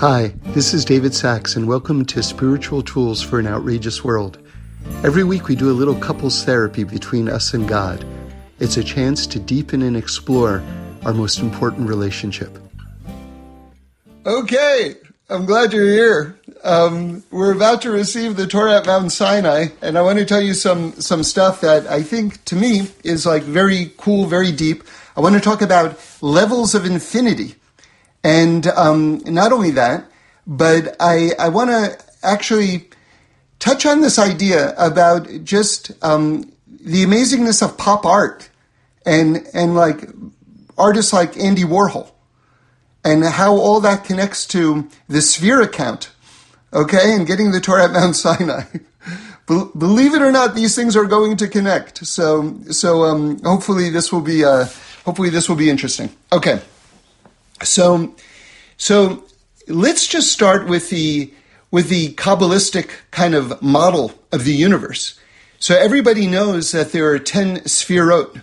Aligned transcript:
Hi, 0.00 0.32
this 0.54 0.72
is 0.72 0.86
David 0.86 1.14
Sacks, 1.14 1.56
and 1.56 1.68
welcome 1.68 2.06
to 2.06 2.22
Spiritual 2.22 2.82
Tools 2.82 3.20
for 3.20 3.38
an 3.38 3.46
Outrageous 3.46 4.02
World. 4.02 4.38
Every 5.04 5.24
week 5.24 5.46
we 5.46 5.54
do 5.54 5.70
a 5.70 5.76
little 5.76 5.94
couples 5.94 6.42
therapy 6.42 6.84
between 6.84 7.28
us 7.28 7.52
and 7.52 7.68
God. 7.68 8.02
It's 8.60 8.78
a 8.78 8.82
chance 8.82 9.26
to 9.26 9.38
deepen 9.38 9.82
and 9.82 9.98
explore 9.98 10.62
our 11.04 11.12
most 11.12 11.40
important 11.40 11.86
relationship. 11.86 12.58
Okay, 14.24 14.94
I'm 15.28 15.44
glad 15.44 15.74
you're 15.74 15.84
here. 15.84 16.40
Um, 16.64 17.22
we're 17.30 17.52
about 17.52 17.82
to 17.82 17.90
receive 17.90 18.36
the 18.36 18.46
Torah 18.46 18.78
at 18.78 18.86
Mount 18.86 19.12
Sinai, 19.12 19.66
and 19.82 19.98
I 19.98 20.00
want 20.00 20.18
to 20.18 20.24
tell 20.24 20.40
you 20.40 20.54
some 20.54 20.92
some 20.92 21.22
stuff 21.22 21.60
that 21.60 21.86
I 21.88 22.02
think 22.02 22.42
to 22.46 22.56
me 22.56 22.88
is 23.04 23.26
like 23.26 23.42
very 23.42 23.92
cool, 23.98 24.24
very 24.24 24.50
deep. 24.50 24.82
I 25.14 25.20
want 25.20 25.34
to 25.34 25.42
talk 25.42 25.60
about 25.60 26.00
levels 26.22 26.74
of 26.74 26.86
infinity, 26.86 27.56
and 28.22 28.66
um, 28.68 29.18
not 29.24 29.52
only 29.52 29.70
that, 29.72 30.04
but 30.46 30.96
I 31.00 31.30
I 31.38 31.48
want 31.48 31.70
to 31.70 31.98
actually 32.22 32.88
touch 33.58 33.86
on 33.86 34.00
this 34.00 34.18
idea 34.18 34.74
about 34.76 35.28
just 35.44 35.92
um, 36.02 36.52
the 36.66 37.04
amazingness 37.04 37.62
of 37.62 37.76
pop 37.78 38.04
art, 38.04 38.50
and 39.06 39.46
and 39.54 39.74
like 39.74 40.08
artists 40.76 41.12
like 41.12 41.36
Andy 41.36 41.64
Warhol 41.64 42.10
and 43.04 43.24
how 43.24 43.54
all 43.54 43.80
that 43.80 44.04
connects 44.04 44.46
to 44.46 44.88
the 45.08 45.18
Sefirah 45.18 45.72
count, 45.72 46.10
okay, 46.72 47.14
and 47.14 47.26
getting 47.26 47.50
the 47.50 47.60
Torah 47.60 47.84
at 47.84 47.92
Mount 47.92 48.16
Sinai. 48.16 48.64
Believe 49.46 50.14
it 50.14 50.22
or 50.22 50.30
not, 50.30 50.54
these 50.54 50.76
things 50.76 50.94
are 50.94 51.06
going 51.06 51.36
to 51.38 51.48
connect. 51.48 52.06
So, 52.06 52.56
so 52.70 53.02
um, 53.02 53.42
hopefully 53.42 53.90
this 53.90 54.12
will 54.12 54.20
be 54.20 54.44
uh, 54.44 54.66
hopefully 55.04 55.30
this 55.30 55.48
will 55.48 55.56
be 55.56 55.68
interesting. 55.68 56.10
Okay, 56.32 56.60
so 57.62 58.14
so 58.76 59.24
let's 59.66 60.06
just 60.06 60.32
start 60.32 60.66
with 60.66 60.90
the 60.90 61.32
with 61.70 61.88
the 61.88 62.14
kabbalistic 62.14 62.90
kind 63.10 63.34
of 63.34 63.62
model 63.62 64.12
of 64.32 64.44
the 64.44 64.54
universe. 64.54 65.18
So 65.58 65.76
everybody 65.76 66.26
knows 66.26 66.72
that 66.72 66.92
there 66.92 67.10
are 67.10 67.18
ten 67.18 67.58
sefirot. 67.58 68.42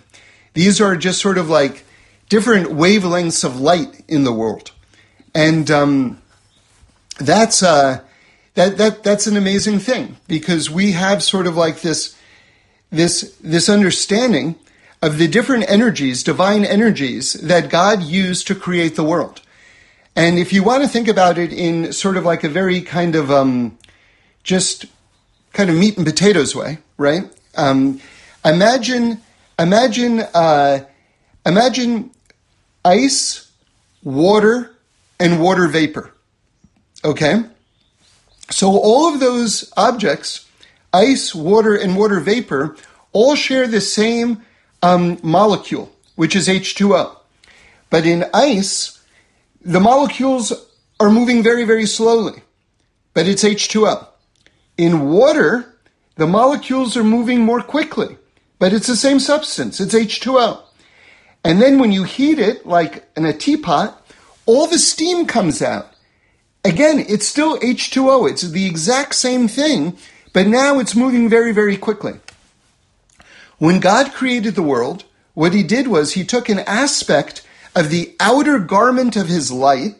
These 0.54 0.80
are 0.80 0.96
just 0.96 1.20
sort 1.20 1.38
of 1.38 1.48
like 1.50 1.84
different 2.28 2.68
wavelengths 2.68 3.44
of 3.44 3.60
light 3.60 4.04
in 4.08 4.24
the 4.24 4.32
world, 4.32 4.72
and 5.34 5.70
um, 5.70 6.22
that's 7.18 7.62
uh, 7.62 8.00
that 8.54 8.78
that 8.78 9.02
that's 9.02 9.26
an 9.26 9.36
amazing 9.36 9.78
thing 9.78 10.16
because 10.28 10.70
we 10.70 10.92
have 10.92 11.22
sort 11.22 11.46
of 11.46 11.56
like 11.56 11.80
this 11.80 12.16
this 12.90 13.36
this 13.40 13.68
understanding 13.68 14.54
of 15.00 15.18
the 15.18 15.28
different 15.28 15.70
energies, 15.70 16.22
divine 16.22 16.64
energies 16.64 17.34
that 17.34 17.70
God 17.70 18.02
used 18.02 18.46
to 18.48 18.54
create 18.54 18.96
the 18.96 19.04
world. 19.04 19.40
And 20.16 20.38
if 20.38 20.52
you 20.52 20.64
want 20.64 20.82
to 20.82 20.88
think 20.88 21.06
about 21.06 21.38
it 21.38 21.52
in 21.52 21.92
sort 21.92 22.16
of 22.16 22.24
like 22.24 22.42
a 22.42 22.48
very 22.48 22.80
kind 22.80 23.14
of 23.14 23.30
um, 23.30 23.78
just 24.42 24.86
kind 25.52 25.70
of 25.70 25.76
meat 25.76 25.96
and 25.96 26.04
potatoes 26.04 26.56
way, 26.56 26.78
right? 26.96 27.22
Um, 27.56 28.00
imagine 28.44 29.20
imagine 29.58 30.20
uh, 30.34 30.80
imagine 31.46 32.10
ice, 32.84 33.50
water, 34.02 34.74
and 35.20 35.40
water 35.40 35.68
vapor. 35.68 36.12
Okay? 37.04 37.44
So 38.50 38.70
all 38.70 39.12
of 39.12 39.20
those 39.20 39.72
objects, 39.76 40.46
ice, 40.92 41.34
water, 41.34 41.76
and 41.76 41.96
water 41.96 42.18
vapor, 42.18 42.76
all 43.12 43.34
share 43.34 43.66
the 43.66 43.80
same 43.80 44.42
um, 44.82 45.18
molecule, 45.22 45.92
which 46.16 46.34
is 46.36 46.48
H2O. 46.48 47.16
But 47.90 48.06
in 48.06 48.24
ice, 48.34 49.02
the 49.60 49.80
molecules 49.80 50.52
are 51.00 51.10
moving 51.10 51.42
very, 51.42 51.64
very 51.64 51.86
slowly, 51.86 52.42
but 53.14 53.26
it's 53.26 53.44
H2O. 53.44 54.06
In 54.76 55.08
water, 55.10 55.74
the 56.16 56.26
molecules 56.26 56.96
are 56.96 57.04
moving 57.04 57.40
more 57.40 57.62
quickly, 57.62 58.16
but 58.58 58.72
it's 58.72 58.86
the 58.86 58.96
same 58.96 59.20
substance, 59.20 59.80
it's 59.80 59.94
H2O. 59.94 60.62
And 61.44 61.62
then 61.62 61.78
when 61.78 61.92
you 61.92 62.04
heat 62.04 62.38
it, 62.38 62.66
like 62.66 63.08
in 63.16 63.24
a 63.24 63.32
teapot, 63.32 64.04
all 64.46 64.66
the 64.66 64.78
steam 64.78 65.26
comes 65.26 65.62
out. 65.62 65.92
Again, 66.64 67.04
it's 67.08 67.26
still 67.26 67.58
H2O. 67.60 68.28
It's 68.28 68.42
the 68.42 68.66
exact 68.66 69.14
same 69.14 69.46
thing, 69.46 69.96
but 70.32 70.46
now 70.46 70.78
it's 70.78 70.96
moving 70.96 71.28
very, 71.28 71.52
very 71.52 71.76
quickly. 71.76 72.14
When 73.58 73.80
God 73.80 74.12
created 74.12 74.54
the 74.54 74.62
world, 74.62 75.04
what 75.34 75.52
he 75.52 75.62
did 75.62 75.88
was 75.88 76.12
he 76.12 76.24
took 76.24 76.48
an 76.48 76.60
aspect 76.60 77.42
of 77.74 77.90
the 77.90 78.16
outer 78.18 78.58
garment 78.58 79.16
of 79.16 79.28
his 79.28 79.52
light 79.52 79.96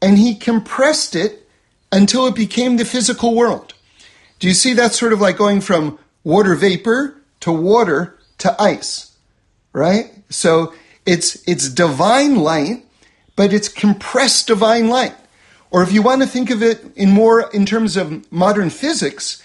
and 0.00 0.18
he 0.18 0.34
compressed 0.34 1.14
it 1.14 1.48
until 1.92 2.26
it 2.26 2.34
became 2.34 2.76
the 2.76 2.84
physical 2.84 3.34
world. 3.34 3.74
Do 4.38 4.46
you 4.46 4.54
see 4.54 4.72
that 4.74 4.92
sort 4.92 5.12
of 5.12 5.20
like 5.20 5.36
going 5.36 5.60
from 5.60 5.98
water 6.24 6.54
vapor 6.54 7.20
to 7.40 7.52
water 7.52 8.18
to 8.38 8.60
ice, 8.60 9.16
right? 9.72 10.12
So 10.30 10.74
it's, 11.06 11.46
it's 11.48 11.68
divine 11.68 12.36
light, 12.36 12.84
but 13.36 13.52
it's 13.52 13.68
compressed 13.68 14.46
divine 14.46 14.88
light. 14.88 15.14
Or 15.70 15.82
if 15.82 15.92
you 15.92 16.02
want 16.02 16.22
to 16.22 16.28
think 16.28 16.50
of 16.50 16.62
it 16.62 16.84
in 16.96 17.10
more 17.10 17.50
in 17.52 17.66
terms 17.66 17.96
of 17.96 18.30
modern 18.32 18.70
physics, 18.70 19.42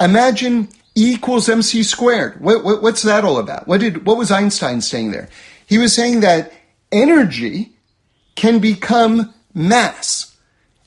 imagine 0.00 0.68
E 0.96 1.12
equals 1.14 1.48
mc 1.48 1.82
squared. 1.82 2.40
What, 2.40 2.64
what, 2.64 2.82
what's 2.82 3.02
that 3.02 3.24
all 3.24 3.38
about? 3.38 3.66
What 3.66 3.80
did 3.80 4.06
what 4.06 4.16
was 4.16 4.30
Einstein 4.30 4.80
saying 4.80 5.10
there? 5.10 5.28
He 5.66 5.78
was 5.78 5.92
saying 5.94 6.20
that 6.20 6.52
energy 6.92 7.72
can 8.36 8.58
become 8.58 9.34
mass, 9.52 10.36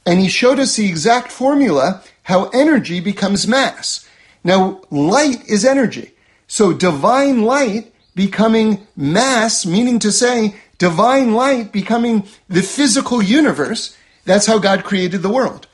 and 0.05 0.19
he 0.19 0.29
showed 0.29 0.59
us 0.59 0.75
the 0.75 0.87
exact 0.87 1.31
formula 1.31 2.03
how 2.23 2.49
energy 2.49 2.99
becomes 2.99 3.47
mass. 3.47 4.07
Now, 4.43 4.81
light 4.89 5.47
is 5.47 5.65
energy, 5.65 6.11
so 6.47 6.73
divine 6.73 7.43
light 7.43 7.93
becoming 8.15 8.87
mass, 8.95 9.65
meaning 9.65 9.99
to 9.99 10.11
say 10.11 10.55
divine 10.77 11.33
light 11.33 11.71
becoming 11.71 12.27
the 12.47 12.61
physical 12.61 13.21
universe. 13.21 13.95
That's 14.25 14.45
how 14.45 14.59
God 14.59 14.83
created 14.83 15.21
the 15.21 15.29
world. 15.29 15.67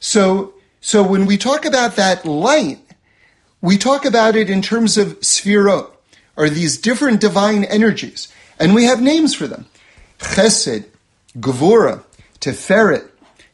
So, 0.00 0.54
so 0.80 1.02
when 1.02 1.26
we 1.26 1.36
talk 1.36 1.64
about 1.64 1.96
that 1.96 2.24
light 2.24 2.78
we 3.60 3.78
talk 3.78 4.04
about 4.04 4.36
it 4.36 4.50
in 4.50 4.62
terms 4.62 4.96
of 4.98 5.20
sefirot, 5.20 5.90
or 6.36 6.48
these 6.48 6.78
different 6.78 7.20
divine 7.20 7.64
energies, 7.64 8.32
and 8.58 8.74
we 8.74 8.84
have 8.84 9.00
names 9.00 9.34
for 9.34 9.46
them. 9.46 9.66
Chesed, 10.18 10.84
Gevura, 11.38 12.02
Teferet, 12.40 13.08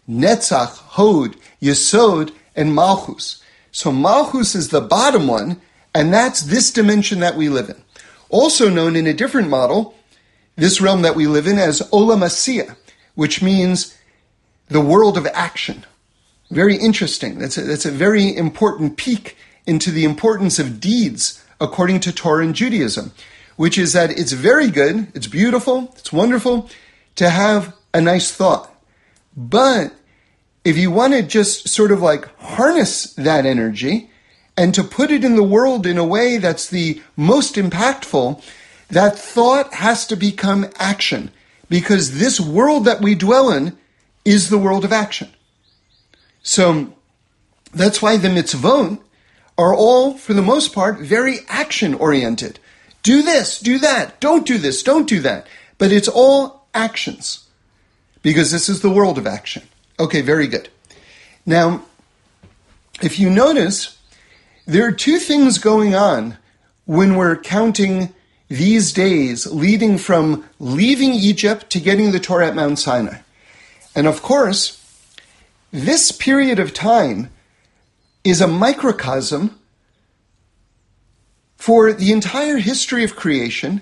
Netzach, 0.09 0.77
Hod, 0.79 1.37
Yesod, 1.61 2.33
and 2.55 2.75
Malchus. 2.75 3.43
So 3.71 3.91
Malchus 3.91 4.55
is 4.55 4.69
the 4.69 4.81
bottom 4.81 5.27
one, 5.27 5.61
and 5.95 6.13
that's 6.13 6.43
this 6.43 6.71
dimension 6.71 7.21
that 7.21 7.37
we 7.37 7.49
live 7.49 7.71
in. 7.71 7.83
Also 8.29 8.69
known 8.69 8.97
in 8.97 9.07
a 9.07 9.15
different 9.15 9.49
model, 9.49 9.95
this 10.57 10.81
realm 10.81 11.03
that 11.03 11.17
we 11.17 11.27
live 11.27 11.47
in 11.47 11.59
as 11.59 11.81
Olam 11.91 12.23
Asiya, 12.23 12.77
which 13.15 13.43
means 13.43 13.97
the 14.69 14.81
world 14.81 15.17
of 15.17 15.27
action. 15.33 15.85
Very 16.51 16.77
interesting. 16.77 17.39
That's 17.39 17.57
a, 17.57 17.63
that's 17.63 17.87
a 17.87 17.91
very 17.91 18.35
important 18.37 18.97
peek 18.97 19.37
into 19.67 19.91
the 19.91 20.05
importance 20.05 20.59
of 20.59 20.81
deeds 20.81 21.45
according 21.61 22.01
to 22.01 22.13
Torah 22.13 22.45
and 22.45 22.55
Judaism, 22.55 23.13
which 23.57 23.79
is 23.79 23.93
that 23.93 24.11
it's 24.11 24.33
very 24.33 24.71
good, 24.71 25.09
it's 25.15 25.27
beautiful, 25.27 25.93
it's 25.97 26.13
wonderful 26.13 26.69
to 27.17 27.31
have 27.31 27.75
a 27.95 28.01
nice 28.01 28.33
thought. 28.33 28.75
But 29.37 29.95
if 30.65 30.77
you 30.77 30.91
want 30.91 31.15
to 31.15 31.23
just 31.23 31.69
sort 31.69 31.93
of 31.93 32.01
like 32.01 32.27
harness 32.39 33.13
that 33.15 33.47
energy 33.47 34.11
and 34.57 34.75
to 34.75 34.85
put 34.85 35.11
it 35.11 35.25
in 35.25 35.37
the 35.37 35.43
world 35.43 35.87
in 35.87 35.99
a 35.99 36.05
way 36.05 36.39
that's 36.39 36.69
the 36.69 37.01
most 37.17 37.55
impactful, 37.55 38.43
that 38.89 39.19
thought 39.19 39.75
has 39.75 40.07
to 40.07 40.17
become 40.17 40.69
action 40.77 41.31
because 41.69 42.19
this 42.19 42.39
world 42.39 42.85
that 42.85 43.01
we 43.01 43.15
dwell 43.15 43.51
in 43.51 43.77
is 44.25 44.51
the 44.51 44.59
world 44.59 44.85
of 44.85 44.93
action. 44.93 45.31
So 46.43 46.93
that's 47.73 48.03
why 48.03 48.19
the 48.19 48.29
mitzvot 48.29 49.01
are 49.63 49.75
all, 49.75 50.15
for 50.15 50.35
the 50.35 50.43
most 50.43 50.75
part, 50.75 50.99
very 50.99 51.39
action 51.49 51.95
oriented. 51.95 52.59
Do 53.03 53.23
this, 53.23 53.59
do 53.59 53.79
that, 53.79 54.21
don't 54.21 54.47
do 54.47 54.59
this, 54.59 54.83
don't 54.83 55.09
do 55.09 55.21
that. 55.21 55.47
But 55.79 55.93
it's 55.93 56.09
all 56.09 56.67
actions 56.75 57.49
because 58.23 58.51
this 58.51 58.69
is 58.69 58.81
the 58.81 58.91
world 58.91 59.19
of 59.19 59.27
action. 59.27 59.63
Okay, 59.99 60.21
very 60.21 60.47
good. 60.47 60.69
Now, 61.45 61.83
if 63.03 63.19
you 63.19 63.31
notice, 63.31 63.99
there 64.67 64.87
are 64.87 64.93
two 64.93 65.19
things 65.19 65.59
going 65.59 65.95
on 65.95 66.39
when 66.85 67.17
we're 67.17 67.37
counting 67.37 68.15
these 68.49 68.93
days 68.93 69.47
leading 69.47 69.99
from 69.99 70.45
leaving 70.59 71.13
Egypt 71.13 71.71
to 71.71 71.81
getting 71.81 72.13
the 72.13 72.21
Torah 72.21 72.49
at 72.49 72.55
Mount 72.55 72.79
Sinai. 72.79 73.19
And 73.95 74.07
of 74.07 74.23
course, 74.23 74.79
this 75.71 76.13
period 76.13 76.59
of 76.59 76.75
time 76.75 77.31
is 78.25 78.41
a 78.41 78.47
microcosm 78.47 79.59
for 81.57 81.93
the 81.93 82.13
entire 82.13 82.59
history 82.59 83.05
of 83.05 83.17
creation, 83.17 83.81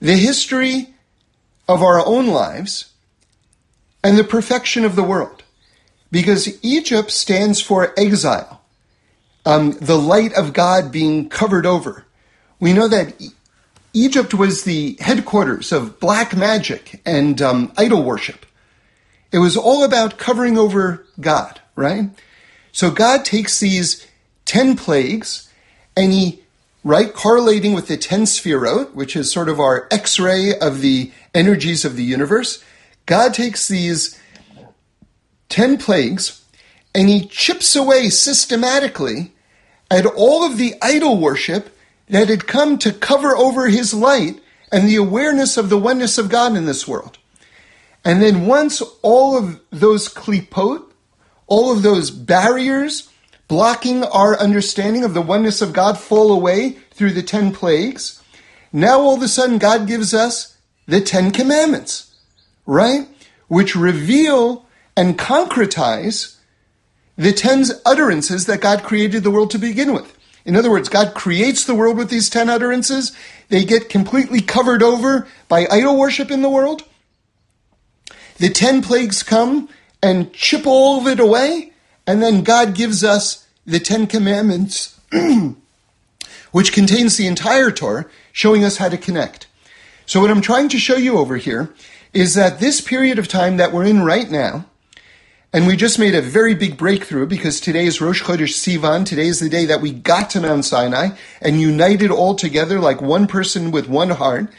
the 0.00 0.16
history 0.16 0.94
of 1.66 1.82
our 1.82 2.04
own 2.04 2.26
lives, 2.26 2.92
and 4.02 4.16
the 4.18 4.24
perfection 4.24 4.84
of 4.84 4.96
the 4.96 5.02
world. 5.02 5.42
because 6.10 6.62
Egypt 6.64 7.10
stands 7.10 7.60
for 7.60 7.92
exile, 7.98 8.62
um, 9.44 9.72
the 9.80 9.98
light 9.98 10.32
of 10.34 10.52
God 10.52 10.90
being 10.90 11.28
covered 11.28 11.66
over. 11.66 12.06
We 12.60 12.72
know 12.72 12.88
that 12.88 13.14
Egypt 13.92 14.34
was 14.34 14.64
the 14.64 14.96
headquarters 15.00 15.72
of 15.72 16.00
black 16.00 16.36
magic 16.36 17.00
and 17.04 17.40
um, 17.40 17.72
idol 17.76 18.02
worship. 18.02 18.46
It 19.32 19.38
was 19.38 19.56
all 19.56 19.84
about 19.84 20.18
covering 20.18 20.56
over 20.56 21.06
God, 21.20 21.60
right? 21.76 22.10
So 22.78 22.92
God 22.92 23.24
takes 23.24 23.58
these 23.58 24.06
10 24.44 24.76
plagues 24.76 25.52
and 25.96 26.12
he, 26.12 26.44
right, 26.84 27.12
correlating 27.12 27.72
with 27.72 27.88
the 27.88 27.96
10 27.96 28.22
sefirot, 28.22 28.94
which 28.94 29.16
is 29.16 29.32
sort 29.32 29.48
of 29.48 29.58
our 29.58 29.88
x 29.90 30.20
ray 30.20 30.56
of 30.56 30.80
the 30.80 31.10
energies 31.34 31.84
of 31.84 31.96
the 31.96 32.04
universe, 32.04 32.62
God 33.04 33.34
takes 33.34 33.66
these 33.66 34.16
10 35.48 35.78
plagues 35.78 36.44
and 36.94 37.08
he 37.08 37.26
chips 37.26 37.74
away 37.74 38.10
systematically 38.10 39.32
at 39.90 40.06
all 40.06 40.44
of 40.44 40.56
the 40.56 40.76
idol 40.80 41.18
worship 41.18 41.76
that 42.08 42.28
had 42.28 42.46
come 42.46 42.78
to 42.78 42.92
cover 42.92 43.36
over 43.36 43.66
his 43.66 43.92
light 43.92 44.40
and 44.70 44.86
the 44.86 44.94
awareness 44.94 45.56
of 45.56 45.68
the 45.68 45.78
oneness 45.78 46.16
of 46.16 46.28
God 46.28 46.56
in 46.56 46.66
this 46.66 46.86
world. 46.86 47.18
And 48.04 48.22
then 48.22 48.46
once 48.46 48.80
all 49.02 49.36
of 49.36 49.60
those 49.70 50.08
klipot, 50.08 50.87
all 51.48 51.72
of 51.72 51.82
those 51.82 52.10
barriers 52.10 53.10
blocking 53.48 54.04
our 54.04 54.38
understanding 54.38 55.02
of 55.02 55.14
the 55.14 55.22
oneness 55.22 55.60
of 55.60 55.72
God 55.72 55.98
fall 55.98 56.30
away 56.30 56.78
through 56.92 57.12
the 57.12 57.22
10 57.22 57.52
plagues, 57.52 58.22
now 58.72 59.00
all 59.00 59.16
of 59.16 59.22
a 59.22 59.28
sudden 59.28 59.58
God 59.58 59.86
gives 59.88 60.14
us 60.14 60.56
the 60.86 61.00
10 61.00 61.32
commandments, 61.32 62.14
right? 62.66 63.08
Which 63.48 63.74
reveal 63.74 64.66
and 64.96 65.18
concretize 65.18 66.36
the 67.16 67.32
10 67.32 67.64
utterances 67.84 68.46
that 68.46 68.60
God 68.60 68.82
created 68.82 69.22
the 69.22 69.30
world 69.30 69.50
to 69.50 69.58
begin 69.58 69.92
with. 69.92 70.16
In 70.44 70.56
other 70.56 70.70
words, 70.70 70.88
God 70.88 71.14
creates 71.14 71.64
the 71.64 71.74
world 71.74 71.96
with 71.96 72.10
these 72.10 72.30
10 72.30 72.48
utterances. 72.48 73.14
They 73.48 73.64
get 73.64 73.88
completely 73.88 74.40
covered 74.40 74.82
over 74.82 75.26
by 75.48 75.66
idol 75.70 75.98
worship 75.98 76.30
in 76.30 76.42
the 76.42 76.48
world. 76.48 76.84
The 78.36 78.48
10 78.48 78.82
plagues 78.82 79.22
come 79.22 79.68
and 80.02 80.32
chip 80.32 80.66
all 80.66 81.00
of 81.00 81.06
it 81.06 81.20
away. 81.20 81.72
And 82.06 82.22
then 82.22 82.42
God 82.42 82.74
gives 82.74 83.04
us 83.04 83.46
the 83.66 83.78
10 83.78 84.06
commandments, 84.06 84.98
which 86.52 86.72
contains 86.72 87.16
the 87.16 87.26
entire 87.26 87.70
Torah, 87.70 88.06
showing 88.32 88.64
us 88.64 88.78
how 88.78 88.88
to 88.88 88.96
connect. 88.96 89.46
So 90.06 90.20
what 90.20 90.30
I'm 90.30 90.40
trying 90.40 90.70
to 90.70 90.78
show 90.78 90.96
you 90.96 91.18
over 91.18 91.36
here 91.36 91.74
is 92.14 92.34
that 92.34 92.60
this 92.60 92.80
period 92.80 93.18
of 93.18 93.28
time 93.28 93.58
that 93.58 93.72
we're 93.72 93.84
in 93.84 94.02
right 94.02 94.30
now, 94.30 94.64
and 95.52 95.66
we 95.66 95.76
just 95.76 95.98
made 95.98 96.14
a 96.14 96.22
very 96.22 96.54
big 96.54 96.76
breakthrough 96.76 97.26
because 97.26 97.60
today 97.60 97.86
is 97.86 98.00
Rosh 98.00 98.22
Chodesh 98.22 98.54
Sivan. 98.54 99.06
Today 99.06 99.26
is 99.26 99.40
the 99.40 99.48
day 99.48 99.64
that 99.64 99.80
we 99.80 99.92
got 99.92 100.30
to 100.30 100.40
Mount 100.40 100.64
Sinai 100.64 101.10
and 101.40 101.60
united 101.60 102.10
all 102.10 102.34
together 102.34 102.80
like 102.80 103.00
one 103.00 103.26
person 103.26 103.70
with 103.70 103.88
one 103.88 104.10
heart. 104.10 104.50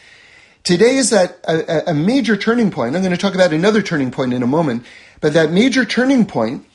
Today 0.64 0.98
is 0.98 1.10
that 1.12 1.40
a, 1.48 1.92
a 1.92 1.94
major 1.94 2.36
turning 2.36 2.72
point. 2.72 2.96
I'm 2.96 3.02
going 3.02 3.12
to 3.12 3.18
talk 3.18 3.36
about 3.36 3.54
another 3.54 3.82
turning 3.82 4.12
point 4.12 4.34
in 4.34 4.44
a 4.44 4.48
moment, 4.48 4.84
but 5.22 5.34
that 5.34 5.52
major 5.52 5.86
turning 5.86 6.26
point 6.26 6.66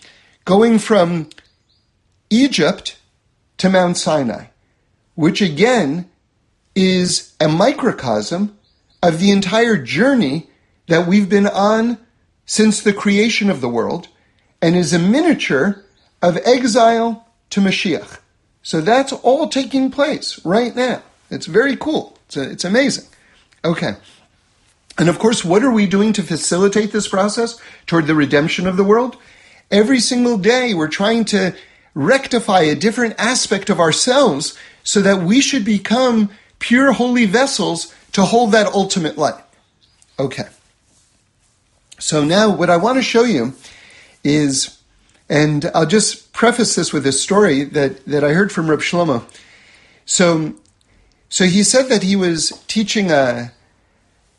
going 0.45 0.79
from 0.79 1.29
Egypt 2.31 2.99
to 3.59 3.71
Mount 3.71 3.97
Sinai, 3.97 4.47
which 5.15 5.41
again 5.41 6.11
is 6.75 7.35
a 7.41 7.49
microcosm 7.49 8.57
of 9.03 9.21
the 9.21 9.31
entire 9.31 9.77
journey 9.77 10.49
that 10.89 11.07
we've 11.07 11.29
been 11.29 11.47
on 11.47 11.99
since 12.47 12.81
the 12.81 12.93
creation 12.93 13.51
of 13.51 13.61
the 13.61 13.69
world 13.69 14.09
and 14.61 14.77
is 14.77 14.93
a 14.93 14.99
miniature 14.99 15.85
of 16.21 16.39
exile 16.45 17.27
to 17.51 17.61
Mashiach. 17.61 18.19
So 18.63 18.81
that's 18.81 19.13
all 19.13 19.49
taking 19.49 19.91
place 19.91 20.45
right 20.45 20.75
now. 20.75 21.03
It's 21.31 21.47
very 21.47 21.77
cool. 21.77 22.19
It's, 22.27 22.37
a, 22.37 22.51
it's 22.51 22.65
amazing. 22.65 23.05
Okay. 23.65 23.97
And 24.97 25.09
of 25.09 25.19
course, 25.19 25.45
what 25.45 25.65
are 25.65 25.73
we 25.73 25.87
doing 25.87 26.13
to 26.13 26.23
facilitate 26.23 26.93
this 26.93 27.09
process 27.09 27.61
toward 27.87 28.07
the 28.07 28.15
redemption 28.15 28.67
of 28.67 28.77
the 28.77 28.85
world? 28.85 29.17
Every 29.71 29.99
single 29.99 30.39
day, 30.39 30.75
we're 30.75 30.89
trying 30.89 31.25
to 31.27 31.55
rectify 31.95 32.61
a 32.61 32.75
different 32.75 33.15
aspect 33.19 33.71
of 33.71 33.81
ourselves 33.81 34.57
so 34.83 35.01
that 35.01 35.23
we 35.23 35.41
should 35.41 35.65
become 35.65 36.31
pure 36.59 36.93
holy 36.93 37.27
vessels 37.27 37.95
to 38.13 38.23
hold 38.23 38.53
that 38.53 38.67
ultimate 38.73 39.19
light. 39.19 39.43
Okay. 40.19 40.45
So 41.99 42.25
now 42.25 42.55
what 42.55 42.71
I 42.71 42.77
want 42.77 42.99
to 42.99 43.03
show 43.03 43.25
you 43.25 43.55
is, 44.23 44.79
and 45.29 45.71
I'll 45.75 45.87
just 45.87 46.33
preface 46.33 46.75
this 46.75 46.93
with 46.93 47.07
a 47.07 47.13
story 47.13 47.65
that, 47.65 48.05
that 48.07 48.23
I 48.23 48.33
heard 48.33 48.53
from 48.53 48.69
Reb 48.69 48.81
Shlomo. 48.81 49.25
So, 50.05 50.55
so 51.29 51.45
he 51.45 51.63
said 51.63 51.89
that 51.89 52.03
he 52.03 52.15
was 52.15 52.63
teaching 52.69 53.11
a, 53.11 53.53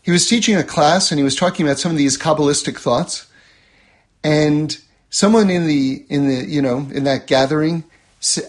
he 0.05 0.11
was 0.11 0.27
teaching 0.27 0.55
a 0.55 0.63
class 0.63 1.11
and 1.11 1.17
he 1.17 1.23
was 1.23 1.35
talking 1.35 1.65
about 1.65 1.79
some 1.79 1.91
of 1.91 1.97
these 1.97 2.15
Kabbalistic 2.15 2.77
thoughts. 2.77 3.25
And 4.23 4.77
someone 5.09 5.49
in 5.49 5.65
the, 5.65 6.05
in 6.09 6.27
the, 6.27 6.45
you 6.45 6.61
know, 6.61 6.87
in 6.93 7.05
that 7.05 7.25
gathering 7.25 7.85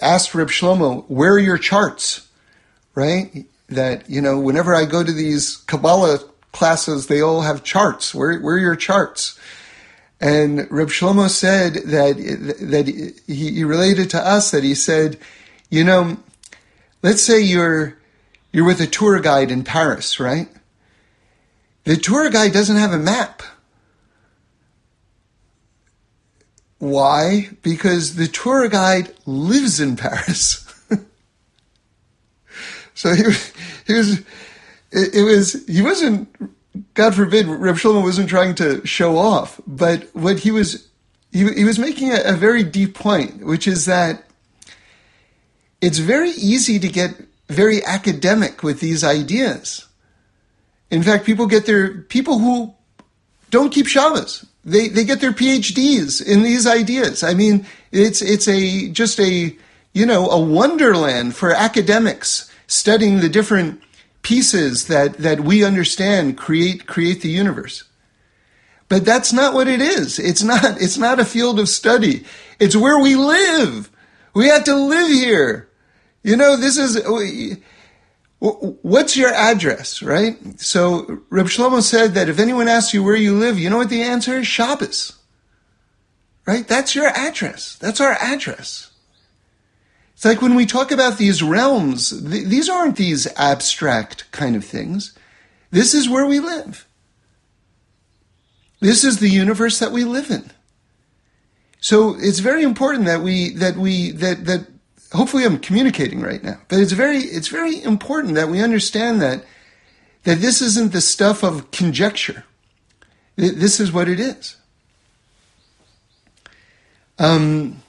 asked 0.03 0.35
Reb 0.35 0.49
Shlomo, 0.49 1.09
where 1.09 1.33
are 1.33 1.39
your 1.39 1.57
charts? 1.57 2.29
Right? 2.95 3.47
That, 3.71 4.09
you 4.09 4.21
know, 4.21 4.39
whenever 4.39 4.75
I 4.75 4.85
go 4.85 5.03
to 5.03 5.11
these 5.11 5.57
Kabbalah 5.57 6.19
classes, 6.53 7.07
they 7.07 7.23
all 7.23 7.41
have 7.41 7.65
charts. 7.65 8.15
Where, 8.15 8.39
where 8.39 8.57
are 8.57 8.59
your 8.59 8.77
charts? 8.77 9.41
And 10.21 10.71
Reb 10.71 10.89
Shlomo 10.89 11.31
said 11.31 11.73
that, 11.87 12.19
that 12.61 12.87
he, 13.27 13.51
he 13.51 13.65
related 13.65 14.11
to 14.11 14.19
us 14.19 14.51
that 14.51 14.63
he 14.63 14.75
said, 14.75 15.17
you 15.71 15.85
know, 15.85 16.19
let's 17.03 17.23
say 17.23 17.41
you're, 17.41 17.97
you're 18.53 18.67
with 18.67 18.83
a 18.83 18.87
tour 18.87 19.19
guide 19.21 19.51
in 19.51 19.65
Paris, 19.65 20.21
right? 20.21 20.49
The 21.87 21.97
tour 21.97 22.29
guide 22.31 22.53
doesn't 22.53 22.77
have 22.77 22.93
a 22.93 22.99
map. 22.99 23.43
Why? 26.79 27.51
Because 27.63 28.17
the 28.17 28.27
tour 28.27 28.69
guide 28.69 29.15
lives 29.25 29.79
in 29.79 29.97
Paris. 29.97 30.65
so 32.95 33.15
he, 33.15 33.23
he 33.87 33.95
was 33.95 34.19
it, 34.91 35.15
it 35.15 35.23
was 35.23 35.65
he 35.69 35.81
wasn't 35.81 36.29
God 36.95 37.15
forbid 37.15 37.47
Reb 37.47 37.77
Shlomo 37.77 38.03
wasn't 38.03 38.29
trying 38.29 38.57
to 38.57 38.85
show 38.85 39.17
off, 39.17 39.61
but 39.65 40.09
what 40.13 40.41
he 40.41 40.51
was 40.51 40.89
he, 41.31 41.49
he 41.53 41.65
was 41.65 41.79
making 41.79 42.13
a, 42.13 42.21
a 42.25 42.33
very 42.33 42.65
deep 42.65 42.97
point, 42.97 43.47
which 43.47 43.69
is 43.69 43.87
that 43.87 44.25
it's 45.81 45.99
very 45.99 46.31
easy 46.31 46.81
to 46.81 46.89
get 46.89 47.15
very 47.49 47.85
academic 47.85 48.65
with 48.65 48.81
these 48.81 49.05
ideas. 49.05 49.86
In 50.91 51.03
fact, 51.03 51.27
people 51.27 51.47
get 51.47 51.67
their 51.67 52.03
people 52.03 52.39
who 52.39 52.75
don't 53.51 53.73
keep 53.73 53.87
Shabbos. 53.87 54.47
They 54.65 54.89
they 54.89 55.05
get 55.05 55.21
their 55.21 55.33
PhDs 55.33 56.25
in 56.25 56.43
these 56.43 56.67
ideas. 56.67 57.23
I 57.23 57.35
mean, 57.35 57.67
it's 57.93 58.23
it's 58.23 58.49
a 58.49 58.89
just 58.89 59.21
a 59.21 59.57
you 59.93 60.07
know 60.07 60.29
a 60.31 60.41
wonderland 60.41 61.37
for 61.37 61.53
academics 61.53 62.51
studying 62.67 63.21
the 63.21 63.29
different 63.29 63.83
pieces 64.27 64.89
that, 64.89 65.19
that 65.19 65.39
we 65.39 65.65
understand 65.65 66.37
create, 66.37 66.85
create 66.87 67.23
the 67.23 67.29
universe. 67.29 67.85
But 68.89 69.05
that's 69.05 69.33
not 69.33 69.55
what 69.55 69.69
it 69.69 69.81
is. 69.81 70.19
It's 70.19 70.43
not, 70.43 70.83
it's 70.83 70.99
not 70.99 71.21
a 71.21 71.25
field 71.25 71.61
of 71.61 71.69
study. 71.69 72.25
It's 72.59 72.75
where 72.75 72.99
we 72.99 73.15
live. 73.15 73.89
We 74.35 74.49
have 74.49 74.65
to 74.65 74.75
live 74.75 75.09
here. 75.09 75.69
You 76.25 76.37
know, 76.37 76.57
this 76.57 76.77
is, 76.77 76.97
what's 78.39 79.17
your 79.17 79.33
address, 79.33 80.03
right? 80.03 80.37
So 80.61 81.23
Reb 81.31 81.47
Shlomo 81.47 81.83
said 81.83 82.15
that 82.15 82.29
if 82.29 82.39
anyone 82.39 82.69
asks 82.69 82.93
you 82.93 83.03
where 83.03 83.17
you 83.17 83.35
live, 83.35 83.59
you 83.59 83.71
know 83.71 83.79
what 83.79 83.91
the 83.91 84.03
answer 84.03 84.39
is? 84.39 84.47
Shabbos. 84.47 85.15
Right? 86.47 86.69
That's 86.69 86.95
your 86.95 87.09
address. 87.09 87.77
That's 87.77 88.01
our 88.01 88.13
address. 88.13 88.93
It's 90.15 90.25
like 90.25 90.41
when 90.41 90.55
we 90.55 90.65
talk 90.65 90.91
about 90.91 91.19
these 91.19 91.43
realms, 91.43 92.11
th- 92.11 92.47
these 92.47 92.69
aren't 92.69 92.97
these 92.97 93.27
abstract 93.37 94.31
kind 94.33 94.55
of 94.57 94.65
things. 94.65 95.17
This 95.71 95.93
is 95.93 96.09
where 96.09 96.27
we 96.27 96.41
live. 96.41 96.87
This 98.81 99.05
is 99.05 99.19
the 99.19 99.29
universe 99.29 99.79
that 99.79 99.93
we 99.93 100.05
live 100.05 100.31
in. 100.31 100.51
So 101.81 102.17
it's 102.19 102.39
very 102.39 102.63
important 102.63 103.05
that 103.07 103.21
we 103.21 103.51
that 103.55 103.77
we 103.77 104.11
that 104.13 104.47
that 104.47 104.67
hopefully 105.17 105.45
I'm 105.45 105.59
communicating 105.59 106.21
right 106.21 106.43
now. 106.43 106.61
But 106.69 106.81
it's 106.81 106.93
very 106.93 107.19
it's 107.19 107.49
very 107.49 107.83
important 107.83 108.35
that 108.35 108.49
we 108.49 108.63
understand 108.63 109.21
that 109.23 109.45
that 110.25 110.39
this 110.39 110.61
isn't 110.61 110.93
the 110.93 111.01
stuff 111.01 111.43
of 111.43 111.71
conjecture. 111.71 112.45
This 113.37 113.81
is 113.81 113.93
what 113.93 114.09
it 114.09 114.19
is. 114.19 114.57
Um, 117.19 117.83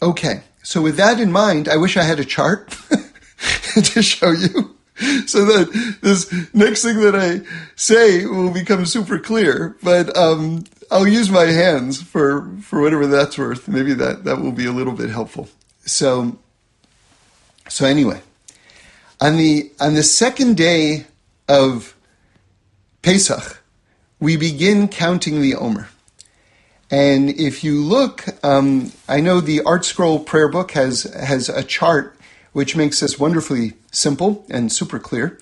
okay. 0.00 0.42
So 0.62 0.82
with 0.82 0.96
that 0.96 1.20
in 1.20 1.32
mind, 1.32 1.68
I 1.68 1.76
wish 1.76 1.96
I 1.96 2.02
had 2.02 2.20
a 2.20 2.24
chart 2.24 2.70
to 3.74 4.02
show 4.02 4.30
you 4.30 4.76
so 5.26 5.44
that 5.44 5.98
this 6.02 6.32
next 6.54 6.82
thing 6.82 7.00
that 7.00 7.14
I 7.14 7.40
say 7.76 8.26
will 8.26 8.50
become 8.50 8.84
super 8.84 9.18
clear. 9.18 9.76
But 9.82 10.14
um, 10.16 10.64
I'll 10.90 11.08
use 11.08 11.30
my 11.30 11.46
hands 11.46 12.02
for 12.02 12.50
for 12.62 12.80
whatever 12.80 13.06
that's 13.06 13.38
worth. 13.38 13.68
Maybe 13.68 13.94
that 13.94 14.24
that 14.24 14.40
will 14.40 14.52
be 14.52 14.66
a 14.66 14.72
little 14.72 14.94
bit 14.94 15.10
helpful. 15.10 15.48
So 15.84 16.38
so 17.70 17.86
anyway, 17.86 18.20
on 19.20 19.36
the 19.36 19.70
on 19.80 19.94
the 19.94 20.02
second 20.02 20.56
day 20.56 21.06
of 21.48 21.94
Pesach, 23.02 23.62
we 24.18 24.36
begin 24.36 24.88
counting 24.88 25.40
the 25.40 25.54
Omer. 25.54 25.88
And 26.90 27.30
if 27.30 27.62
you 27.62 27.80
look, 27.80 28.26
um, 28.44 28.92
I 29.08 29.20
know 29.20 29.40
the 29.40 29.60
ArtScroll 29.60 30.26
prayer 30.26 30.48
book 30.48 30.72
has 30.72 31.04
has 31.04 31.48
a 31.48 31.62
chart 31.62 32.16
which 32.52 32.74
makes 32.74 32.98
this 32.98 33.18
wonderfully 33.18 33.74
simple 33.92 34.44
and 34.50 34.72
super 34.72 34.98
clear. 34.98 35.38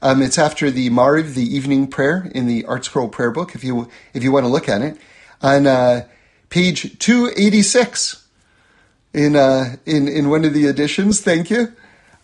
Um, 0.00 0.22
it's 0.22 0.38
after 0.38 0.70
the 0.70 0.90
Mariv, 0.90 1.34
the 1.34 1.42
evening 1.42 1.88
prayer 1.88 2.30
in 2.32 2.46
the 2.46 2.62
ArtScroll 2.62 3.10
prayer 3.10 3.32
book. 3.32 3.56
If 3.56 3.64
you 3.64 3.88
if 4.14 4.22
you 4.22 4.30
want 4.30 4.44
to 4.44 4.48
look 4.48 4.68
at 4.68 4.82
it, 4.82 4.96
on 5.42 5.66
uh, 5.66 6.06
page 6.48 6.98
two 7.00 7.32
eighty 7.36 7.62
six 7.62 8.21
in 9.14 9.36
uh, 9.36 9.76
in 9.86 10.08
in 10.08 10.30
one 10.30 10.44
of 10.44 10.54
the 10.54 10.66
editions. 10.66 11.20
Thank 11.20 11.50
you. 11.50 11.72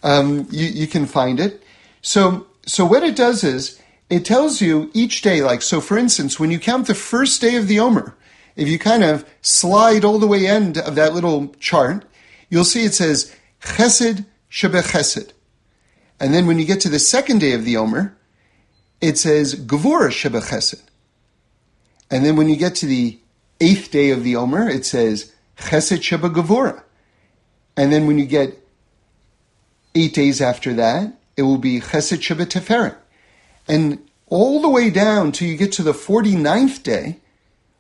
Um, 0.03 0.47
you 0.51 0.67
you 0.67 0.87
can 0.87 1.07
find 1.07 1.41
it. 1.41 1.63
So 2.03 2.47
so 2.67 2.85
what 2.85 3.03
it 3.03 3.17
does 3.17 3.45
is 3.45 3.81
it 4.11 4.25
tells 4.25 4.61
you 4.61 4.91
each 4.95 5.23
day. 5.23 5.43
Like 5.43 5.63
so, 5.63 5.81
for 5.81 5.99
instance, 5.99 6.39
when 6.39 6.51
you 6.51 6.59
count 6.59 6.87
the 6.87 6.95
first 6.95 7.41
day 7.41 7.57
of 7.57 7.69
the 7.69 7.81
Omer 7.81 8.15
if 8.59 8.69
you 8.69 8.79
kind 8.79 9.05
of 9.05 9.25
slide 9.41 10.05
all 10.05 10.19
the 10.19 10.27
way 10.27 10.47
end 10.47 10.77
of 10.77 10.97
that 10.97 11.15
little 11.15 11.55
chart, 11.61 12.05
you'll 12.51 12.65
see 12.65 12.85
it 12.85 12.93
says 12.93 13.35
Chesed 13.63 14.27
Shebe 14.51 14.83
Chesed. 14.83 15.31
And 16.19 16.35
then 16.35 16.49
when 16.49 16.59
you 16.59 16.65
get 16.65 16.81
to 16.81 16.89
the 16.89 16.99
second 16.99 17.39
day 17.39 17.53
of 17.53 17.65
the 17.65 17.77
Omer, 17.77 18.19
it 19.01 19.17
says 19.17 19.55
Gevura 19.55 20.11
Shebe 20.11 20.43
Chesed. 20.43 20.83
And 22.11 22.25
then 22.25 22.35
when 22.35 22.49
you 22.49 22.57
get 22.57 22.75
to 22.77 22.87
the 22.87 23.21
eighth 23.61 23.93
day 23.93 24.11
of 24.11 24.25
the 24.25 24.35
Omer, 24.35 24.69
it 24.69 24.85
says 24.85 25.33
Chesed 25.59 25.99
Shebe 25.99 26.33
Gevura. 26.33 26.83
And 27.77 27.93
then 27.93 28.07
when 28.07 28.19
you 28.19 28.27
get 28.27 28.59
eight 29.95 30.15
days 30.15 30.41
after 30.41 30.75
that, 30.75 31.13
it 31.37 31.43
will 31.43 31.59
be 31.59 31.81
Chesed 31.81 32.19
Shebe 32.19 32.47
Teferet. 32.47 32.97
And 33.69 33.99
all 34.27 34.61
the 34.61 34.69
way 34.69 34.91
down 34.91 35.33
till 35.33 35.49
you 35.49 35.57
get 35.57 35.73
to 35.73 35.83
the 35.83 35.93
49th 35.93 36.83
day, 36.83 37.19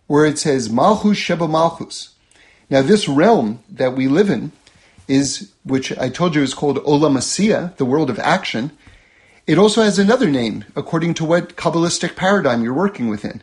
where 0.07 0.25
it 0.25 0.39
says 0.39 0.71
Malchus 0.71 1.19
Sheba 1.19 1.47
Malchus. 1.47 2.15
Now, 2.71 2.83
this 2.83 3.09
realm 3.09 3.63
that 3.71 3.95
we 3.95 4.09
live 4.09 4.31
in 4.31 4.53
is, 5.07 5.53
which 5.65 5.97
I 5.99 6.09
told 6.09 6.35
you 6.35 6.43
is 6.43 6.55
called 6.55 6.79
Olam 6.79 7.17
Asiya, 7.17 7.77
the 7.77 7.85
world 7.85 8.11
of 8.11 8.19
action. 8.19 8.71
It 9.47 9.59
also 9.59 9.83
has 9.83 9.99
another 9.99 10.31
name 10.31 10.65
according 10.77 11.15
to 11.15 11.25
what 11.25 11.57
Kabbalistic 11.57 12.17
paradigm 12.17 12.63
you're 12.63 12.75
working 12.75 13.09
within. 13.09 13.43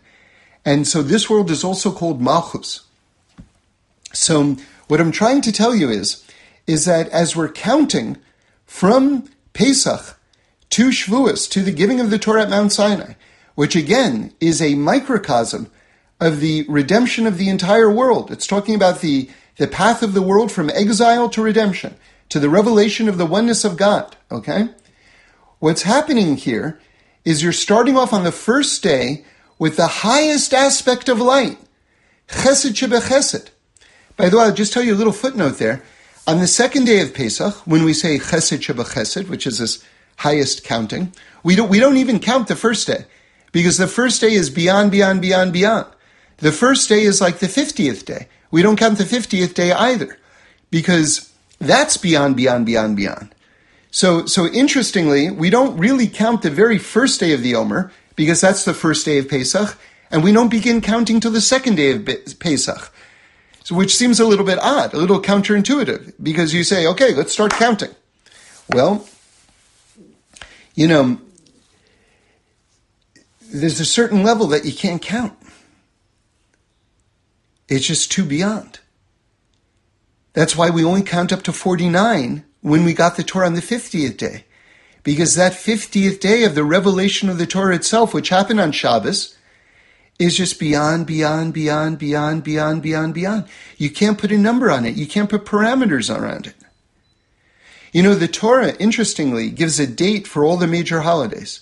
And 0.63 0.87
so 0.87 1.01
this 1.01 1.29
world 1.29 1.49
is 1.51 1.63
also 1.63 1.91
called 1.91 2.21
Malchus. 2.21 2.84
So 4.15 4.57
what 4.87 5.01
I'm 5.01 5.11
trying 5.11 5.41
to 5.41 5.51
tell 5.51 5.75
you 5.75 5.89
is, 5.89 6.23
is 6.67 6.85
that 6.85 7.09
as 7.09 7.35
we're 7.35 7.51
counting 7.51 8.17
from 8.65 9.29
Pesach 9.53 10.17
to 10.71 10.89
Shavuos, 10.89 11.49
to 11.51 11.61
the 11.61 11.71
giving 11.71 11.99
of 11.99 12.09
the 12.09 12.19
Torah 12.19 12.43
at 12.43 12.49
Mount 12.49 12.71
Sinai, 12.71 13.13
which 13.55 13.75
again 13.75 14.33
is 14.39 14.61
a 14.61 14.75
microcosm 14.75 15.69
of 16.19 16.39
the 16.39 16.65
redemption 16.67 17.27
of 17.27 17.37
the 17.37 17.49
entire 17.49 17.91
world. 17.91 18.31
It's 18.31 18.47
talking 18.47 18.75
about 18.75 19.01
the, 19.01 19.29
the 19.57 19.67
path 19.67 20.01
of 20.01 20.13
the 20.13 20.21
world 20.21 20.51
from 20.51 20.69
exile 20.69 21.29
to 21.29 21.41
redemption, 21.41 21.95
to 22.29 22.39
the 22.39 22.49
revelation 22.49 23.07
of 23.07 23.17
the 23.17 23.25
oneness 23.25 23.63
of 23.63 23.77
God. 23.77 24.15
Okay? 24.31 24.69
What's 25.59 25.83
happening 25.83 26.37
here 26.37 26.79
is 27.23 27.43
you're 27.43 27.53
starting 27.53 27.97
off 27.97 28.13
on 28.13 28.23
the 28.23 28.31
first 28.31 28.81
day 28.83 29.25
with 29.57 29.77
the 29.77 29.87
highest 29.87 30.53
aspect 30.53 31.09
of 31.09 31.19
light. 31.19 31.57
Chesed 32.27 32.73
chesed. 32.73 33.49
By 34.17 34.29
the 34.29 34.37
way, 34.37 34.43
I'll 34.43 34.53
just 34.53 34.73
tell 34.73 34.83
you 34.83 34.95
a 34.95 34.97
little 34.97 35.13
footnote 35.13 35.57
there. 35.57 35.83
On 36.27 36.39
the 36.39 36.47
second 36.47 36.85
day 36.85 37.01
of 37.01 37.13
Pesach, 37.13 37.55
when 37.67 37.83
we 37.83 37.93
say 37.93 38.17
chesed 38.17 38.59
shebe 38.59 38.83
chesed, 38.83 39.29
which 39.29 39.45
is 39.45 39.59
this 39.59 39.83
highest 40.17 40.63
counting, 40.63 41.13
we 41.43 41.55
don't, 41.55 41.69
we 41.69 41.79
don't 41.79 41.97
even 41.97 42.19
count 42.19 42.47
the 42.47 42.55
first 42.55 42.87
day 42.87 43.05
because 43.51 43.77
the 43.77 43.87
first 43.87 44.21
day 44.21 44.33
is 44.33 44.49
beyond, 44.49 44.91
beyond, 44.91 45.21
beyond, 45.21 45.53
beyond. 45.53 45.85
The 46.37 46.51
first 46.51 46.89
day 46.89 47.03
is 47.03 47.21
like 47.21 47.39
the 47.39 47.47
50th 47.47 48.05
day. 48.05 48.27
We 48.51 48.61
don't 48.61 48.77
count 48.77 48.97
the 48.97 49.03
50th 49.03 49.53
day 49.53 49.71
either 49.71 50.17
because 50.71 51.31
that's 51.59 51.97
beyond, 51.97 52.37
beyond, 52.37 52.65
beyond, 52.65 52.97
beyond. 52.97 53.35
So, 53.91 54.25
so 54.25 54.47
interestingly, 54.47 55.29
we 55.29 55.49
don't 55.49 55.77
really 55.77 56.07
count 56.07 56.41
the 56.41 56.49
very 56.49 56.77
first 56.77 57.19
day 57.19 57.33
of 57.33 57.43
the 57.43 57.55
Omer 57.55 57.91
because 58.15 58.41
that's 58.41 58.65
the 58.65 58.73
first 58.73 59.05
day 59.05 59.19
of 59.19 59.29
Pesach, 59.29 59.77
and 60.11 60.23
we 60.23 60.31
don't 60.31 60.51
begin 60.51 60.81
counting 60.81 61.19
till 61.19 61.31
the 61.31 61.41
second 61.41 61.75
day 61.75 61.91
of 61.91 62.39
Pesach. 62.39 62.91
Which 63.71 63.95
seems 63.95 64.19
a 64.19 64.25
little 64.25 64.45
bit 64.45 64.59
odd, 64.59 64.93
a 64.93 64.97
little 64.97 65.21
counterintuitive, 65.21 66.13
because 66.21 66.53
you 66.53 66.63
say, 66.63 66.85
okay, 66.85 67.13
let's 67.15 67.33
start 67.33 67.51
counting. 67.51 67.95
Well, 68.69 69.07
you 70.75 70.87
know, 70.87 71.19
there's 73.51 73.79
a 73.79 73.85
certain 73.85 74.23
level 74.23 74.47
that 74.47 74.65
you 74.65 74.73
can't 74.73 75.01
count. 75.01 75.33
It's 77.67 77.87
just 77.87 78.11
too 78.11 78.25
beyond. 78.25 78.79
That's 80.33 80.55
why 80.55 80.69
we 80.69 80.83
only 80.83 81.01
count 81.01 81.33
up 81.33 81.41
to 81.43 81.53
49 81.53 82.43
when 82.61 82.83
we 82.83 82.93
got 82.93 83.15
the 83.15 83.23
Torah 83.23 83.47
on 83.47 83.55
the 83.55 83.61
50th 83.61 84.17
day. 84.17 84.45
Because 85.01 85.35
that 85.35 85.53
50th 85.53 86.19
day 86.19 86.43
of 86.43 86.55
the 86.55 86.63
revelation 86.63 87.29
of 87.29 87.37
the 87.37 87.45
Torah 87.45 87.75
itself, 87.75 88.13
which 88.13 88.29
happened 88.29 88.59
on 88.59 88.71
Shabbos, 88.71 89.34
is 90.17 90.37
just 90.37 90.59
beyond, 90.59 91.07
beyond, 91.07 91.53
beyond, 91.53 91.99
beyond, 91.99 92.43
beyond, 92.43 92.81
beyond, 92.81 93.13
beyond. 93.13 93.45
You 93.77 93.89
can't 93.89 94.17
put 94.17 94.31
a 94.31 94.37
number 94.37 94.71
on 94.71 94.85
it. 94.85 94.95
You 94.95 95.07
can't 95.07 95.29
put 95.29 95.45
parameters 95.45 96.13
around 96.13 96.47
it. 96.47 96.55
You 97.91 98.03
know, 98.03 98.15
the 98.15 98.27
Torah, 98.27 98.75
interestingly, 98.77 99.49
gives 99.49 99.79
a 99.79 99.87
date 99.87 100.27
for 100.27 100.43
all 100.43 100.57
the 100.57 100.67
major 100.67 101.01
holidays. 101.01 101.61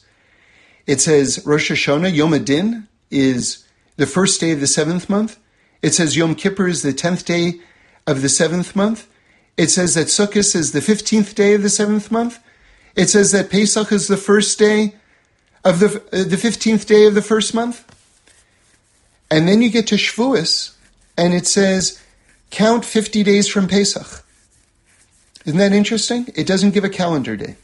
It 0.86 1.00
says 1.00 1.44
Rosh 1.46 1.72
Hashanah, 1.72 2.14
Yom 2.14 2.32
Hadin, 2.32 2.88
is 3.10 3.66
the 3.98 4.08
first 4.08 4.40
day 4.40 4.52
of 4.52 4.60
the 4.60 4.68
seventh 4.68 5.10
month. 5.10 5.38
It 5.82 5.94
says 5.94 6.18
Yom 6.18 6.36
Kippur 6.36 6.68
is 6.68 6.82
the 6.82 6.94
10th 6.94 7.26
day 7.26 7.60
of 8.08 8.22
the 8.22 8.30
seventh 8.30 8.76
month. 8.76 9.08
It 9.58 9.70
says 9.70 9.94
that 9.94 10.08
Sukkot 10.08 10.56
is 10.56 10.72
the 10.72 10.80
15th 10.80 11.36
day 11.36 11.54
of 11.54 11.62
the 11.62 11.70
seventh 11.70 12.12
month. 12.12 12.40
It 12.96 13.10
says 13.10 13.32
that 13.32 13.50
Pesach 13.50 13.92
is 13.92 14.08
the 14.08 14.18
first 14.18 14.58
day 14.58 14.96
of 15.64 15.80
the, 15.80 16.02
uh, 16.12 16.24
the 16.24 16.38
15th 16.38 16.86
day 16.86 17.06
of 17.06 17.16
the 17.16 17.22
first 17.22 17.54
month. 17.54 17.86
And 19.34 19.48
then 19.48 19.62
you 19.62 19.70
get 19.70 19.88
to 19.88 19.96
Shavuos, 19.96 20.76
and 21.18 21.34
it 21.34 21.48
says, 21.48 22.00
count 22.52 22.86
50 22.86 23.24
days 23.24 23.48
from 23.48 23.68
Pesach. 23.68 24.24
Isn't 25.46 25.58
that 25.60 25.74
interesting? 25.74 26.28
It 26.36 26.46
doesn't 26.46 26.72
give 26.72 26.84
a 26.84 26.90
calendar 26.90 27.36
date. 27.36 27.58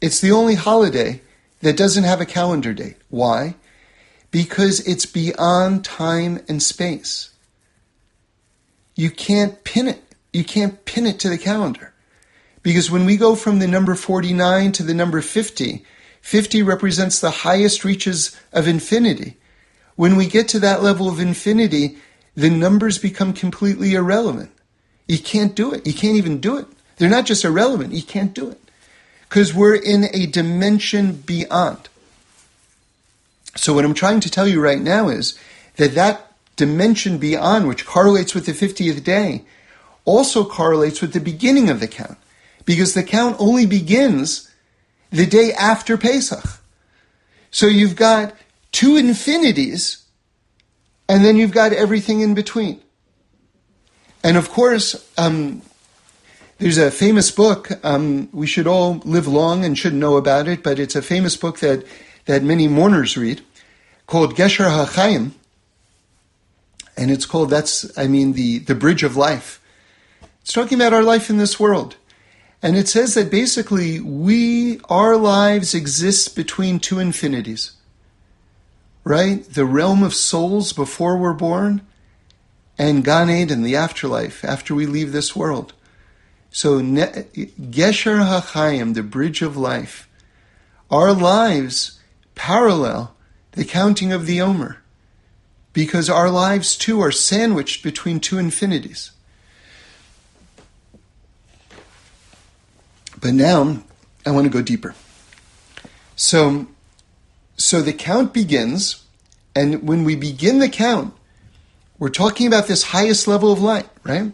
It's 0.00 0.20
the 0.20 0.32
only 0.32 0.54
holiday 0.54 1.22
that 1.60 1.76
doesn't 1.76 2.04
have 2.04 2.20
a 2.20 2.26
calendar 2.26 2.74
date. 2.74 2.96
Why? 3.08 3.54
Because 4.30 4.80
it's 4.80 5.06
beyond 5.06 5.84
time 5.84 6.40
and 6.48 6.62
space 6.62 7.32
you 8.94 9.10
can't 9.10 9.64
pin 9.64 9.88
it. 9.88 10.02
You 10.32 10.44
can't 10.44 10.84
pin 10.84 11.06
it 11.06 11.18
to 11.20 11.28
the 11.28 11.38
calendar. 11.38 11.92
Because 12.62 12.90
when 12.90 13.04
we 13.04 13.16
go 13.16 13.34
from 13.34 13.58
the 13.58 13.66
number 13.66 13.94
49 13.94 14.72
to 14.72 14.82
the 14.82 14.94
number 14.94 15.20
50, 15.20 15.84
50 16.20 16.62
represents 16.62 17.20
the 17.20 17.30
highest 17.30 17.84
reaches 17.84 18.38
of 18.52 18.68
infinity. 18.68 19.36
When 19.96 20.16
we 20.16 20.26
get 20.26 20.48
to 20.48 20.58
that 20.60 20.82
level 20.82 21.08
of 21.08 21.20
infinity, 21.20 21.98
the 22.34 22.50
numbers 22.50 22.98
become 22.98 23.32
completely 23.32 23.94
irrelevant. 23.94 24.50
You 25.06 25.18
can't 25.18 25.54
do 25.54 25.72
it. 25.72 25.86
You 25.86 25.92
can't 25.92 26.16
even 26.16 26.40
do 26.40 26.56
it. 26.56 26.66
They're 26.96 27.10
not 27.10 27.26
just 27.26 27.44
irrelevant, 27.44 27.94
you 27.94 28.02
can't 28.02 28.34
do 28.34 28.50
it. 28.50 28.60
Because 29.28 29.52
we're 29.52 29.74
in 29.74 30.04
a 30.12 30.26
dimension 30.26 31.12
beyond. 31.12 31.88
So, 33.56 33.74
what 33.74 33.84
I'm 33.84 33.94
trying 33.94 34.20
to 34.20 34.30
tell 34.30 34.46
you 34.46 34.60
right 34.60 34.80
now 34.80 35.08
is 35.08 35.38
that 35.76 35.94
that 35.94 36.32
dimension 36.56 37.18
beyond, 37.18 37.66
which 37.66 37.86
correlates 37.86 38.34
with 38.34 38.46
the 38.46 38.52
50th 38.52 39.02
day, 39.02 39.44
also 40.04 40.44
correlates 40.44 41.00
with 41.00 41.12
the 41.12 41.20
beginning 41.20 41.70
of 41.70 41.80
the 41.80 41.88
count. 41.88 42.18
Because 42.64 42.94
the 42.94 43.02
count 43.02 43.36
only 43.38 43.66
begins 43.66 44.50
the 45.10 45.26
day 45.26 45.52
after 45.52 45.96
Pesach. 45.96 46.60
So 47.50 47.66
you've 47.66 47.96
got 47.96 48.34
two 48.72 48.96
infinities, 48.96 50.04
and 51.08 51.24
then 51.24 51.36
you've 51.36 51.52
got 51.52 51.72
everything 51.72 52.20
in 52.20 52.34
between. 52.34 52.80
And 54.24 54.36
of 54.36 54.50
course, 54.50 55.08
um, 55.16 55.62
there's 56.58 56.78
a 56.78 56.90
famous 56.90 57.30
book. 57.30 57.70
Um, 57.84 58.28
we 58.32 58.46
should 58.46 58.66
all 58.66 59.02
live 59.04 59.26
long 59.26 59.64
and 59.64 59.76
should 59.76 59.94
know 59.94 60.16
about 60.16 60.48
it, 60.48 60.62
but 60.62 60.78
it's 60.78 60.96
a 60.96 61.02
famous 61.02 61.36
book 61.36 61.58
that, 61.60 61.84
that 62.26 62.42
many 62.42 62.68
mourners 62.68 63.16
read 63.16 63.42
called 64.06 64.34
Gesher 64.34 64.68
HaChaim 64.68 65.32
and 66.96 67.10
it's 67.10 67.26
called 67.26 67.50
that's 67.50 67.96
I 67.98 68.06
mean 68.06 68.32
the 68.32 68.58
the 68.58 68.74
bridge 68.74 69.02
of 69.02 69.16
life. 69.16 69.60
It's 70.42 70.52
talking 70.52 70.78
about 70.78 70.92
our 70.92 71.02
life 71.02 71.30
in 71.30 71.36
this 71.36 71.58
world. 71.58 71.96
And 72.64 72.76
it 72.76 72.88
says 72.88 73.14
that 73.14 73.30
basically 73.30 74.00
we 74.00 74.80
our 74.88 75.16
lives 75.16 75.74
exist 75.74 76.36
between 76.36 76.78
two 76.78 76.98
infinities. 76.98 77.72
Right? 79.04 79.44
The 79.44 79.64
realm 79.64 80.02
of 80.02 80.14
souls 80.14 80.72
before 80.72 81.16
we're 81.16 81.32
born, 81.32 81.82
and 82.78 83.04
Gan 83.04 83.30
Eden, 83.30 83.62
the 83.62 83.76
afterlife, 83.76 84.44
after 84.44 84.74
we 84.74 84.86
leave 84.86 85.12
this 85.12 85.36
world. 85.36 85.72
So, 86.50 86.80
Gesher 86.80 88.26
HaChaim, 88.26 88.94
the 88.94 89.02
bridge 89.02 89.42
of 89.42 89.56
life, 89.56 90.08
our 90.90 91.12
lives 91.12 91.98
parallel 92.34 93.14
the 93.52 93.64
counting 93.64 94.12
of 94.12 94.26
the 94.26 94.40
Omer, 94.40 94.82
because 95.72 96.08
our 96.08 96.30
lives 96.30 96.76
too 96.76 97.00
are 97.00 97.12
sandwiched 97.12 97.82
between 97.82 98.20
two 98.20 98.38
infinities. 98.38 99.12
But 103.20 103.34
now 103.34 103.82
I 104.26 104.30
want 104.30 104.46
to 104.46 104.50
go 104.50 104.62
deeper. 104.62 104.94
So, 106.16 106.66
so 107.62 107.80
the 107.80 107.92
count 107.92 108.32
begins, 108.32 109.04
and 109.54 109.86
when 109.86 110.02
we 110.02 110.16
begin 110.16 110.58
the 110.58 110.68
count, 110.68 111.14
we're 111.96 112.08
talking 112.08 112.48
about 112.48 112.66
this 112.66 112.82
highest 112.82 113.28
level 113.28 113.52
of 113.52 113.62
light, 113.62 113.88
right? 114.02 114.32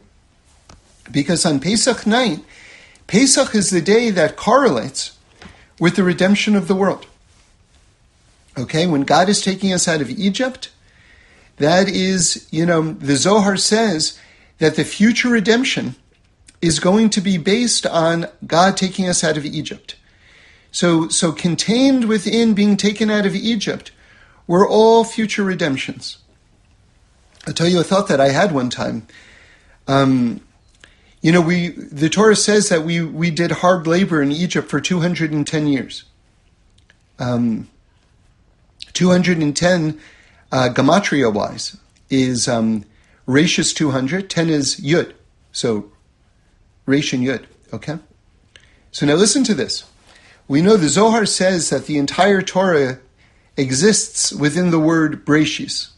Because 1.11 1.44
on 1.44 1.61
Pesach 1.61 2.06
night, 2.06 2.40
Pesach 3.06 3.54
is 3.54 3.68
the 3.68 3.82
day 3.82 4.11
that 4.11 4.37
correlates 4.37 5.18
with 5.78 5.97
the 5.97 6.02
redemption 6.02 6.56
of 6.56 6.68
the 6.68 6.75
world. 6.75 7.06
Okay, 8.56 8.87
when 8.87 9.02
God 9.02 9.28
is 9.28 9.42
taking 9.42 9.75
us 9.75 9.87
out 9.87 10.00
of 10.00 10.08
Egypt, 10.08 10.70
that 11.58 11.87
is, 11.87 12.49
you 12.50 12.64
know, 12.64 12.92
the 12.92 13.16
Zohar 13.16 13.58
says 13.58 14.18
that 14.56 14.76
the 14.76 14.85
future 14.85 15.28
redemption 15.28 15.97
is 16.62 16.80
going 16.80 17.11
to 17.11 17.20
be 17.20 17.37
based 17.37 17.87
on 17.87 18.26
God 18.47 18.76
taking 18.76 19.06
us 19.06 19.23
out 19.23 19.37
of 19.37 19.44
Egypt. 19.44 19.97
So, 20.70 21.08
so 21.08 21.32
contained 21.32 22.04
within 22.04 22.54
being 22.54 22.76
taken 22.76 23.10
out 23.10 23.26
of 23.26 23.34
Egypt 23.34 23.90
were 24.46 24.68
all 24.68 25.04
future 25.04 25.44
redemptions. 25.44 26.18
I'll 27.46 27.54
tell 27.54 27.68
you 27.68 27.80
a 27.80 27.84
thought 27.84 28.08
that 28.08 28.20
I 28.20 28.28
had 28.28 28.52
one 28.52 28.70
time. 28.70 29.06
Um, 29.87 30.40
you 31.20 31.32
know, 31.32 31.40
we 31.40 31.68
the 31.68 32.08
Torah 32.08 32.37
says 32.37 32.68
that 32.68 32.84
we 32.84 33.02
we 33.02 33.30
did 33.30 33.50
hard 33.50 33.87
labor 33.87 34.22
in 34.22 34.30
Egypt 34.30 34.68
for 34.68 34.80
210 34.80 35.66
years. 35.66 36.04
Um, 37.18 37.68
210 38.92 39.98
uh, 40.52 40.68
gematria 40.72 41.32
wise 41.32 41.76
is 42.10 42.46
um, 42.46 42.84
Resh 43.26 43.58
is 43.58 43.72
200. 43.75 44.30
10 44.30 44.48
is 44.48 44.76
Yud. 44.76 45.12
So 45.52 45.90
and 46.87 46.96
Yud. 46.96 47.44
Okay. 47.72 47.98
So 48.90 49.06
now 49.06 49.14
listen 49.14 49.44
to 49.44 49.54
this. 49.54 49.84
We 50.48 50.62
know 50.62 50.76
the 50.76 50.88
Zohar 50.88 51.26
says 51.26 51.70
that 51.70 51.86
the 51.86 51.98
entire 51.98 52.42
Torah 52.42 52.98
exists 53.56 54.32
within 54.32 54.70
the 54.70 54.80
word 54.80 55.24
Breshis 55.24 55.90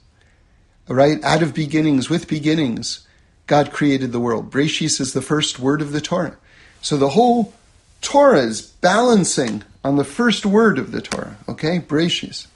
right? 0.91 1.23
Out 1.23 1.43
of 1.43 1.55
beginnings, 1.55 2.11
with 2.11 2.29
beginnings, 2.29 3.07
God 3.47 3.73
created 3.73 4.13
the 4.13 4.21
world. 4.21 4.51
Breshis 4.51 5.01
is 5.01 5.13
the 5.13 5.23
first 5.23 5.59
word 5.59 5.81
of 5.81 5.93
the 5.93 6.01
Torah. 6.01 6.37
So 6.83 6.97
the 6.97 7.11
whole 7.11 7.55
Torah 8.01 8.41
is 8.41 8.63
balancing 8.63 9.63
on 9.85 9.97
the 9.97 10.05
first 10.05 10.45
word 10.45 10.79
of 10.79 10.93
the 10.93 11.01
Torah, 11.01 11.37
okay? 11.49 11.79
Breshis. 11.79 12.47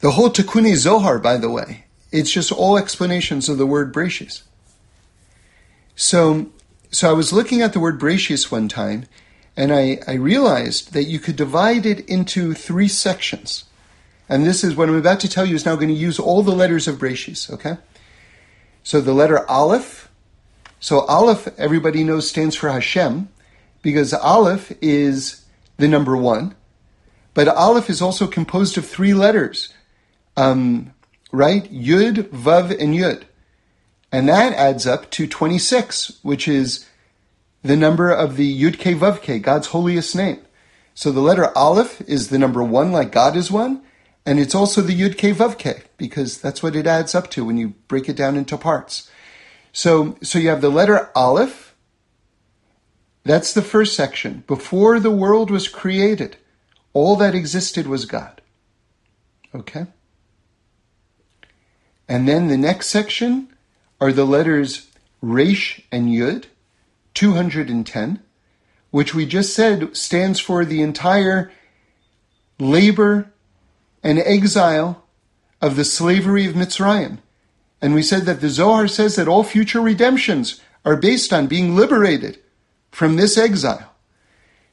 The 0.00 0.12
whole 0.12 0.30
Tikkunei 0.30 0.76
Zohar, 0.76 1.18
by 1.18 1.36
the 1.36 1.50
way, 1.50 1.84
it's 2.12 2.30
just 2.30 2.52
all 2.52 2.78
explanations 2.78 3.48
of 3.48 3.58
the 3.58 3.66
word 3.66 3.92
Breshis. 3.92 4.42
So, 5.96 6.50
so 6.90 7.10
I 7.10 7.12
was 7.12 7.32
looking 7.32 7.62
at 7.62 7.72
the 7.72 7.80
word 7.80 8.00
Breshis 8.00 8.50
one 8.50 8.68
time, 8.68 9.06
and 9.56 9.72
I, 9.72 9.98
I 10.06 10.14
realized 10.14 10.92
that 10.92 11.04
you 11.04 11.18
could 11.18 11.36
divide 11.36 11.86
it 11.86 12.08
into 12.08 12.52
three 12.52 12.88
sections. 12.88 13.64
And 14.28 14.44
this 14.44 14.62
is 14.62 14.76
what 14.76 14.88
I'm 14.88 14.96
about 14.96 15.20
to 15.20 15.28
tell 15.28 15.46
you 15.46 15.54
is 15.54 15.64
now 15.64 15.76
going 15.76 15.88
to 15.88 15.94
use 15.94 16.18
all 16.18 16.42
the 16.42 16.54
letters 16.54 16.86
of 16.86 16.98
Breshis, 16.98 17.50
okay? 17.50 17.78
So 18.82 19.00
the 19.00 19.14
letter 19.14 19.48
Aleph, 19.48 20.10
so 20.78 21.00
Aleph, 21.06 21.48
everybody 21.58 22.04
knows, 22.04 22.28
stands 22.28 22.54
for 22.54 22.70
Hashem, 22.70 23.28
because 23.82 24.12
Aleph 24.12 24.72
is 24.82 25.44
the 25.76 25.88
number 25.88 26.16
one. 26.16 26.54
But 27.34 27.48
Aleph 27.48 27.88
is 27.88 28.02
also 28.02 28.26
composed 28.26 28.76
of 28.76 28.86
three 28.86 29.14
letters, 29.14 29.72
um, 30.36 30.92
right? 31.32 31.64
Yud, 31.72 32.28
Vav, 32.28 32.70
and 32.70 32.94
Yud. 32.94 33.24
And 34.10 34.28
that 34.28 34.52
adds 34.54 34.86
up 34.86 35.10
to 35.12 35.26
26, 35.26 36.18
which 36.22 36.48
is 36.48 36.86
the 37.66 37.76
number 37.76 38.10
of 38.10 38.36
the 38.36 38.62
Yud 38.62 38.78
Ke 38.78 38.98
Vav 38.98 39.42
God's 39.42 39.68
holiest 39.68 40.14
name. 40.14 40.40
So 40.94 41.12
the 41.12 41.20
letter 41.20 41.56
Aleph 41.56 42.00
is 42.02 42.28
the 42.28 42.38
number 42.38 42.62
one, 42.62 42.92
like 42.92 43.12
God 43.12 43.36
is 43.36 43.50
one. 43.50 43.82
And 44.24 44.40
it's 44.40 44.54
also 44.54 44.80
the 44.80 44.98
Yud 44.98 45.16
Ke 45.16 45.36
Vav 45.36 45.82
because 45.96 46.40
that's 46.40 46.62
what 46.62 46.74
it 46.74 46.86
adds 46.86 47.14
up 47.14 47.30
to 47.30 47.44
when 47.44 47.56
you 47.56 47.74
break 47.88 48.08
it 48.08 48.16
down 48.16 48.36
into 48.36 48.56
parts. 48.56 49.10
So, 49.72 50.16
so 50.22 50.38
you 50.38 50.48
have 50.48 50.62
the 50.62 50.70
letter 50.70 51.10
Aleph. 51.14 51.74
That's 53.24 53.52
the 53.52 53.62
first 53.62 53.94
section. 53.94 54.44
Before 54.46 54.98
the 55.00 55.10
world 55.10 55.50
was 55.50 55.68
created, 55.68 56.36
all 56.92 57.16
that 57.16 57.34
existed 57.34 57.86
was 57.86 58.04
God. 58.04 58.40
Okay? 59.54 59.86
And 62.08 62.28
then 62.28 62.48
the 62.48 62.56
next 62.56 62.86
section 62.86 63.48
are 64.00 64.12
the 64.12 64.24
letters 64.24 64.88
Resh 65.20 65.80
and 65.90 66.08
Yud, 66.08 66.44
210, 67.16 68.22
which 68.90 69.14
we 69.14 69.26
just 69.26 69.54
said 69.54 69.96
stands 69.96 70.38
for 70.38 70.64
the 70.64 70.82
entire 70.82 71.50
labor 72.60 73.32
and 74.02 74.18
exile 74.20 75.04
of 75.60 75.74
the 75.74 75.84
slavery 75.84 76.46
of 76.46 76.54
Mitzrayim. 76.54 77.18
And 77.82 77.94
we 77.94 78.02
said 78.02 78.22
that 78.22 78.40
the 78.40 78.48
Zohar 78.48 78.86
says 78.86 79.16
that 79.16 79.28
all 79.28 79.42
future 79.42 79.80
redemptions 79.80 80.60
are 80.84 80.96
based 80.96 81.32
on 81.32 81.46
being 81.46 81.74
liberated 81.74 82.38
from 82.90 83.16
this 83.16 83.36
exile. 83.36 83.92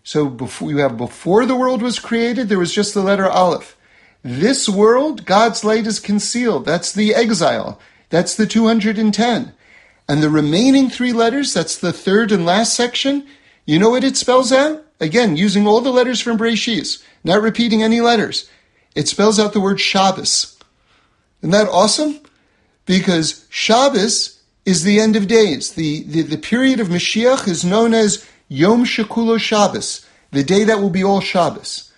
So 0.04 0.30
before 0.30 0.70
you 0.70 0.78
have 0.78 0.98
before 0.98 1.46
the 1.46 1.56
world 1.56 1.82
was 1.82 2.00
created, 2.00 2.50
there 2.50 2.60
was 2.60 2.74
just 2.74 2.94
the 2.94 3.02
letter 3.02 3.28
Aleph. 3.28 3.78
This 4.22 4.70
world, 4.70 5.26
God's 5.26 5.64
light 5.64 5.88
is 5.88 6.00
concealed. 6.00 6.66
That's 6.66 6.92
the 6.92 7.14
exile. 7.14 7.80
That's 8.10 8.36
the 8.36 8.46
210. 8.46 9.54
And 10.08 10.22
the 10.22 10.30
remaining 10.30 10.90
three 10.90 11.14
letters, 11.14 11.54
that's 11.54 11.78
the 11.78 11.94
third 11.94 12.32
and 12.32 12.46
last 12.46 12.76
section, 12.76 13.26
you 13.66 13.80
know 13.80 13.90
what 13.90 14.04
it 14.04 14.18
spells 14.18 14.52
out? 14.52 14.84
Again, 15.00 15.38
using 15.38 15.66
all 15.68 15.82
the 15.82 15.92
letters 15.92 16.20
from 16.20 16.38
Breshis, 16.38 17.02
not 17.24 17.42
repeating 17.42 17.82
any 17.82 18.02
letters. 18.02 18.50
It 18.96 19.08
spells 19.08 19.40
out 19.40 19.54
the 19.54 19.62
word 19.62 19.80
Shabbos. 19.80 20.58
Isn't 21.42 21.52
that 21.52 21.68
awesome? 21.70 22.20
Because 22.86 23.46
Shabbos 23.50 24.42
is 24.66 24.84
the 24.84 25.00
end 25.00 25.16
of 25.16 25.28
days. 25.28 25.74
The, 25.74 26.04
the, 26.04 26.22
the 26.22 26.38
period 26.38 26.80
of 26.80 26.88
Mashiach 26.88 27.48
is 27.48 27.66
known 27.66 27.94
as 27.94 28.26
Yom 28.48 28.86
Shekulo 28.86 29.40
Shabbos, 29.40 30.06
the 30.32 30.44
day 30.44 30.64
that 30.64 30.80
will 30.80 30.90
be 30.90 31.04
all 31.04 31.22
Shabbos. 31.22 31.92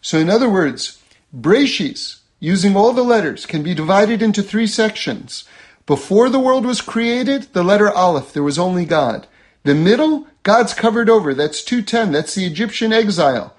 So, 0.00 0.18
in 0.18 0.28
other 0.28 0.48
words, 0.48 1.00
Breshis, 1.36 2.20
using 2.38 2.76
all 2.76 2.92
the 2.92 3.02
letters, 3.02 3.46
can 3.46 3.62
be 3.62 3.74
divided 3.74 4.22
into 4.22 4.42
three 4.42 4.66
sections. 4.66 5.44
Before 5.86 6.28
the 6.28 6.38
world 6.38 6.64
was 6.64 6.80
created, 6.80 7.52
the 7.52 7.62
letter 7.62 7.90
Aleph, 7.90 8.32
there 8.32 8.42
was 8.42 8.58
only 8.58 8.84
God. 8.84 9.26
The 9.64 9.74
middle, 9.74 10.26
God's 10.42 10.74
covered 10.74 11.08
over. 11.08 11.34
That's 11.34 11.62
210. 11.62 12.12
That's 12.12 12.34
the 12.34 12.44
Egyptian 12.44 12.92
exile. 12.92 13.54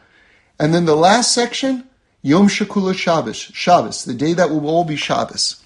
And 0.60 0.74
then 0.74 0.86
the 0.86 0.96
last 0.96 1.34
section, 1.34 1.88
Yom 2.22 2.48
Shekula 2.48 2.96
Shabbos, 2.96 3.38
Shabbos, 3.38 4.06
the 4.06 4.14
day 4.14 4.34
that 4.34 4.50
will 4.50 4.68
all 4.68 4.84
be 4.84 4.96
Shabbos. 4.96 5.62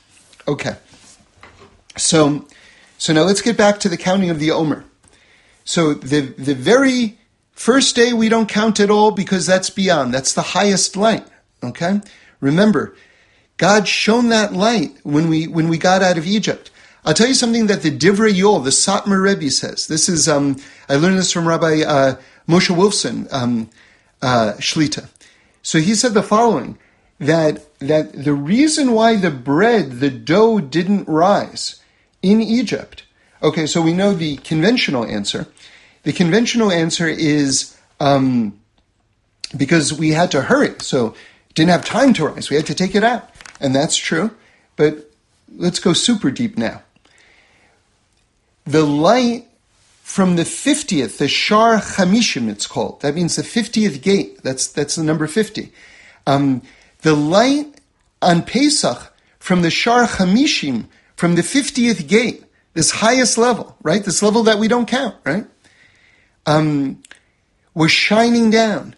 Okay. 0.47 0.75
So, 1.95 2.45
so 2.97 3.13
now 3.13 3.23
let's 3.23 3.41
get 3.41 3.57
back 3.57 3.79
to 3.81 3.89
the 3.89 3.97
counting 3.97 4.29
of 4.29 4.39
the 4.39 4.51
Omer. 4.51 4.85
So 5.65 5.93
the, 5.93 6.21
the 6.21 6.55
very 6.55 7.17
first 7.51 7.95
day 7.95 8.13
we 8.13 8.29
don't 8.29 8.47
count 8.47 8.79
at 8.79 8.89
all 8.89 9.11
because 9.11 9.45
that's 9.45 9.69
beyond. 9.69 10.13
That's 10.13 10.33
the 10.33 10.41
highest 10.41 10.95
light. 10.95 11.27
Okay? 11.63 12.01
Remember, 12.39 12.95
God 13.57 13.87
shone 13.87 14.29
that 14.29 14.53
light 14.53 14.97
when 15.03 15.29
we, 15.29 15.47
when 15.47 15.67
we 15.67 15.77
got 15.77 16.01
out 16.01 16.17
of 16.17 16.25
Egypt. 16.25 16.71
I'll 17.03 17.13
tell 17.13 17.27
you 17.27 17.33
something 17.33 17.67
that 17.67 17.81
the 17.81 17.97
Divrei 17.97 18.33
Yoel, 18.33 18.63
the 18.63 18.69
Satmar 18.69 19.21
Rebbe 19.21 19.49
says. 19.49 19.87
This 19.87 20.09
is, 20.09 20.27
um, 20.27 20.57
I 20.89 20.95
learned 20.95 21.17
this 21.17 21.31
from 21.31 21.47
Rabbi 21.47 21.81
uh, 21.81 22.15
Moshe 22.47 22.75
Wolfson, 22.75 23.31
um, 23.31 23.69
uh, 24.21 24.53
Shlita. 24.57 25.09
So 25.61 25.79
he 25.79 25.95
said 25.95 26.13
the 26.13 26.23
following 26.23 26.77
that 27.19 27.77
that 27.79 28.13
the 28.13 28.33
reason 28.33 28.91
why 28.91 29.15
the 29.15 29.31
bread, 29.31 29.99
the 29.99 30.09
dough 30.09 30.59
didn't 30.59 31.07
rise 31.07 31.81
in 32.21 32.41
Egypt. 32.41 33.03
Okay, 33.43 33.67
so 33.67 33.81
we 33.81 33.93
know 33.93 34.13
the 34.13 34.37
conventional 34.37 35.05
answer. 35.05 35.47
The 36.03 36.13
conventional 36.13 36.71
answer 36.71 37.07
is 37.07 37.77
um, 37.99 38.59
because 39.55 39.93
we 39.93 40.11
had 40.11 40.31
to 40.31 40.43
hurry, 40.43 40.75
so 40.79 41.15
didn't 41.53 41.71
have 41.71 41.85
time 41.85 42.13
to 42.13 42.27
rise. 42.27 42.49
We 42.49 42.55
had 42.55 42.65
to 42.67 42.75
take 42.75 42.95
it 42.95 43.03
out, 43.03 43.29
and 43.59 43.75
that's 43.75 43.97
true. 43.97 44.31
But 44.75 45.09
let's 45.55 45.79
go 45.79 45.93
super 45.93 46.31
deep 46.31 46.57
now. 46.57 46.83
The 48.65 48.85
light 48.85 49.47
from 50.03 50.35
the 50.35 50.43
50th, 50.43 51.17
the 51.17 51.27
Shar 51.27 51.77
Chamishim, 51.77 52.49
it's 52.49 52.67
called. 52.67 53.01
That 53.01 53.15
means 53.15 53.35
the 53.35 53.41
50th 53.43 54.01
gate. 54.01 54.41
That's, 54.43 54.67
that's 54.67 54.95
the 54.95 55.03
number 55.03 55.27
50. 55.27 55.71
Um, 56.25 56.61
The 57.01 57.15
light 57.15 57.79
on 58.21 58.43
Pesach 58.43 59.13
from 59.39 59.61
the 59.61 59.69
Shar 59.69 60.05
Chamishim, 60.05 60.87
from 61.15 61.35
the 61.35 61.41
50th 61.41 62.07
gate, 62.07 62.43
this 62.73 62.91
highest 62.91 63.37
level, 63.37 63.75
right? 63.81 64.03
This 64.03 64.21
level 64.21 64.43
that 64.43 64.59
we 64.59 64.67
don't 64.67 64.87
count, 64.87 65.15
right? 65.25 65.45
Um, 66.45 67.01
was 67.73 67.91
shining 67.91 68.49
down. 68.49 68.95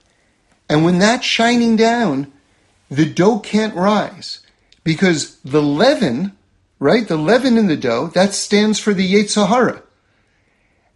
And 0.69 0.85
when 0.85 0.99
that's 0.99 1.25
shining 1.25 1.75
down, 1.75 2.31
the 2.89 3.05
dough 3.05 3.39
can't 3.39 3.75
rise 3.75 4.39
because 4.83 5.37
the 5.41 5.61
leaven, 5.61 6.37
right? 6.79 7.07
The 7.07 7.17
leaven 7.17 7.57
in 7.57 7.67
the 7.67 7.77
dough, 7.77 8.07
that 8.13 8.33
stands 8.33 8.79
for 8.79 8.93
the 8.93 9.13
Yetzer 9.13 9.47
Hara. 9.47 9.83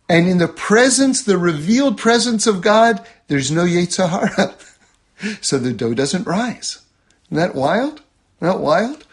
And 0.10 0.28
in 0.28 0.38
the 0.38 0.48
presence, 0.48 1.24
the 1.24 1.38
revealed 1.38 1.98
presence 1.98 2.46
of 2.46 2.62
God, 2.62 3.06
there's 3.28 3.52
no 3.52 3.64
Yetzer 3.64 4.10
Hara. 4.10 4.56
so 5.42 5.58
the 5.58 5.74
dough 5.74 5.94
doesn't 5.94 6.28
rise. 6.28 6.82
Isn't 7.28 7.38
that 7.38 7.56
wild? 7.56 8.02
That 8.40 8.60
wild? 8.60 9.06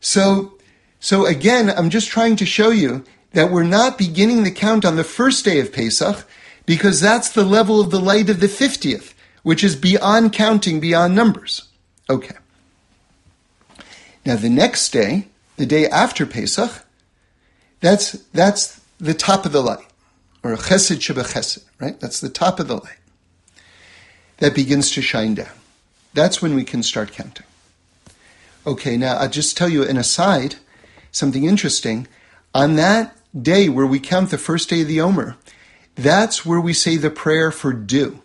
So, 0.00 0.58
so 0.98 1.26
again, 1.26 1.70
I'm 1.70 1.90
just 1.90 2.08
trying 2.08 2.36
to 2.36 2.46
show 2.46 2.70
you 2.70 3.04
that 3.32 3.50
we're 3.50 3.62
not 3.62 3.98
beginning 3.98 4.42
the 4.42 4.50
count 4.50 4.84
on 4.84 4.96
the 4.96 5.04
first 5.04 5.44
day 5.44 5.60
of 5.60 5.72
Pesach 5.72 6.26
because 6.66 7.00
that's 7.00 7.30
the 7.30 7.44
level 7.44 7.80
of 7.80 7.90
the 7.90 8.00
light 8.00 8.30
of 8.30 8.40
the 8.40 8.46
50th, 8.46 9.14
which 9.42 9.64
is 9.64 9.76
beyond 9.76 10.32
counting, 10.32 10.80
beyond 10.80 11.14
numbers. 11.14 11.68
Okay. 12.08 12.36
Now 14.24 14.36
the 14.36 14.50
next 14.50 14.90
day, 14.90 15.28
the 15.56 15.66
day 15.66 15.88
after 15.88 16.26
Pesach, 16.26 16.84
that's, 17.80 18.12
that's 18.32 18.80
the 18.98 19.14
top 19.14 19.44
of 19.44 19.52
the 19.52 19.62
light, 19.62 19.86
or 20.42 20.56
chesed 20.56 20.98
chesed, 20.98 21.64
right? 21.80 21.98
That's 21.98 22.20
the 22.20 22.28
top 22.28 22.60
of 22.60 22.68
the 22.68 22.76
light. 22.76 22.98
That 24.38 24.54
begins 24.54 24.90
to 24.92 25.02
shine 25.02 25.34
down. 25.34 25.54
That's 26.14 26.40
when 26.40 26.54
we 26.54 26.64
can 26.64 26.82
start 26.82 27.12
counting. 27.12 27.46
Okay, 28.66 28.96
now 28.96 29.16
I'll 29.16 29.28
just 29.28 29.56
tell 29.56 29.68
you 29.68 29.82
an 29.82 29.96
aside, 29.96 30.56
something 31.10 31.44
interesting. 31.44 32.06
On 32.54 32.76
that 32.76 33.16
day 33.40 33.68
where 33.68 33.86
we 33.86 33.98
count 33.98 34.30
the 34.30 34.38
first 34.38 34.68
day 34.68 34.82
of 34.82 34.88
the 34.88 35.00
Omer, 35.00 35.36
that's 35.94 36.46
where 36.46 36.60
we 36.60 36.72
say 36.72 36.96
the 36.96 37.10
prayer 37.10 37.50
for 37.50 37.72
dew. 37.72 38.22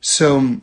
So, 0.00 0.60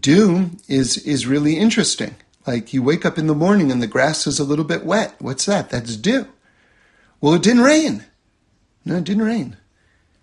dew 0.00 0.50
is, 0.66 0.96
is 0.98 1.26
really 1.26 1.58
interesting. 1.58 2.16
Like 2.46 2.72
you 2.72 2.82
wake 2.82 3.06
up 3.06 3.18
in 3.18 3.26
the 3.26 3.34
morning 3.34 3.70
and 3.72 3.82
the 3.82 3.86
grass 3.86 4.26
is 4.26 4.38
a 4.38 4.44
little 4.44 4.64
bit 4.64 4.84
wet. 4.84 5.14
What's 5.18 5.46
that? 5.46 5.70
That's 5.70 5.96
dew. 5.96 6.28
Well, 7.20 7.34
it 7.34 7.42
didn't 7.42 7.62
rain. 7.62 8.04
No, 8.84 8.96
it 8.96 9.04
didn't 9.04 9.22
rain. 9.24 9.56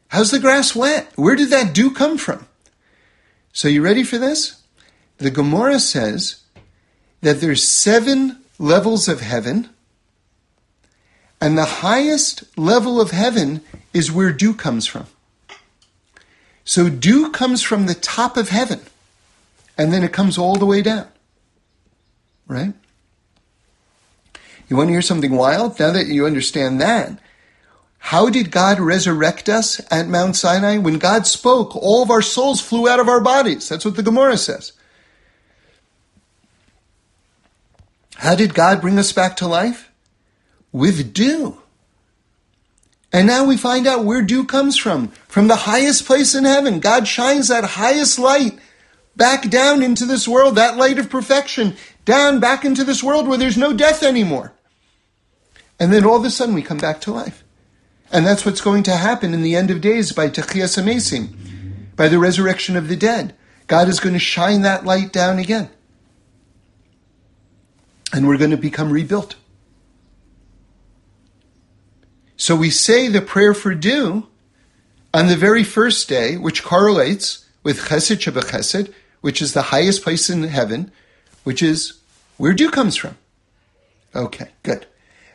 How's 0.10 0.32
the 0.32 0.40
grass 0.40 0.76
wet? 0.76 1.12
Where 1.16 1.36
did 1.36 1.50
that 1.50 1.74
dew 1.74 1.90
come 1.90 2.18
from? 2.18 2.46
So 3.54 3.68
you 3.68 3.82
ready 3.82 4.04
for 4.04 4.18
this? 4.18 4.62
The 5.18 5.32
Gemara 5.32 5.80
says 5.80 6.42
that 7.22 7.42
there's 7.42 7.64
seven 7.64 8.40
levels 8.60 9.08
of 9.08 9.22
heaven, 9.22 9.70
and 11.40 11.58
the 11.58 11.66
highest 11.66 12.44
level 12.58 13.02
of 13.02 13.12
heaven 13.12 13.62
is 13.94 14.12
where 14.12 14.32
dew 14.32 14.54
comes 14.54 14.86
from. 14.86 15.08
So 16.64 16.90
dew 16.90 17.32
comes 17.32 17.62
from 17.62 17.86
the 17.86 17.96
top 17.96 18.38
of 18.38 18.50
heaven, 18.50 18.82
and 19.78 19.92
then 19.92 20.04
it 20.04 20.14
comes 20.14 20.38
all 20.38 20.56
the 20.56 20.66
way 20.66 20.82
down. 20.82 21.08
Right? 22.52 22.74
You 24.68 24.76
want 24.76 24.90
to 24.90 24.92
hear 24.92 25.02
something 25.02 25.34
wild? 25.34 25.80
Now 25.80 25.92
that 25.92 26.08
you 26.08 26.26
understand 26.26 26.82
that, 26.82 27.18
how 27.98 28.30
did 28.30 28.52
God 28.52 28.78
resurrect 28.78 29.48
us 29.48 29.80
at 29.90 30.10
Mount 30.10 30.36
Sinai? 30.36 30.78
When 30.78 30.98
God 30.98 31.26
spoke, 31.26 31.74
all 31.78 32.04
of 32.04 32.12
our 32.12 32.22
souls 32.22 32.60
flew 32.60 32.90
out 32.90 33.00
of 33.00 33.08
our 33.08 33.22
bodies. 33.22 33.70
That's 33.70 33.86
what 33.86 33.96
the 33.96 34.04
Gemara 34.04 34.36
says. 34.36 34.74
How 38.16 38.36
did 38.36 38.54
God 38.54 38.82
bring 38.82 39.00
us 39.00 39.14
back 39.14 39.38
to 39.38 39.48
life? 39.48 39.90
With 40.74 41.14
dew. 41.14 41.58
And 43.14 43.28
now 43.28 43.46
we 43.46 43.56
find 43.56 43.88
out 43.88 44.04
where 44.04 44.22
dew 44.22 44.44
comes 44.44 44.76
from. 44.76 45.08
From 45.30 45.48
the 45.48 45.56
highest 45.56 46.06
place 46.06 46.36
in 46.36 46.44
heaven. 46.44 46.82
God 46.82 47.08
shines 47.08 47.48
that 47.48 47.64
highest 47.64 48.20
light 48.20 48.60
back 49.16 49.50
down 49.50 49.84
into 49.84 50.06
this 50.06 50.28
world, 50.28 50.56
that 50.56 50.78
light 50.78 50.98
of 50.98 51.10
perfection, 51.10 51.76
down 52.12 52.42
back 52.42 52.66
into 52.66 52.84
this 52.84 53.02
world 53.02 53.26
where 53.26 53.38
there's 53.38 53.56
no 53.56 53.72
death 53.72 54.04
anymore. 54.04 54.52
And 55.80 55.94
then 55.94 56.04
all 56.04 56.18
of 56.18 56.26
a 56.26 56.30
sudden 56.30 56.54
we 56.54 56.62
come 56.62 56.78
back 56.78 57.00
to 57.02 57.14
life. 57.14 57.42
And 58.12 58.28
that's 58.28 58.46
what's 58.46 58.60
going 58.60 58.84
to 58.84 58.98
happen 58.98 59.34
in 59.34 59.44
the 59.44 59.56
end 59.56 59.72
of 59.72 59.80
days 59.80 60.12
by 60.12 60.28
Techiyas 60.28 60.78
Hameisim, 60.78 61.96
by 61.96 62.10
the 62.10 62.20
resurrection 62.20 62.76
of 62.76 62.90
the 62.90 62.98
dead. 62.98 63.34
God 63.68 63.88
is 63.88 64.02
going 64.02 64.12
to 64.12 64.20
shine 64.20 64.62
that 64.64 64.84
light 64.84 65.14
down 65.14 65.40
again. 65.40 65.70
And 68.12 68.28
we're 68.28 68.38
going 68.38 68.52
to 68.52 68.58
become 68.58 68.92
rebuilt. 68.92 69.38
So 72.36 72.58
we 72.58 72.70
say 72.70 73.08
the 73.08 73.22
prayer 73.22 73.54
for 73.54 73.74
dew 73.74 74.28
on 75.14 75.28
the 75.28 75.38
very 75.38 75.64
first 75.64 76.10
day, 76.10 76.36
which 76.36 76.62
correlates 76.62 77.46
with 77.64 77.80
Chesed 77.80 78.18
Shebechesed, 78.18 78.94
which 79.22 79.42
is 79.42 79.54
the 79.54 79.70
highest 79.72 80.04
place 80.04 80.30
in 80.30 80.44
heaven, 80.44 80.92
which 81.46 81.64
is 81.64 82.01
where 82.42 82.54
dew 82.54 82.72
comes 82.72 82.96
from. 82.96 83.16
Okay, 84.16 84.50
good. 84.64 84.88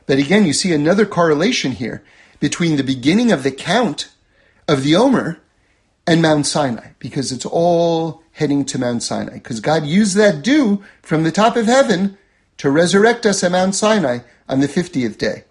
But 0.07 0.19
again, 0.19 0.45
you 0.45 0.53
see 0.53 0.73
another 0.73 1.07
correlation 1.07 1.71
here 1.71 2.03
between 2.40 2.77
the 2.77 2.83
beginning 2.83 3.31
of 3.31 3.45
the 3.45 3.53
count 3.53 4.11
of 4.66 4.83
the 4.83 4.97
Omer 4.97 5.38
and 6.05 6.21
Mount 6.21 6.47
Sinai, 6.47 6.88
because 6.99 7.31
it's 7.31 7.47
all 7.47 8.25
heading 8.33 8.64
to 8.64 8.79
Mount 8.79 9.05
Sinai. 9.05 9.35
Because 9.35 9.61
God 9.61 9.87
used 9.87 10.16
that 10.16 10.42
dew 10.42 10.83
from 11.01 11.23
the 11.23 11.31
top 11.31 11.55
of 11.55 11.66
heaven 11.66 12.19
to 12.59 12.73
resurrect 12.73 13.25
us 13.25 13.45
at 13.45 13.53
Mount 13.53 13.77
Sinai 13.77 14.19
on 14.49 14.59
the 14.59 14.66
50th 14.66 15.16
day. 15.16 15.45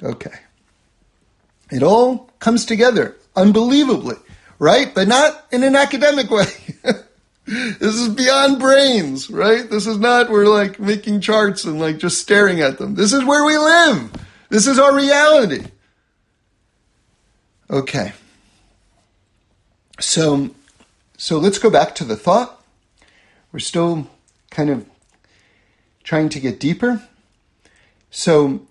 Okay. 0.00 0.38
It 1.72 1.82
all 1.82 2.30
comes 2.38 2.64
together 2.64 3.16
unbelievably, 3.34 4.16
right? 4.60 4.94
But 4.94 5.08
not 5.08 5.44
in 5.50 5.64
an 5.64 5.74
academic 5.74 6.30
way. 6.30 6.46
This 7.44 7.94
is 7.94 8.08
beyond 8.08 8.60
brains, 8.60 9.28
right? 9.28 9.68
This 9.68 9.86
is 9.86 9.98
not, 9.98 10.30
we're 10.30 10.46
like 10.46 10.78
making 10.78 11.20
charts 11.20 11.64
and 11.64 11.80
like 11.80 11.98
just 11.98 12.20
staring 12.20 12.60
at 12.60 12.78
them. 12.78 12.94
This 12.94 13.12
is 13.12 13.24
where 13.24 13.44
we 13.44 13.58
live. 13.58 14.12
This 14.48 14.66
is 14.66 14.78
our 14.78 14.94
reality. 14.94 15.64
Okay. 17.70 18.12
So, 19.98 20.50
so 21.16 21.38
let's 21.38 21.58
go 21.58 21.70
back 21.70 21.94
to 21.96 22.04
the 22.04 22.16
thought. 22.16 22.62
We're 23.50 23.58
still 23.58 24.08
kind 24.50 24.70
of 24.70 24.86
trying 26.04 26.28
to 26.30 26.40
get 26.40 26.60
deeper. 26.60 27.02
So, 28.10 28.66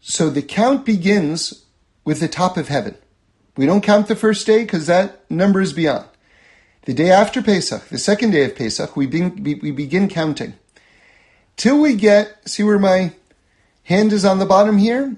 so 0.00 0.30
the 0.30 0.42
count 0.42 0.84
begins 0.84 1.64
with 2.04 2.20
the 2.20 2.28
top 2.28 2.56
of 2.56 2.68
heaven. 2.68 2.96
We 3.56 3.66
don't 3.66 3.82
count 3.82 4.08
the 4.08 4.16
first 4.16 4.46
day 4.46 4.62
because 4.62 4.86
that 4.86 5.28
number 5.30 5.60
is 5.60 5.72
beyond. 5.72 6.06
The 6.84 6.92
day 6.92 7.10
after 7.10 7.40
Pesach, 7.40 7.88
the 7.88 7.96
second 7.96 8.32
day 8.32 8.44
of 8.44 8.56
Pesach, 8.56 8.94
we, 8.94 9.06
we 9.06 9.70
begin 9.70 10.06
counting. 10.06 10.54
Till 11.56 11.80
we 11.80 11.94
get, 11.94 12.46
see 12.46 12.62
where 12.62 12.78
my 12.78 13.12
hand 13.84 14.12
is 14.12 14.24
on 14.24 14.38
the 14.38 14.44
bottom 14.44 14.76
here? 14.76 15.16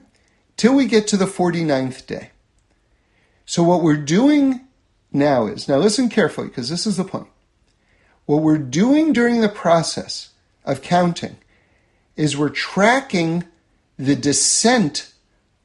Till 0.56 0.76
we 0.76 0.86
get 0.86 1.08
to 1.08 1.16
the 1.16 1.24
49th 1.24 2.06
day. 2.06 2.30
So 3.46 3.64
what 3.64 3.82
we're 3.82 3.96
doing 3.96 4.60
now 5.10 5.46
is, 5.46 5.68
now 5.68 5.78
listen 5.78 6.08
carefully 6.08 6.48
because 6.48 6.68
this 6.68 6.86
is 6.86 6.98
the 6.98 7.04
point. 7.04 7.28
What 8.26 8.42
we're 8.42 8.58
doing 8.58 9.12
during 9.12 9.40
the 9.40 9.48
process 9.48 10.30
of 10.64 10.82
counting 10.82 11.36
is 12.14 12.36
we're 12.36 12.48
tracking 12.48 13.44
the 13.98 14.16
descent 14.16 15.12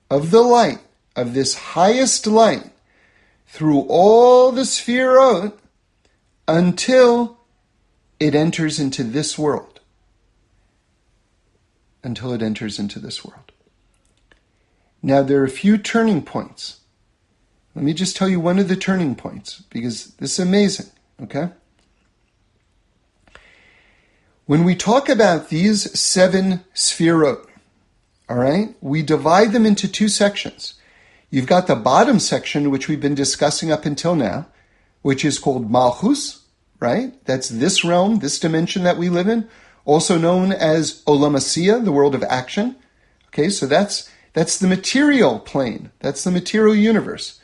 of 0.10 0.32
the 0.32 0.42
light, 0.42 0.80
of 1.16 1.36
this 1.36 1.54
highest 1.54 2.26
light, 2.26 2.72
through 3.46 3.82
all 3.82 4.52
the 4.52 4.62
sefirot 4.62 5.54
until 6.48 7.40
it 8.20 8.36
enters 8.36 8.80
into 8.80 9.04
this 9.04 9.38
world. 9.38 9.80
Until 12.04 12.34
it 12.34 12.42
enters 12.42 12.80
into 12.80 13.00
this 13.00 13.24
world. 13.24 13.52
Now, 15.04 15.24
there 15.24 15.42
are 15.42 15.46
a 15.46 15.50
few 15.50 15.78
turning 15.78 16.22
points 16.22 16.82
let 17.76 17.86
me 17.86 17.94
just 17.94 18.18
tell 18.18 18.28
you 18.28 18.40
one 18.40 18.60
of 18.60 18.68
the 18.68 18.76
turning 18.76 19.16
points 19.16 19.64
because 19.70 20.08
this 20.16 20.34
is 20.38 20.46
amazing, 20.46 20.88
okay? 21.22 21.50
When 24.46 24.66
we 24.66 24.76
talk 24.76 25.08
about 25.08 25.50
these 25.50 25.98
seven 25.98 26.66
sefirot, 26.74 27.48
all 28.28 28.38
right, 28.38 28.76
we 28.82 29.02
divide 29.02 29.54
them 29.54 29.66
into 29.66 29.88
two 29.88 30.10
sections. 30.10 30.74
You've 31.30 31.48
got 31.48 31.68
the 31.68 31.76
bottom 31.76 32.20
section, 32.20 32.72
which 32.72 32.90
we've 32.90 33.00
been 33.00 33.16
discussing 33.16 33.72
up 33.72 33.86
until 33.86 34.16
now, 34.16 34.48
which 35.02 35.26
is 35.26 35.40
called 35.40 35.70
Malchus, 35.70 36.46
right? 36.80 37.14
That's 37.26 37.50
this 37.50 37.84
realm, 37.84 38.20
this 38.20 38.40
dimension 38.40 38.84
that 38.84 38.98
we 38.98 39.10
live 39.10 39.28
in, 39.28 39.48
also 39.86 40.18
known 40.18 40.52
as 40.52 41.04
Olam 41.06 41.36
Asiya, 41.36 41.84
the 41.84 41.92
world 41.92 42.16
of 42.16 42.24
action. 42.24 42.76
Okay, 43.28 43.50
so 43.50 43.66
that's 43.66 44.10
that's 44.34 44.58
the 44.58 44.68
material 44.68 45.40
plane. 45.40 45.92
That's 46.00 46.24
the 46.24 46.32
material 46.32 46.76
universe. 46.76 47.40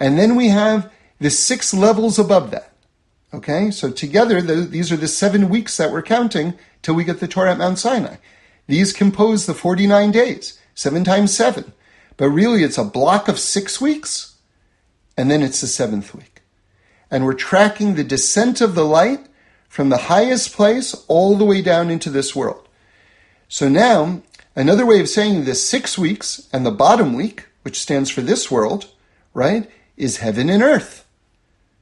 And 0.00 0.18
then 0.18 0.34
we 0.34 0.48
have 0.48 0.92
the 1.20 1.30
six 1.30 1.72
levels 1.72 2.18
above 2.18 2.50
that. 2.50 2.72
Okay, 3.32 3.70
so 3.70 3.90
together 3.90 4.40
the, 4.40 4.54
these 4.56 4.92
are 4.92 4.96
the 4.96 5.08
seven 5.08 5.48
weeks 5.48 5.76
that 5.76 5.90
we're 5.90 6.02
counting 6.02 6.54
till 6.82 6.94
we 6.94 7.04
get 7.04 7.20
the 7.20 7.28
Torah 7.28 7.52
at 7.52 7.58
Mount 7.58 7.78
Sinai. 7.78 8.16
These 8.66 8.92
compose 8.92 9.46
the 9.46 9.54
49 9.54 10.10
days, 10.10 10.58
seven 10.74 11.04
times 11.04 11.34
seven. 11.34 11.72
But 12.16 12.30
really, 12.30 12.62
it's 12.62 12.78
a 12.78 12.84
block 12.84 13.28
of 13.28 13.38
six 13.38 13.80
weeks, 13.80 14.36
and 15.16 15.30
then 15.30 15.42
it's 15.42 15.60
the 15.60 15.66
seventh 15.66 16.14
week. 16.14 16.33
And 17.14 17.24
we're 17.24 17.34
tracking 17.34 17.94
the 17.94 18.02
descent 18.02 18.60
of 18.60 18.74
the 18.74 18.84
light 18.84 19.28
from 19.68 19.88
the 19.88 20.08
highest 20.08 20.52
place 20.52 20.94
all 21.06 21.36
the 21.36 21.44
way 21.44 21.62
down 21.62 21.88
into 21.88 22.10
this 22.10 22.34
world. 22.34 22.68
So 23.46 23.68
now, 23.68 24.22
another 24.56 24.84
way 24.84 24.98
of 24.98 25.08
saying 25.08 25.44
this 25.44 25.64
six 25.64 25.96
weeks 25.96 26.48
and 26.52 26.66
the 26.66 26.72
bottom 26.72 27.12
week, 27.12 27.46
which 27.62 27.78
stands 27.78 28.10
for 28.10 28.20
this 28.20 28.50
world, 28.50 28.90
right, 29.32 29.70
is 29.96 30.16
heaven 30.16 30.50
and 30.50 30.60
earth. 30.60 31.06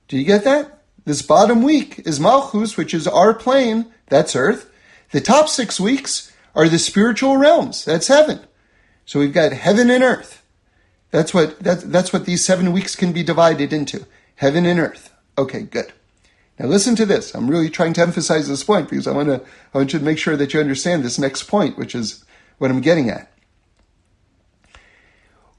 Do 0.06 0.18
you 0.18 0.24
get 0.24 0.44
that? 0.44 0.82
This 1.06 1.22
bottom 1.22 1.62
week 1.62 2.02
is 2.04 2.20
Malchus, 2.20 2.76
which 2.76 2.92
is 2.92 3.08
our 3.08 3.32
plane, 3.32 3.86
that's 4.10 4.36
earth. 4.36 4.70
The 5.12 5.22
top 5.22 5.48
six 5.48 5.80
weeks 5.80 6.30
are 6.54 6.68
the 6.68 6.78
spiritual 6.78 7.38
realms, 7.38 7.86
that's 7.86 8.08
heaven. 8.08 8.40
So 9.06 9.18
we've 9.18 9.32
got 9.32 9.52
heaven 9.52 9.88
and 9.88 10.04
earth. 10.04 10.44
That's 11.10 11.32
what, 11.32 11.58
that, 11.60 11.90
that's 11.90 12.12
what 12.12 12.26
these 12.26 12.44
seven 12.44 12.70
weeks 12.70 12.94
can 12.94 13.14
be 13.14 13.22
divided 13.22 13.72
into 13.72 14.04
heaven 14.36 14.66
and 14.66 14.78
earth. 14.78 15.08
Okay, 15.38 15.62
good. 15.62 15.92
Now 16.58 16.66
listen 16.66 16.94
to 16.96 17.06
this. 17.06 17.34
I'm 17.34 17.50
really 17.50 17.70
trying 17.70 17.92
to 17.94 18.02
emphasize 18.02 18.48
this 18.48 18.64
point 18.64 18.90
because 18.90 19.06
I 19.06 19.12
want 19.12 19.28
to, 19.28 19.40
I 19.74 19.78
want 19.78 19.92
you 19.92 19.98
to 19.98 20.04
make 20.04 20.18
sure 20.18 20.36
that 20.36 20.52
you 20.52 20.60
understand 20.60 21.02
this 21.02 21.18
next 21.18 21.44
point, 21.44 21.78
which 21.78 21.94
is 21.94 22.24
what 22.58 22.70
I'm 22.70 22.80
getting 22.80 23.08
at. 23.08 23.32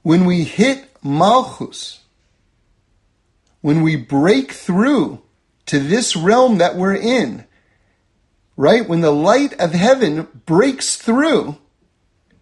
When 0.02 0.24
we 0.24 0.44
hit 0.44 0.88
Malchus, 1.02 2.00
when 3.60 3.82
we 3.82 3.96
break 3.96 4.52
through 4.52 5.22
to 5.66 5.78
this 5.78 6.14
realm 6.14 6.58
that 6.58 6.76
we're 6.76 6.94
in, 6.94 7.44
right? 8.56 8.88
When 8.88 9.00
the 9.00 9.10
light 9.10 9.58
of 9.60 9.72
heaven 9.72 10.28
breaks 10.46 10.96
through 10.96 11.58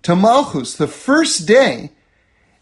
to 0.03 0.16
Malchus, 0.16 0.77
the 0.77 0.88
first 0.88 1.47
day, 1.47 1.92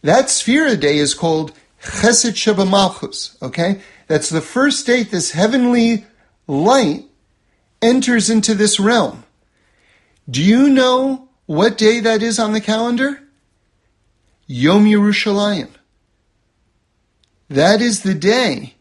that 0.02 0.26
Sphira 0.26 0.78
day 0.78 0.98
is 0.98 1.14
called 1.14 1.52
Chesed 1.82 2.36
Sheba 2.36 2.66
Malchus, 2.66 3.36
okay? 3.42 3.80
That's 4.10 4.28
the 4.28 4.40
first 4.40 4.88
date 4.88 5.12
this 5.12 5.30
heavenly 5.30 6.04
light 6.48 7.04
enters 7.80 8.28
into 8.28 8.56
this 8.56 8.80
realm. 8.80 9.22
Do 10.28 10.42
you 10.42 10.68
know 10.68 11.28
what 11.46 11.78
day 11.78 12.00
that 12.00 12.20
is 12.20 12.36
on 12.40 12.52
the 12.52 12.60
calendar? 12.60 13.22
Yom 14.48 14.86
Yerushalayim. 14.86 15.68
That 17.48 17.80
is 17.80 18.02
the 18.02 18.16
day 18.16 18.74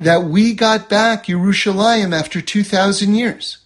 that 0.00 0.24
we 0.24 0.54
got 0.54 0.90
back 0.90 1.26
Yerushalayim 1.26 2.12
after 2.12 2.42
2,000 2.42 3.14
years. 3.14 3.58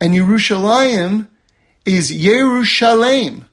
And 0.00 0.12
Yerushalayim 0.12 1.28
is 1.84 2.10
Yerushalem. 2.10 3.44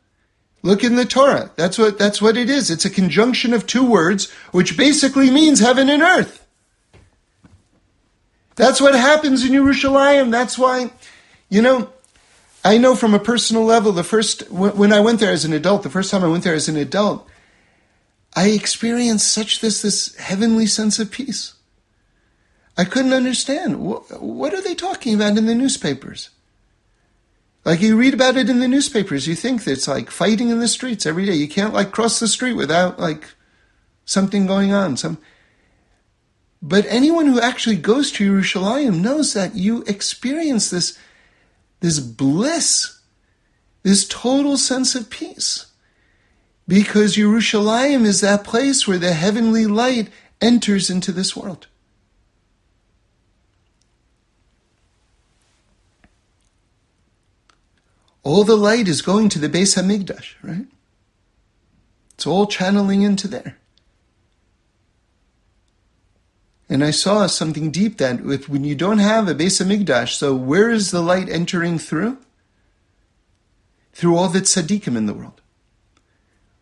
Look 0.67 0.83
in 0.83 0.97
the 0.97 1.05
Torah. 1.05 1.49
That's 1.55 1.77
what, 1.77 1.97
that's 1.97 2.21
what 2.21 2.35
it 2.35 2.49
is. 2.49 2.69
It's 2.69 2.83
a 2.83 2.89
conjunction 2.89 3.53
of 3.53 3.65
two 3.65 3.89
words, 3.89 4.29
which 4.51 4.75
basically 4.75 5.31
means 5.31 5.61
heaven 5.61 5.87
and 5.89 6.03
earth. 6.03 6.45
That's 8.57 8.81
what 8.81 8.93
happens 8.93 9.45
in 9.45 9.53
Yerushalayim. 9.53 10.29
That's 10.29 10.57
why, 10.57 10.91
you 11.47 11.61
know, 11.61 11.89
I 12.65 12.77
know 12.79 12.95
from 12.95 13.13
a 13.13 13.19
personal 13.19 13.63
level, 13.63 13.93
the 13.93 14.03
first, 14.03 14.51
when 14.51 14.91
I 14.91 14.99
went 14.99 15.21
there 15.21 15.31
as 15.31 15.45
an 15.45 15.53
adult, 15.53 15.83
the 15.83 15.89
first 15.89 16.11
time 16.11 16.25
I 16.25 16.27
went 16.27 16.43
there 16.43 16.53
as 16.53 16.67
an 16.67 16.75
adult, 16.75 17.25
I 18.35 18.49
experienced 18.49 19.31
such 19.31 19.61
this 19.61 19.81
this 19.81 20.17
heavenly 20.17 20.65
sense 20.65 20.99
of 20.99 21.11
peace. 21.11 21.53
I 22.77 22.83
couldn't 22.83 23.13
understand 23.13 23.79
what, 23.79 24.21
what 24.21 24.53
are 24.53 24.61
they 24.61 24.75
talking 24.75 25.15
about 25.15 25.37
in 25.37 25.45
the 25.45 25.55
newspapers. 25.55 26.29
Like 27.67 27.81
you 27.81 27.97
read 27.97 28.13
about 28.13 28.37
it 28.37 28.49
in 28.49 28.59
the 28.59 28.67
newspapers, 28.69 29.27
you 29.27 29.35
think 29.35 29.65
that 29.65 29.73
it's 29.73 29.89
like 29.89 30.09
fighting 30.09 30.47
in 30.47 30.59
the 30.59 30.69
streets 30.69 31.05
every 31.05 31.25
day. 31.25 31.33
You 31.33 31.49
can't 31.49 31.73
like 31.73 31.91
cross 31.91 32.17
the 32.17 32.29
street 32.29 32.53
without 32.53 32.97
like 32.97 33.27
something 34.05 34.47
going 34.47 34.71
on. 34.71 34.95
Some, 34.95 35.17
but 36.61 36.85
anyone 36.87 37.25
who 37.25 37.41
actually 37.41 37.75
goes 37.75 38.09
to 38.13 38.31
Yerushalayim 38.31 39.01
knows 39.01 39.33
that 39.33 39.55
you 39.55 39.83
experience 39.83 40.69
this, 40.69 40.97
this 41.81 41.99
bliss, 41.99 43.01
this 43.83 44.07
total 44.07 44.55
sense 44.55 44.95
of 44.95 45.09
peace 45.09 45.65
because 46.69 47.17
Yerushalayim 47.17 48.05
is 48.05 48.21
that 48.21 48.45
place 48.45 48.87
where 48.87 48.97
the 48.97 49.11
heavenly 49.11 49.65
light 49.65 50.07
enters 50.39 50.89
into 50.89 51.11
this 51.11 51.35
world. 51.35 51.67
All 58.27 58.43
the 58.43 58.57
light 58.57 58.89
is 58.89 59.01
going 59.01 59.29
to 59.29 59.39
the 59.39 59.47
Beis 59.47 59.81
Hamikdash, 59.81 60.33
right? 60.43 60.65
It's 62.15 62.27
all 62.27 62.45
channeling 62.45 63.03
into 63.03 63.27
there. 63.27 63.57
And 66.67 66.83
I 66.83 66.91
saw 66.91 67.27
something 67.27 67.71
deep 67.71 67.99
that 67.99 68.19
if, 68.19 68.49
when 68.49 68.65
you 68.65 68.75
don't 68.75 68.97
have 68.97 69.29
a 69.29 69.35
Beis 69.35 69.63
Hamikdash, 69.63 70.09
so 70.09 70.35
where 70.35 70.69
is 70.69 70.91
the 70.91 71.01
light 71.01 71.29
entering 71.29 71.79
through? 71.79 72.17
Through 73.93 74.17
all 74.17 74.27
the 74.27 74.41
tzaddikim 74.41 74.97
in 74.97 75.05
the 75.05 75.13
world 75.13 75.41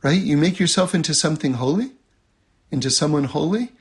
right? 0.06 0.22
You 0.22 0.38
make 0.38 0.60
yourself 0.60 0.94
into 0.94 1.16
something 1.16 1.54
holy, 1.54 1.90
into 2.70 2.92
someone 2.92 3.24
holy, 3.24 3.72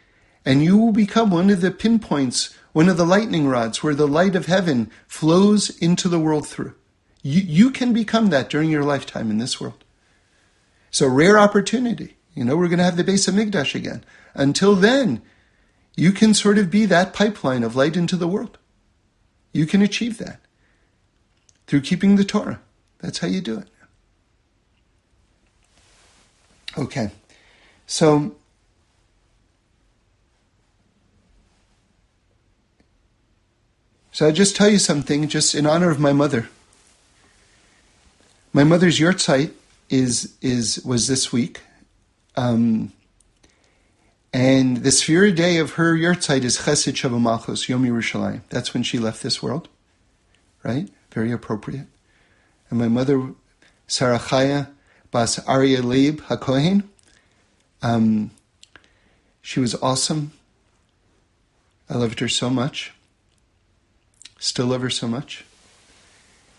and 0.43 0.65
you 0.65 0.79
will 0.79 0.91
become 0.91 1.31
one 1.31 1.51
of 1.51 1.61
the 1.61 1.71
pinpoints, 1.71 2.57
one 2.73 2.89
of 2.89 2.97
the 2.97 3.05
lightning 3.05 3.47
rods 3.47 3.83
where 3.83 3.95
the 3.95 4.09
light 4.09 4.35
of 4.35 4.47
heaven 4.47 4.91
flows 5.07 5.69
into 5.83 6.09
the 6.09 6.19
world 6.19 6.49
through. 6.49 6.75
You, 7.25 7.41
you 7.41 7.71
can 7.71 7.95
become 7.95 8.29
that 8.29 8.51
during 8.51 8.69
your 8.69 8.85
lifetime 8.85 9.31
in 9.31 9.39
this 9.39 9.59
world. 9.59 9.83
So 10.91 11.09
rare 11.09 11.39
opportunity. 11.39 12.17
You 12.35 12.45
know, 12.45 12.55
we're 12.55 12.69
going 12.69 12.79
to 12.79 12.85
have 12.85 12.99
the 12.99 13.03
Beis 13.03 13.29
Hamikdash 13.29 13.75
again. 13.75 14.05
Until 14.35 14.75
then, 14.75 15.23
you 15.97 16.13
can 16.13 16.35
sort 16.35 16.59
of 16.59 16.71
be 16.71 16.85
that 16.85 17.15
pipeline 17.15 17.63
of 17.63 17.75
light 17.75 17.97
into 17.97 18.17
the 18.17 18.29
world. 18.29 18.59
You 19.53 19.65
can 19.65 19.81
achieve 19.81 20.19
that 20.19 20.41
through 21.67 21.81
keeping 21.81 22.17
the 22.17 22.25
Torah. 22.25 22.61
That's 22.99 23.19
how 23.19 23.29
you 23.29 23.41
do 23.41 23.59
it. 23.59 23.69
Okay, 26.77 27.11
so 27.87 28.35
so 34.11 34.27
I 34.27 34.33
just 34.33 34.57
tell 34.57 34.69
you 34.69 34.79
something, 34.79 35.29
just 35.29 35.55
in 35.55 35.67
honor 35.67 35.91
of 35.91 36.01
my 36.01 36.13
mother. 36.13 36.51
My 38.57 38.63
mother's 38.63 39.01
yahrzeit 39.01 39.51
is 39.91 40.37
is 40.41 40.81
was 40.85 41.09
this 41.09 41.33
week, 41.33 41.63
um, 42.37 42.93
and 44.33 44.77
the 44.77 44.93
sphere 44.93 45.33
day 45.33 45.59
of 45.59 45.73
her 45.73 45.95
yahrzeit 45.97 46.45
is 46.45 46.59
Chesed 46.59 46.95
Sheba 46.95 47.19
Malchus 47.19 47.69
Yom 47.69 47.83
Yerushalayim. 47.85 48.43
That's 48.51 48.73
when 48.73 48.85
she 48.85 49.01
left 49.01 49.25
this 49.25 49.43
world, 49.43 49.69
right? 50.63 50.89
Very 51.11 51.33
appropriate. 51.33 51.89
And 52.71 52.79
my 52.79 52.87
mother, 52.87 53.33
Sarah 53.89 54.21
Chaya, 54.21 54.69
Bas 55.11 55.41
Arya 55.49 55.83
Leib 55.83 56.21
HaKohen. 56.21 56.85
Um, 57.83 58.31
she 59.43 59.59
was 59.59 59.75
awesome. 59.83 60.31
I 61.91 61.97
loved 61.97 62.21
her 62.21 62.29
so 62.29 62.51
much. 62.51 62.93
Still 64.39 64.67
love 64.67 64.83
her 64.83 64.91
so 64.91 65.09
much. 65.09 65.45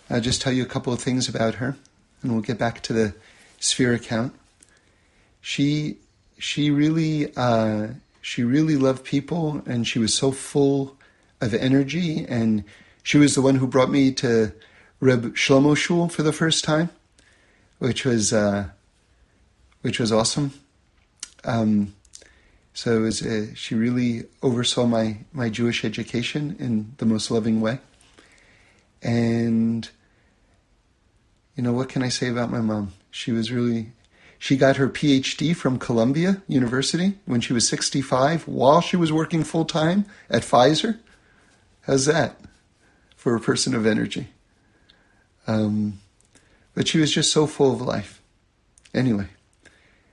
I'll 0.10 0.22
just 0.22 0.42
tell 0.42 0.54
you 0.54 0.64
a 0.64 0.68
couple 0.68 0.94
of 0.94 1.00
things 1.00 1.28
about 1.28 1.56
her, 1.56 1.78
and 2.26 2.34
we'll 2.34 2.42
get 2.42 2.58
back 2.58 2.82
to 2.84 2.94
the 2.94 3.16
Sefirah 3.60 4.04
count. 4.04 4.34
She 5.42 5.98
she 6.38 6.72
really 6.72 7.34
uh, 7.36 7.88
she 8.22 8.44
really 8.44 8.76
loved 8.76 9.04
people, 9.04 9.62
and 9.66 9.88
she 9.88 10.00
was 10.00 10.14
so 10.14 10.32
full 10.32 10.98
of 11.40 11.54
energy. 11.54 12.26
And 12.28 12.64
she 13.04 13.18
was 13.18 13.36
the 13.36 13.42
one 13.42 13.56
who 13.56 13.68
brought 13.68 13.90
me 13.90 14.12
to 14.14 14.52
Reb 15.00 15.36
Shlomo 15.36 15.78
Shul 15.78 16.10
for 16.10 16.24
the 16.24 16.34
first 16.34 16.64
time 16.64 16.90
which 17.80 18.06
was 18.06 18.34
uh, 18.34 18.70
which 19.82 20.00
was 20.00 20.12
awesome. 20.12 20.54
Um, 21.44 21.94
so 22.74 23.02
was, 23.02 23.22
uh, 23.22 23.48
she 23.54 23.76
really 23.76 24.24
oversaw 24.42 24.86
my 24.86 25.18
my 25.32 25.50
Jewish 25.50 25.86
education 25.86 26.56
in 26.60 26.94
the 26.98 27.06
most 27.06 27.32
loving 27.32 27.62
way. 27.62 27.80
And 29.02 29.88
you 31.56 31.64
know 31.64 31.74
what 31.74 31.90
can 31.90 32.04
I 32.04 32.10
say 32.10 32.28
about 32.30 32.52
my 32.52 32.62
mom? 32.62 32.94
She 33.12 33.32
was 33.32 33.52
really 33.52 33.92
she 34.38 34.58
got 34.58 34.76
her 34.78 34.90
PhD 34.90 35.56
from 35.56 35.80
Columbia 35.80 36.42
University 36.48 37.16
when 37.26 37.42
she 37.42 37.54
was 37.54 37.68
65 37.68 38.48
while 38.48 38.82
she 38.82 38.98
was 38.98 39.12
working 39.12 39.44
full 39.44 39.66
time 39.66 40.06
at 40.30 40.44
Pfizer. 40.44 41.00
How's 41.82 42.06
that 42.06 42.40
for 43.16 43.36
a 43.36 43.40
person 43.40 43.74
of 43.74 43.86
energy? 43.86 44.28
Um, 45.48 46.00
but 46.74 46.88
she 46.88 47.00
was 47.00 47.12
just 47.12 47.32
so 47.32 47.48
full 47.48 47.74
of 47.74 47.82
life. 47.82 48.22
Anyway, 48.94 49.28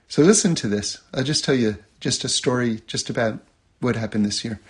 so 0.09 0.23
listen 0.23 0.55
to 0.57 0.69
this. 0.69 1.01
I'll 1.13 1.25
just 1.25 1.45
tell 1.45 1.55
you 1.55 1.77
just 2.01 2.25
a 2.25 2.29
story 2.29 2.81
just 2.87 3.11
about 3.11 3.41
what 3.81 3.97
happened 3.97 4.25
this 4.25 4.45
year. 4.45 4.61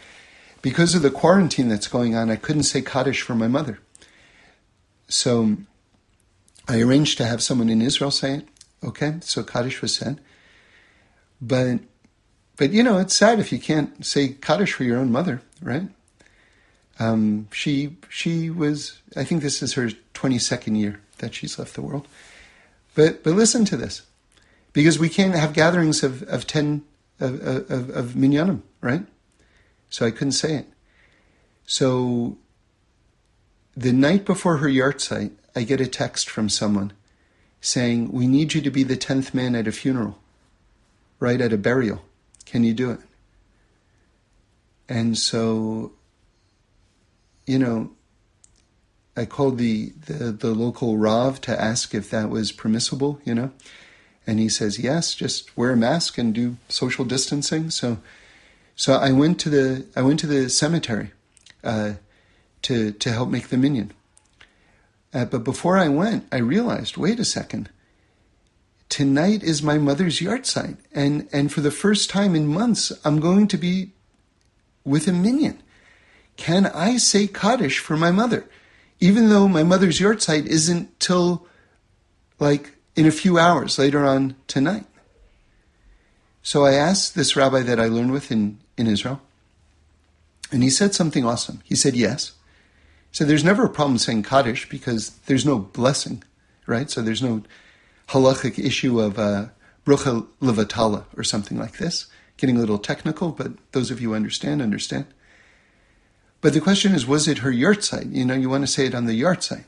because 0.62 0.94
of 0.94 1.02
the 1.02 1.10
quarantine 1.10 1.68
that's 1.68 1.88
going 1.88 2.14
on, 2.14 2.30
I 2.30 2.36
couldn't 2.36 2.62
say 2.62 2.82
Kaddish 2.82 3.20
for 3.22 3.34
my 3.34 3.48
mother. 3.48 3.80
So 5.08 5.56
I 6.68 6.80
arranged 6.80 7.18
to 7.18 7.26
have 7.26 7.42
someone 7.42 7.68
in 7.68 7.82
Israel 7.82 8.10
say 8.10 8.34
it. 8.34 8.48
Okay, 8.84 9.16
so 9.20 9.42
Kaddish 9.42 9.82
was 9.82 9.94
said. 9.94 10.20
But, 11.40 11.80
but 12.56 12.72
you 12.72 12.82
know, 12.82 12.98
it's 12.98 13.14
sad 13.16 13.38
if 13.38 13.52
you 13.52 13.58
can't 13.58 14.04
say 14.04 14.28
Kaddish 14.28 14.72
for 14.72 14.84
your 14.84 14.98
own 14.98 15.10
mother, 15.12 15.42
right? 15.60 15.88
Um, 16.98 17.48
she 17.52 17.96
she 18.08 18.50
was. 18.50 19.00
I 19.16 19.24
think 19.24 19.42
this 19.42 19.62
is 19.62 19.74
her 19.74 19.90
twenty 20.14 20.38
second 20.38 20.76
year 20.76 21.00
that 21.18 21.34
she's 21.34 21.58
left 21.58 21.74
the 21.74 21.82
world. 21.82 22.06
But 22.94 23.24
but 23.24 23.32
listen 23.34 23.64
to 23.66 23.76
this, 23.76 24.02
because 24.72 24.98
we 24.98 25.08
can't 25.08 25.34
have 25.34 25.52
gatherings 25.52 26.02
of 26.02 26.22
of 26.24 26.46
ten 26.46 26.82
of 27.18 27.40
of, 27.44 27.90
of 27.90 28.06
minyanim, 28.12 28.62
right? 28.80 29.04
So 29.90 30.06
I 30.06 30.10
couldn't 30.10 30.32
say 30.32 30.56
it. 30.56 30.66
So 31.66 32.36
the 33.76 33.92
night 33.92 34.24
before 34.24 34.58
her 34.58 34.68
yahrzeit, 34.68 35.32
I 35.54 35.62
get 35.62 35.80
a 35.80 35.86
text 35.86 36.28
from 36.30 36.48
someone 36.48 36.92
saying, 37.60 38.12
We 38.12 38.26
need 38.26 38.54
you 38.54 38.60
to 38.62 38.70
be 38.70 38.82
the 38.82 38.96
tenth 38.96 39.34
man 39.34 39.54
at 39.54 39.68
a 39.68 39.72
funeral, 39.72 40.18
right? 41.20 41.40
At 41.40 41.52
a 41.52 41.58
burial. 41.58 42.02
Can 42.44 42.64
you 42.64 42.74
do 42.74 42.90
it? 42.90 43.00
And 44.88 45.16
so, 45.16 45.92
you 47.46 47.58
know, 47.58 47.92
I 49.16 49.24
called 49.24 49.58
the, 49.58 49.92
the, 50.06 50.32
the 50.32 50.54
local 50.54 50.98
Rav 50.98 51.40
to 51.42 51.60
ask 51.60 51.94
if 51.94 52.10
that 52.10 52.30
was 52.30 52.52
permissible, 52.52 53.20
you 53.24 53.34
know. 53.34 53.52
And 54.26 54.38
he 54.38 54.48
says, 54.48 54.78
Yes, 54.78 55.14
just 55.14 55.56
wear 55.56 55.72
a 55.72 55.76
mask 55.76 56.18
and 56.18 56.34
do 56.34 56.56
social 56.68 57.04
distancing. 57.04 57.70
So 57.70 57.98
so 58.76 58.94
I 58.94 59.12
went 59.12 59.38
to 59.40 59.50
the 59.50 59.86
I 59.94 60.02
went 60.02 60.20
to 60.20 60.26
the 60.26 60.48
cemetery 60.48 61.12
uh, 61.62 61.94
to 62.62 62.92
to 62.92 63.12
help 63.12 63.28
make 63.28 63.48
the 63.48 63.56
minyan. 63.56 63.92
Uh, 65.14 65.24
but 65.24 65.44
before 65.44 65.76
I 65.76 65.88
went, 65.88 66.26
I 66.32 66.38
realized, 66.38 66.96
wait 66.96 67.20
a 67.20 67.24
second. 67.24 67.68
Tonight 68.88 69.42
is 69.42 69.62
my 69.62 69.78
mother's 69.78 70.20
yahrzeit, 70.20 70.76
and 70.94 71.28
and 71.32 71.50
for 71.50 71.62
the 71.62 71.70
first 71.70 72.10
time 72.10 72.34
in 72.34 72.46
months, 72.46 72.92
I'm 73.04 73.20
going 73.20 73.48
to 73.48 73.56
be 73.56 73.92
with 74.84 75.08
a 75.08 75.12
minyan. 75.12 75.62
Can 76.36 76.66
I 76.66 76.96
say 76.98 77.26
Kaddish 77.26 77.78
for 77.78 77.96
my 77.96 78.10
mother, 78.10 78.48
even 79.00 79.30
though 79.30 79.48
my 79.48 79.62
mother's 79.62 79.98
yahrzeit 79.98 80.46
isn't 80.46 81.00
till 81.00 81.46
like 82.38 82.72
in 82.94 83.06
a 83.06 83.10
few 83.10 83.38
hours 83.38 83.78
later 83.78 84.04
on 84.04 84.36
tonight? 84.46 84.84
So 86.42 86.64
I 86.64 86.74
asked 86.74 87.14
this 87.14 87.36
rabbi 87.36 87.62
that 87.62 87.78
I 87.78 87.86
learned 87.86 88.12
with 88.12 88.32
in, 88.32 88.58
in 88.76 88.86
Israel, 88.86 89.22
and 90.50 90.62
he 90.62 90.70
said 90.70 90.94
something 90.94 91.24
awesome. 91.24 91.60
He 91.64 91.76
said, 91.76 91.94
Yes. 91.94 92.32
Said, 93.12 93.28
There's 93.28 93.44
never 93.44 93.64
a 93.64 93.70
problem 93.70 93.98
saying 93.98 94.24
Kaddish 94.24 94.68
because 94.68 95.10
there's 95.26 95.46
no 95.46 95.58
blessing, 95.58 96.22
right? 96.66 96.90
So 96.90 97.02
there's 97.02 97.22
no 97.22 97.42
halachic 98.08 98.58
issue 98.58 99.00
of 99.00 99.18
uh, 99.18 99.46
levatala 99.86 101.04
or 101.16 101.22
something 101.22 101.58
like 101.58 101.78
this. 101.78 102.06
Getting 102.38 102.56
a 102.56 102.60
little 102.60 102.78
technical, 102.78 103.30
but 103.30 103.52
those 103.72 103.90
of 103.90 104.00
you 104.00 104.10
who 104.10 104.14
understand, 104.14 104.62
understand. 104.62 105.06
But 106.40 106.54
the 106.54 106.60
question 106.60 106.92
is, 106.94 107.06
was 107.06 107.28
it 107.28 107.38
her 107.38 107.52
yahrzeit? 107.52 108.12
You 108.12 108.24
know, 108.24 108.34
you 108.34 108.50
want 108.50 108.64
to 108.64 108.72
say 108.72 108.86
it 108.86 108.94
on 108.94 109.06
the 109.06 109.20
yahrzeit. 109.20 109.64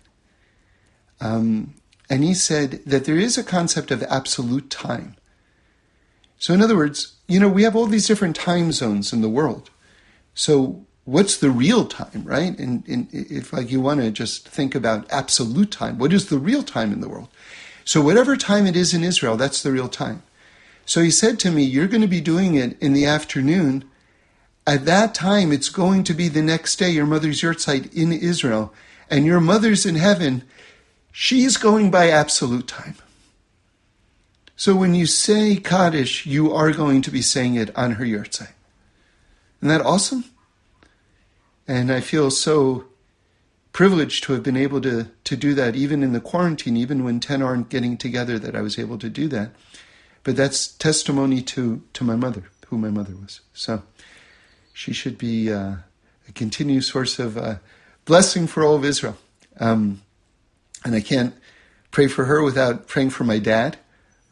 Um, 1.20 1.74
and 2.10 2.24
he 2.24 2.34
said 2.34 2.82
that 2.84 3.04
there 3.04 3.16
is 3.16 3.38
a 3.38 3.44
concept 3.44 3.90
of 3.90 4.02
absolute 4.04 4.70
time. 4.70 5.14
So, 6.38 6.52
in 6.52 6.60
other 6.60 6.76
words, 6.76 7.14
you 7.28 7.38
know, 7.38 7.48
we 7.48 7.62
have 7.62 7.76
all 7.76 7.86
these 7.86 8.06
different 8.06 8.36
time 8.36 8.72
zones 8.72 9.12
in 9.12 9.20
the 9.22 9.28
world. 9.28 9.70
So, 10.34 10.83
what's 11.04 11.36
the 11.36 11.50
real 11.50 11.86
time, 11.86 12.22
right? 12.24 12.58
And, 12.58 12.86
and 12.88 13.08
if 13.12 13.52
like 13.52 13.70
you 13.70 13.80
want 13.80 14.00
to 14.00 14.10
just 14.10 14.48
think 14.48 14.74
about 14.74 15.10
absolute 15.10 15.70
time, 15.70 15.98
what 15.98 16.12
is 16.12 16.28
the 16.28 16.38
real 16.38 16.62
time 16.62 16.92
in 16.92 17.00
the 17.00 17.08
world? 17.08 17.28
So, 17.84 18.00
whatever 18.00 18.36
time 18.36 18.66
it 18.66 18.76
is 18.76 18.94
in 18.94 19.04
Israel, 19.04 19.36
that's 19.36 19.62
the 19.62 19.72
real 19.72 19.88
time. 19.88 20.22
So 20.86 21.02
he 21.02 21.10
said 21.10 21.38
to 21.40 21.50
me, 21.50 21.62
You're 21.62 21.88
going 21.88 22.02
to 22.02 22.08
be 22.08 22.20
doing 22.20 22.54
it 22.54 22.80
in 22.80 22.92
the 22.92 23.06
afternoon. 23.06 23.84
At 24.66 24.86
that 24.86 25.14
time, 25.14 25.52
it's 25.52 25.68
going 25.68 26.04
to 26.04 26.14
be 26.14 26.28
the 26.28 26.42
next 26.42 26.76
day, 26.76 26.90
your 26.90 27.06
mother's 27.06 27.42
yahrzeit 27.42 27.92
in 27.92 28.12
Israel, 28.12 28.72
and 29.10 29.26
your 29.26 29.40
mother's 29.40 29.84
in 29.84 29.96
heaven. 29.96 30.42
She's 31.12 31.58
going 31.58 31.90
by 31.90 32.08
absolute 32.08 32.66
time. 32.66 32.96
So 34.56 34.74
when 34.74 34.94
you 34.94 35.06
say 35.06 35.56
Kaddish, 35.56 36.24
you 36.24 36.52
are 36.54 36.72
going 36.72 37.02
to 37.02 37.10
be 37.10 37.20
saying 37.20 37.56
it 37.56 37.76
on 37.76 37.92
her 37.92 38.04
yahrzeit. 38.04 38.52
Isn't 39.60 39.68
that 39.68 39.82
awesome? 39.82 40.24
And 41.66 41.90
I 41.90 42.00
feel 42.00 42.30
so 42.30 42.84
privileged 43.72 44.24
to 44.24 44.32
have 44.34 44.42
been 44.42 44.56
able 44.56 44.80
to, 44.82 45.10
to 45.24 45.36
do 45.36 45.54
that, 45.54 45.74
even 45.74 46.02
in 46.02 46.12
the 46.12 46.20
quarantine, 46.20 46.76
even 46.76 47.04
when 47.04 47.20
10 47.20 47.42
aren't 47.42 47.68
getting 47.68 47.96
together, 47.96 48.38
that 48.38 48.54
I 48.54 48.60
was 48.60 48.78
able 48.78 48.98
to 48.98 49.08
do 49.08 49.28
that. 49.28 49.50
But 50.22 50.36
that's 50.36 50.68
testimony 50.68 51.42
to, 51.42 51.82
to 51.94 52.04
my 52.04 52.16
mother, 52.16 52.44
who 52.66 52.78
my 52.78 52.90
mother 52.90 53.14
was. 53.14 53.40
So 53.52 53.82
she 54.72 54.92
should 54.92 55.18
be 55.18 55.52
uh, 55.52 55.76
a 56.28 56.32
continued 56.34 56.84
source 56.84 57.18
of 57.18 57.36
uh, 57.36 57.56
blessing 58.04 58.46
for 58.46 58.62
all 58.62 58.76
of 58.76 58.84
Israel. 58.84 59.16
Um, 59.58 60.02
and 60.84 60.94
I 60.94 61.00
can't 61.00 61.34
pray 61.90 62.06
for 62.06 62.26
her 62.26 62.42
without 62.42 62.86
praying 62.86 63.10
for 63.10 63.24
my 63.24 63.38
dad 63.38 63.78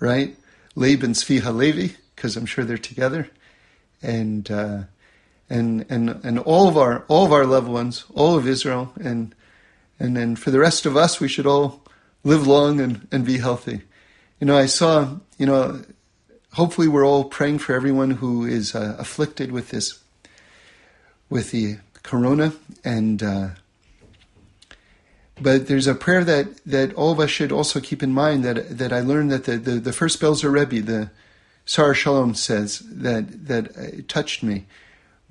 right? 0.02 0.36
Laban 0.74 1.12
Tzvi 1.12 1.40
Halevi, 1.40 1.94
because 2.16 2.36
I'm 2.36 2.44
sure 2.44 2.64
they're 2.64 2.76
together, 2.76 3.30
and 4.02 4.50
uh, 4.50 4.82
and 5.52 5.84
and 5.88 6.24
and 6.24 6.38
all 6.38 6.68
of 6.68 6.76
our 6.76 7.04
all 7.08 7.24
of 7.24 7.32
our 7.32 7.46
loved 7.46 7.68
ones, 7.68 8.04
all 8.14 8.36
of 8.36 8.46
Israel, 8.46 8.92
and 9.00 9.34
and 10.00 10.16
then 10.16 10.34
for 10.36 10.50
the 10.50 10.58
rest 10.58 10.86
of 10.86 10.96
us, 10.96 11.20
we 11.20 11.28
should 11.28 11.46
all 11.46 11.82
live 12.24 12.46
long 12.46 12.80
and, 12.80 13.06
and 13.12 13.24
be 13.24 13.38
healthy. 13.38 13.82
You 14.40 14.46
know, 14.46 14.56
I 14.56 14.66
saw, 14.66 15.18
you 15.38 15.46
know, 15.46 15.82
hopefully 16.54 16.88
we're 16.88 17.06
all 17.06 17.24
praying 17.24 17.58
for 17.58 17.74
everyone 17.74 18.12
who 18.12 18.44
is 18.44 18.74
uh, 18.74 18.96
afflicted 18.98 19.52
with 19.52 19.70
this, 19.70 20.00
with 21.28 21.50
the 21.50 21.78
corona, 22.02 22.52
and 22.84 23.22
uh, 23.22 23.48
but 25.40 25.66
there's 25.66 25.86
a 25.86 25.94
prayer 25.94 26.24
that, 26.24 26.64
that 26.64 26.94
all 26.94 27.12
of 27.12 27.20
us 27.20 27.30
should 27.30 27.52
also 27.52 27.80
keep 27.80 28.02
in 28.02 28.12
mind 28.12 28.44
that, 28.44 28.78
that 28.78 28.92
I 28.92 29.00
learned 29.00 29.30
that 29.32 29.44
the, 29.44 29.56
the, 29.56 29.72
the 29.72 29.92
first 29.92 30.20
Belzer 30.20 30.52
Rebbe, 30.52 30.84
the 30.84 31.10
Sar 31.64 31.94
Shalom 31.94 32.34
says 32.34 32.80
that, 32.80 33.46
that 33.46 34.08
touched 34.08 34.42
me, 34.42 34.66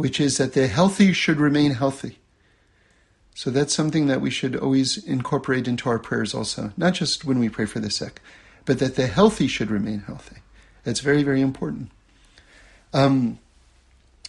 which 0.01 0.19
is 0.19 0.37
that 0.37 0.53
the 0.53 0.65
healthy 0.65 1.13
should 1.13 1.39
remain 1.39 1.75
healthy. 1.75 2.17
So 3.35 3.51
that's 3.51 3.71
something 3.71 4.07
that 4.07 4.19
we 4.19 4.31
should 4.31 4.55
always 4.55 4.97
incorporate 4.97 5.67
into 5.67 5.89
our 5.89 5.99
prayers 5.99 6.33
also, 6.33 6.73
not 6.75 6.93
just 6.93 7.23
when 7.23 7.37
we 7.37 7.49
pray 7.49 7.67
for 7.67 7.79
the 7.79 7.91
sick, 7.91 8.19
but 8.65 8.79
that 8.79 8.95
the 8.95 9.05
healthy 9.05 9.47
should 9.47 9.69
remain 9.69 9.99
healthy. 9.99 10.37
That's 10.83 11.01
very, 11.01 11.21
very 11.21 11.39
important. 11.39 11.91
Um, 12.93 13.37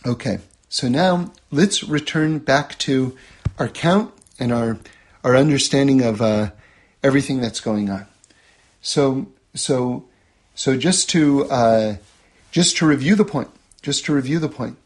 okay, 0.05 0.41
so 0.69 0.91
now 0.91 1.33
let's 1.51 1.83
return 1.83 2.39
back 2.39 2.77
to 2.81 3.17
our 3.59 3.69
count 3.69 4.13
and 4.39 4.53
our 4.53 4.79
our 5.25 5.37
understanding 5.37 6.03
of 6.03 6.21
uh, 6.21 6.51
everything 7.03 7.41
that's 7.41 7.61
going 7.61 7.89
on. 7.89 8.07
So, 8.83 9.29
so, 9.55 10.05
so 10.55 10.77
just 10.77 11.09
to 11.11 11.47
uh, 11.51 11.97
just 12.51 12.77
to 12.77 12.87
review 12.87 13.15
the 13.15 13.25
point, 13.25 13.49
just 13.81 14.05
to 14.05 14.13
review 14.13 14.39
the 14.39 14.51
point, 14.51 14.77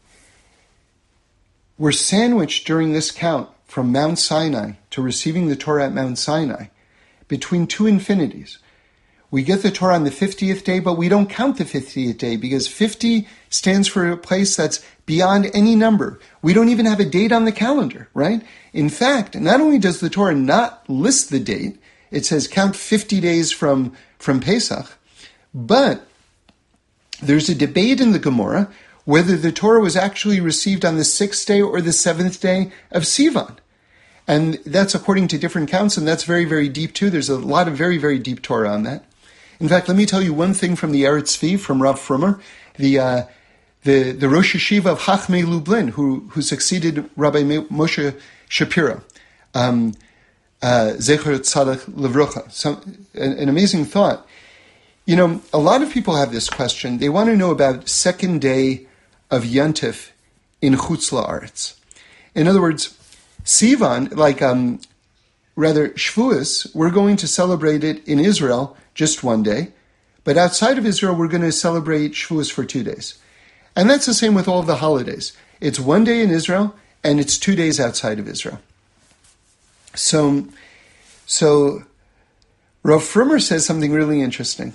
we're 1.77 1.91
sandwiched 1.91 2.65
during 2.65 2.93
this 2.93 3.11
count 3.11 3.49
from 3.65 3.91
Mount 3.91 4.17
Sinai 4.19 4.73
to 4.91 5.01
receiving 5.01 5.47
the 5.47 5.55
Torah 5.55 5.85
at 5.85 5.93
Mount 5.93 6.17
Sinai 6.17 6.67
between 7.27 7.67
two 7.67 7.85
infinities. 7.85 8.57
We 9.29 9.43
get 9.43 9.61
the 9.61 9.71
Torah 9.71 9.95
on 9.95 10.05
the 10.05 10.09
50th 10.09 10.63
day, 10.63 10.79
but 10.79 10.97
we 10.97 11.09
don't 11.09 11.29
count 11.29 11.57
the 11.57 11.65
50th 11.65 12.17
day 12.17 12.37
because 12.37 12.67
50 12.67 13.27
stands 13.49 13.87
for 13.87 14.09
a 14.09 14.15
place 14.15 14.55
that's 14.55 14.83
beyond 15.05 15.51
any 15.53 15.75
number. 15.75 16.19
We 16.41 16.53
don't 16.53 16.69
even 16.69 16.85
have 16.85 17.01
a 17.01 17.05
date 17.05 17.33
on 17.33 17.43
the 17.43 17.51
calendar, 17.51 18.07
right? 18.13 18.41
In 18.71 18.89
fact, 18.89 19.35
not 19.35 19.59
only 19.59 19.79
does 19.79 19.99
the 19.99 20.09
Torah 20.09 20.33
not 20.33 20.89
list 20.89 21.29
the 21.29 21.39
date, 21.39 21.77
it 22.09 22.25
says 22.25 22.47
count 22.47 22.75
50 22.75 23.19
days 23.19 23.51
from, 23.51 23.91
from 24.17 24.39
Pesach, 24.39 24.97
but 25.53 26.07
there's 27.21 27.49
a 27.49 27.55
debate 27.55 27.99
in 27.99 28.13
the 28.13 28.19
Gemara 28.19 28.71
whether 29.07 29.37
the 29.37 29.53
Torah 29.53 29.79
was 29.79 29.95
actually 29.95 30.41
received 30.41 30.83
on 30.83 30.97
the 30.97 31.05
sixth 31.05 31.47
day 31.47 31.61
or 31.61 31.79
the 31.79 31.93
seventh 31.93 32.41
day 32.41 32.73
of 32.91 33.03
Sivan. 33.03 33.55
And 34.27 34.55
that's 34.65 34.93
according 34.93 35.29
to 35.29 35.37
different 35.37 35.69
counts, 35.69 35.95
and 35.95 36.05
that's 36.05 36.25
very, 36.25 36.43
very 36.43 36.67
deep 36.67 36.93
too. 36.93 37.09
There's 37.09 37.29
a 37.29 37.39
lot 37.39 37.69
of 37.69 37.77
very, 37.77 37.97
very 37.97 38.19
deep 38.19 38.41
Torah 38.41 38.69
on 38.69 38.83
that. 38.83 39.05
In 39.61 39.69
fact, 39.69 39.87
let 39.87 39.95
me 39.95 40.05
tell 40.05 40.21
you 40.21 40.33
one 40.33 40.53
thing 40.53 40.75
from 40.75 40.91
the 40.91 41.03
Eretz 41.03 41.37
Tzvi, 41.37 41.57
from 41.57 41.81
Rav 41.81 41.97
Frommer, 41.97 42.41
the, 42.75 42.99
uh, 42.99 43.23
the, 43.83 44.11
the 44.11 44.27
Rosh 44.27 44.53
Yeshiva 44.53 44.87
of 44.87 44.99
Chachmei 44.99 45.47
Lublin, 45.47 45.87
who, 45.87 46.27
who 46.31 46.41
succeeded 46.41 47.09
Rabbi 47.15 47.43
Moshe 47.43 48.13
Shapiro. 48.49 49.03
Um, 49.53 49.93
uh, 50.61 50.95
Zecher 50.97 51.39
Tzadik 51.39 51.89
Levrocha. 51.93 52.91
An 53.13 53.47
amazing 53.47 53.85
thought. 53.85 54.27
You 55.05 55.15
know, 55.15 55.41
a 55.53 55.59
lot 55.59 55.81
of 55.81 55.93
people 55.93 56.17
have 56.17 56.33
this 56.33 56.49
question. 56.49 56.97
They 56.97 57.07
want 57.07 57.29
to 57.29 57.37
know 57.37 57.51
about 57.51 57.87
second 57.87 58.41
day 58.41 58.86
of 59.29 59.43
Yontif 59.43 60.11
in 60.61 60.73
Chutz 60.75 61.11
La'aretz. 61.11 61.77
In 62.33 62.47
other 62.47 62.61
words, 62.61 62.97
Sivan, 63.43 64.15
like 64.15 64.41
um, 64.41 64.79
rather 65.55 65.89
Shavuos, 65.89 66.73
we're 66.75 66.91
going 66.91 67.17
to 67.17 67.27
celebrate 67.27 67.83
it 67.83 68.07
in 68.07 68.19
Israel 68.19 68.77
just 68.93 69.23
one 69.23 69.43
day, 69.43 69.69
but 70.23 70.37
outside 70.37 70.77
of 70.77 70.85
Israel, 70.85 71.15
we're 71.15 71.27
going 71.27 71.41
to 71.41 71.51
celebrate 71.51 72.11
Shavuos 72.11 72.51
for 72.51 72.65
two 72.65 72.83
days. 72.83 73.19
And 73.75 73.89
that's 73.89 74.05
the 74.05 74.13
same 74.13 74.33
with 74.33 74.47
all 74.47 74.63
the 74.63 74.77
holidays. 74.77 75.33
It's 75.61 75.79
one 75.79 76.03
day 76.03 76.21
in 76.21 76.29
Israel, 76.29 76.75
and 77.03 77.19
it's 77.19 77.37
two 77.37 77.55
days 77.55 77.79
outside 77.79 78.19
of 78.19 78.27
Israel. 78.27 78.59
So, 79.93 80.47
so 81.25 81.83
Rav 82.83 83.01
Frommer 83.01 83.41
says 83.41 83.65
something 83.65 83.91
really 83.91 84.21
interesting. 84.21 84.73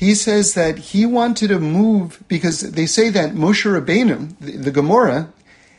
He 0.00 0.14
says 0.14 0.54
that 0.54 0.78
he 0.78 1.04
wanted 1.04 1.48
to 1.48 1.60
move 1.60 2.24
because 2.26 2.62
they 2.62 2.86
say 2.86 3.10
that 3.10 3.34
Moshe 3.34 3.70
Rabbeinu, 3.70 4.34
the, 4.40 4.52
the 4.52 4.70
Gemara, 4.70 5.30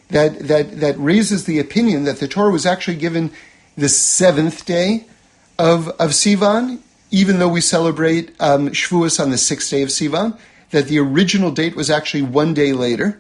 that, 0.09 0.38
that, 0.47 0.80
that 0.80 0.95
raises 0.99 1.45
the 1.45 1.57
opinion 1.57 2.03
that 2.03 2.19
the 2.19 2.28
Torah 2.28 2.51
was 2.51 2.67
actually 2.67 2.97
given 2.97 3.32
the 3.76 3.89
seventh 3.89 4.63
day 4.63 5.05
of, 5.57 5.88
of 5.88 6.11
Sivan, 6.11 6.82
even 7.09 7.39
though 7.39 7.49
we 7.49 7.61
celebrate 7.61 8.39
um, 8.39 8.69
Shavuos 8.69 9.19
on 9.19 9.32
the 9.32 9.39
sixth 9.39 9.72
day 9.72 9.82
of 9.82 9.89
Sivan, 9.89 10.38
that 10.69 10.86
the 10.86 10.99
original 10.99 11.49
date 11.49 11.76
was 11.76 11.89
actually 11.89 12.22
one 12.22 12.53
day 12.53 12.74
later. 12.74 13.19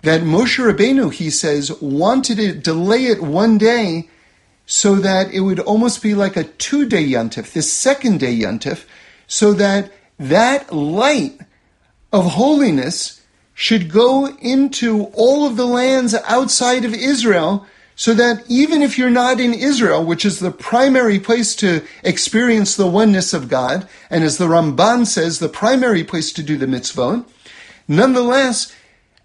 That 0.00 0.22
Moshe 0.22 0.64
Rabbeinu, 0.64 1.12
he 1.12 1.28
says, 1.28 1.70
wanted 1.82 2.38
to 2.38 2.54
delay 2.54 3.04
it 3.04 3.22
one 3.22 3.58
day 3.58 4.08
so 4.64 4.94
that 4.94 5.30
it 5.34 5.40
would 5.40 5.60
almost 5.60 6.02
be 6.02 6.14
like 6.14 6.38
a 6.38 6.44
two 6.44 6.88
day 6.88 7.06
Yontif, 7.06 7.52
the 7.52 7.60
second 7.60 8.20
day 8.20 8.34
Yontif, 8.34 8.86
so 9.26 9.52
that 9.54 9.92
that 10.18 10.72
light 10.72 11.38
of 12.12 12.32
holiness 12.32 13.20
should 13.54 13.90
go 13.90 14.26
into 14.40 15.04
all 15.14 15.46
of 15.46 15.56
the 15.56 15.66
lands 15.66 16.14
outside 16.26 16.84
of 16.84 16.92
Israel 16.94 17.66
so 17.96 18.12
that 18.14 18.44
even 18.48 18.82
if 18.82 18.98
you're 18.98 19.10
not 19.10 19.38
in 19.38 19.54
Israel, 19.54 20.04
which 20.04 20.24
is 20.24 20.40
the 20.40 20.50
primary 20.50 21.20
place 21.20 21.54
to 21.56 21.82
experience 22.02 22.74
the 22.74 22.86
oneness 22.86 23.32
of 23.32 23.48
God, 23.48 23.88
and 24.10 24.24
as 24.24 24.38
the 24.38 24.48
Ramban 24.48 25.06
says, 25.06 25.38
the 25.38 25.48
primary 25.48 26.02
place 26.02 26.32
to 26.32 26.42
do 26.42 26.56
the 26.56 26.66
mitzvot, 26.66 27.24
nonetheless, 27.86 28.74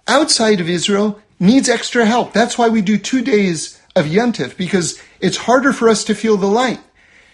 outside 0.07 0.61
of 0.61 0.69
Israel 0.69 1.19
needs 1.39 1.67
extra 1.67 2.05
help. 2.05 2.31
That's 2.33 2.57
why 2.57 2.69
we 2.69 2.81
do 2.81 2.97
two 2.97 3.23
days 3.23 3.81
of 3.95 4.05
Yontif, 4.05 4.55
because 4.55 5.01
it's 5.19 5.37
harder 5.37 5.73
for 5.73 5.89
us 5.89 6.03
to 6.03 6.13
feel 6.13 6.37
the 6.37 6.45
light. 6.45 6.79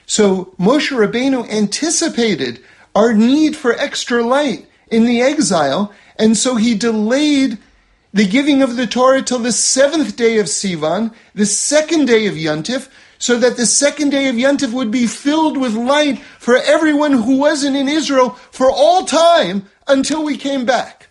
So 0.05 0.53
Moshe 0.59 0.91
Rabbeinu 0.91 1.49
anticipated 1.49 2.63
our 2.93 3.13
need 3.13 3.55
for 3.55 3.73
extra 3.73 4.23
light 4.23 4.67
in 4.87 5.05
the 5.05 5.21
exile, 5.21 5.91
and 6.17 6.37
so 6.37 6.55
he 6.55 6.75
delayed 6.75 7.57
the 8.13 8.27
giving 8.27 8.61
of 8.61 8.77
the 8.77 8.87
Torah 8.87 9.21
till 9.21 9.39
the 9.39 9.51
seventh 9.51 10.15
day 10.15 10.37
of 10.37 10.45
Sivan, 10.45 11.13
the 11.33 11.45
second 11.45 12.05
day 12.05 12.27
of 12.27 12.35
Yontif, 12.35 12.87
so 13.17 13.37
that 13.39 13.57
the 13.57 13.65
second 13.65 14.11
day 14.11 14.27
of 14.29 14.35
Yontif 14.35 14.71
would 14.71 14.91
be 14.91 15.07
filled 15.07 15.57
with 15.57 15.73
light 15.73 16.19
for 16.39 16.57
everyone 16.57 17.11
who 17.11 17.37
wasn't 17.37 17.75
in 17.75 17.89
Israel 17.89 18.31
for 18.51 18.71
all 18.71 19.03
time 19.05 19.65
until 19.87 20.23
we 20.23 20.37
came 20.37 20.65
back. 20.65 21.09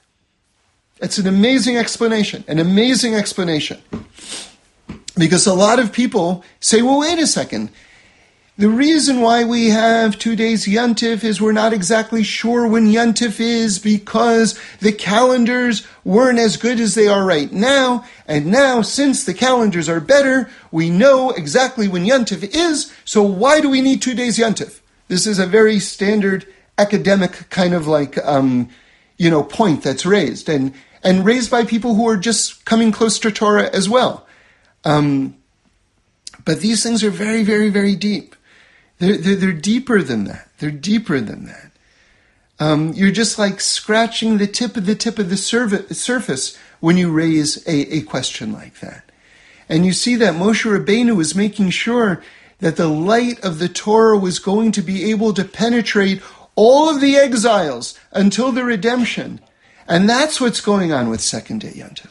It's 1.01 1.18
an 1.18 1.26
amazing 1.26 1.76
explanation, 1.76 2.45
an 2.49 2.59
amazing 2.59 3.14
explanation. 3.14 3.82
Because 5.16 5.47
a 5.47 5.55
lot 5.55 5.78
of 5.78 5.92
people 5.92 6.45
say, 6.61 6.82
well, 6.82 7.01
wait 7.01 7.18
a 7.18 7.26
second. 7.26 7.70
The 8.57 8.69
reason 8.69 9.21
why 9.21 9.43
we 9.43 9.71
have 9.71 10.17
two 10.17 10.37
days 10.37 10.65
Yuntif 10.65 11.25
is 11.25 11.41
we're 11.41 11.51
not 11.51 11.73
exactly 11.73 12.23
sure 12.23 12.69
when 12.69 12.87
Yuntif 12.87 13.41
is 13.41 13.81
because 13.81 14.57
the 14.79 14.93
calendars 14.93 15.85
weren't 16.05 16.39
as 16.39 16.57
good 16.57 16.79
as 16.79 16.95
they 16.95 17.09
are 17.09 17.25
right 17.25 17.51
now. 17.51 18.05
And 18.29 18.47
now, 18.47 18.81
since 18.81 19.25
the 19.25 19.35
calendars 19.35 19.89
are 19.89 19.99
better, 19.99 20.49
we 20.71 20.89
know 20.89 21.31
exactly 21.31 21.89
when 21.89 22.05
Yuntif 22.05 22.45
is. 22.55 22.93
So 23.05 23.25
why 23.25 23.61
do 23.61 23.69
we 23.69 23.81
need 23.81 24.01
two 24.01 24.15
days 24.15 24.39
Yuntif? 24.39 24.79
This 25.09 25.27
is 25.27 25.41
a 25.41 25.47
very 25.47 25.81
standard 25.81 26.47
academic 26.79 27.51
kind 27.51 27.75
of 27.75 27.89
like, 27.89 28.25
um, 28.25 28.69
you 29.17 29.31
know, 29.31 29.43
point 29.43 29.83
that's 29.83 30.07
raised 30.07 30.49
and, 30.49 30.73
and 31.03 31.25
raised 31.25 31.51
by 31.51 31.65
people 31.65 31.97
who 31.97 32.09
are 32.09 32.17
just 32.17 32.65
coming 32.65 32.93
close 32.93 33.19
to 33.19 33.33
Torah 33.33 33.69
as 33.73 33.89
well. 33.89 34.29
Um, 34.85 35.35
but 36.45 36.61
these 36.61 36.85
things 36.85 37.03
are 37.03 37.11
very, 37.11 37.43
very, 37.43 37.69
very 37.69 37.97
deep. 37.97 38.37
They're, 38.99 39.16
they're, 39.16 39.36
they're 39.36 39.53
deeper 39.53 40.03
than 40.03 40.24
that. 40.24 40.49
They're 40.59 40.70
deeper 40.70 41.20
than 41.20 41.47
that. 41.47 41.70
Um, 42.61 42.92
you're 42.92 43.11
just 43.11 43.38
like 43.38 43.61
scratching 43.61 44.38
the 44.38 44.47
tip 44.47 44.76
of 44.76 44.86
the 44.86 44.95
tip 44.95 45.18
of 45.18 45.28
the 45.28 45.36
surface 45.36 46.59
when 46.80 46.97
you 46.97 47.11
raise 47.11 47.66
a, 47.66 47.97
a 47.97 48.03
question 48.03 48.53
like 48.53 48.80
that. 48.80 49.11
And 49.68 49.84
you 49.84 49.92
see 49.92 50.14
that 50.16 50.34
Moshe 50.34 50.64
Rabbeinu 50.64 51.16
was 51.16 51.34
making 51.34 51.70
sure 51.70 52.22
that 52.61 52.76
the 52.76 52.88
light 52.88 53.42
of 53.45 53.59
the 53.59 53.68
Torah 53.68 54.18
was 54.18 54.38
going 54.38 54.72
to 54.72 54.82
be 54.82 55.11
able 55.11 55.32
to 55.34 55.45
penetrate 55.45 56.22
all 56.55 56.88
of 56.88 57.01
the 57.01 57.16
exiles 57.16 57.99
until 58.12 58.53
the 58.53 58.64
redemption. 58.64 59.40
And 59.88 60.09
that's 60.09 60.40
what's 60.40 60.61
going 60.61 60.92
on 60.92 61.11
with 61.11 61.20
Second 61.20 61.62
Day 61.62 61.72
Yontif. 61.72 62.11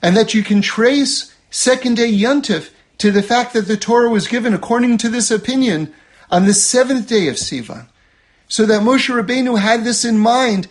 And 0.00 0.16
that 0.16 0.34
you 0.34 0.42
can 0.42 0.62
trace 0.62 1.34
Second 1.50 1.96
Day 1.96 2.12
Yontif 2.12 2.70
to 3.02 3.10
the 3.10 3.20
fact 3.20 3.52
that 3.52 3.66
the 3.66 3.76
Torah 3.76 4.08
was 4.08 4.28
given 4.28 4.54
according 4.54 4.96
to 4.98 5.08
this 5.08 5.28
opinion 5.32 5.92
on 6.30 6.46
the 6.46 6.54
seventh 6.54 7.08
day 7.08 7.26
of 7.26 7.34
Sivan. 7.34 7.88
So 8.46 8.64
that 8.64 8.82
Moshe 8.82 9.12
Rabbeinu 9.12 9.58
had 9.58 9.82
this 9.82 10.04
in 10.04 10.18
mind 10.18 10.68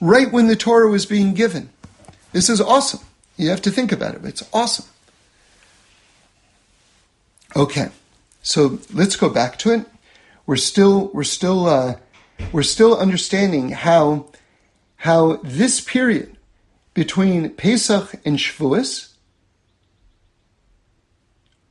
right 0.00 0.32
when 0.32 0.48
the 0.48 0.56
Torah 0.56 0.90
was 0.90 1.06
being 1.06 1.34
given. 1.34 1.70
This 2.32 2.48
is 2.48 2.60
awesome. 2.60 2.98
You 3.36 3.50
have 3.50 3.62
to 3.62 3.70
think 3.70 3.92
about 3.92 4.16
it. 4.16 4.24
It's 4.24 4.42
awesome. 4.52 4.86
Okay, 7.54 7.90
so 8.42 8.80
let's 8.92 9.14
go 9.14 9.28
back 9.28 9.56
to 9.60 9.70
it. 9.70 9.86
We're 10.46 10.56
still 10.56 11.12
we're 11.14 11.22
still 11.22 11.66
uh, 11.66 11.94
we're 12.50 12.64
still 12.64 12.98
understanding 12.98 13.68
how 13.68 14.26
how 14.96 15.36
this 15.44 15.80
period 15.80 16.36
between 16.92 17.50
Pesach 17.50 18.14
and 18.24 18.36
Shavuos 18.36 19.07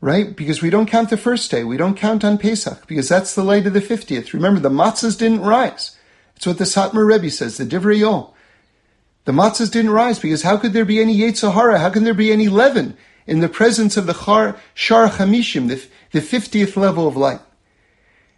right? 0.08 0.38
Because 0.38 0.62
we 0.62 0.70
don't 0.70 0.89
count 0.89 1.10
the 1.10 1.18
first 1.18 1.51
day. 1.51 1.66
We 1.66 1.76
don't 1.76 1.97
count 1.97 2.24
on 2.24 2.38
Pesach 2.38 2.88
because 2.88 3.10
that's 3.10 3.36
the 3.36 3.43
light 3.43 3.68
of 3.68 3.74
the 3.74 3.82
50th. 3.82 4.32
Remember, 4.32 4.62
the 4.62 4.70
matzahs 4.70 5.18
didn't 5.18 5.41
rise. 5.41 5.97
It's 6.38 6.47
what 6.47 6.60
the 6.60 6.64
Satmar 6.64 7.05
Rebbe 7.05 7.30
says, 7.30 7.58
the 7.58 7.66
Divrei. 7.66 8.34
The 9.26 9.32
matzahs 9.34 9.70
didn't 9.70 9.91
rise 9.91 10.18
because 10.18 10.43
how 10.43 10.55
could 10.55 10.72
there 10.72 10.86
be 10.86 11.01
any 11.01 11.18
Yetzer 11.18 11.51
How 11.78 11.89
can 11.89 12.05
there 12.05 12.14
be 12.14 12.32
any 12.32 12.47
leaven 12.47 12.95
in 13.26 13.41
the 13.41 13.49
presence 13.49 13.97
of 13.97 14.08
the 14.08 14.14
Char, 14.14 14.55
Shar 14.74 15.10
Chamishim, 15.10 15.68
the, 15.68 15.86
the 16.18 16.26
50th 16.26 16.78
level 16.78 17.05
of 17.05 17.18
light? 17.18 17.41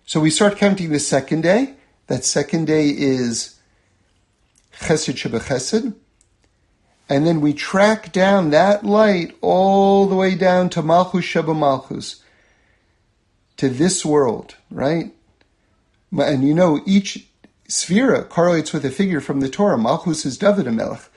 So 0.08 0.20
we 0.20 0.32
start 0.32 0.58
counting 0.58 0.90
the 0.90 1.00
second 1.00 1.42
day. 1.42 1.76
That 2.08 2.26
second 2.26 2.66
day 2.66 2.88
is 2.90 3.60
Chesed 4.80 5.14
Shebechesed. 5.14 5.94
And 7.10 7.26
then 7.26 7.42
we 7.42 7.54
track 7.54 8.12
down 8.12 8.52
that 8.52 8.86
light 8.86 9.36
all 9.42 10.06
the 10.06 10.16
way 10.16 10.36
down 10.36 10.70
to 10.70 10.84
Malchus 10.84 11.26
Sheba 11.26 11.56
Malchus, 11.56 12.22
to 13.58 13.68
this 13.68 14.06
world, 14.06 14.56
right? 14.70 15.12
And 16.16 16.48
you 16.48 16.54
know, 16.54 16.82
each 16.86 17.28
sefirah 17.68 18.30
correlates 18.30 18.72
with 18.72 18.86
a 18.86 18.92
figure 18.92 19.22
from 19.22 19.40
the 19.40 19.50
Torah. 19.50 19.78
Malchus 19.78 20.26
is 20.26 20.38
David 20.38 20.72
Melech. 20.72 21.10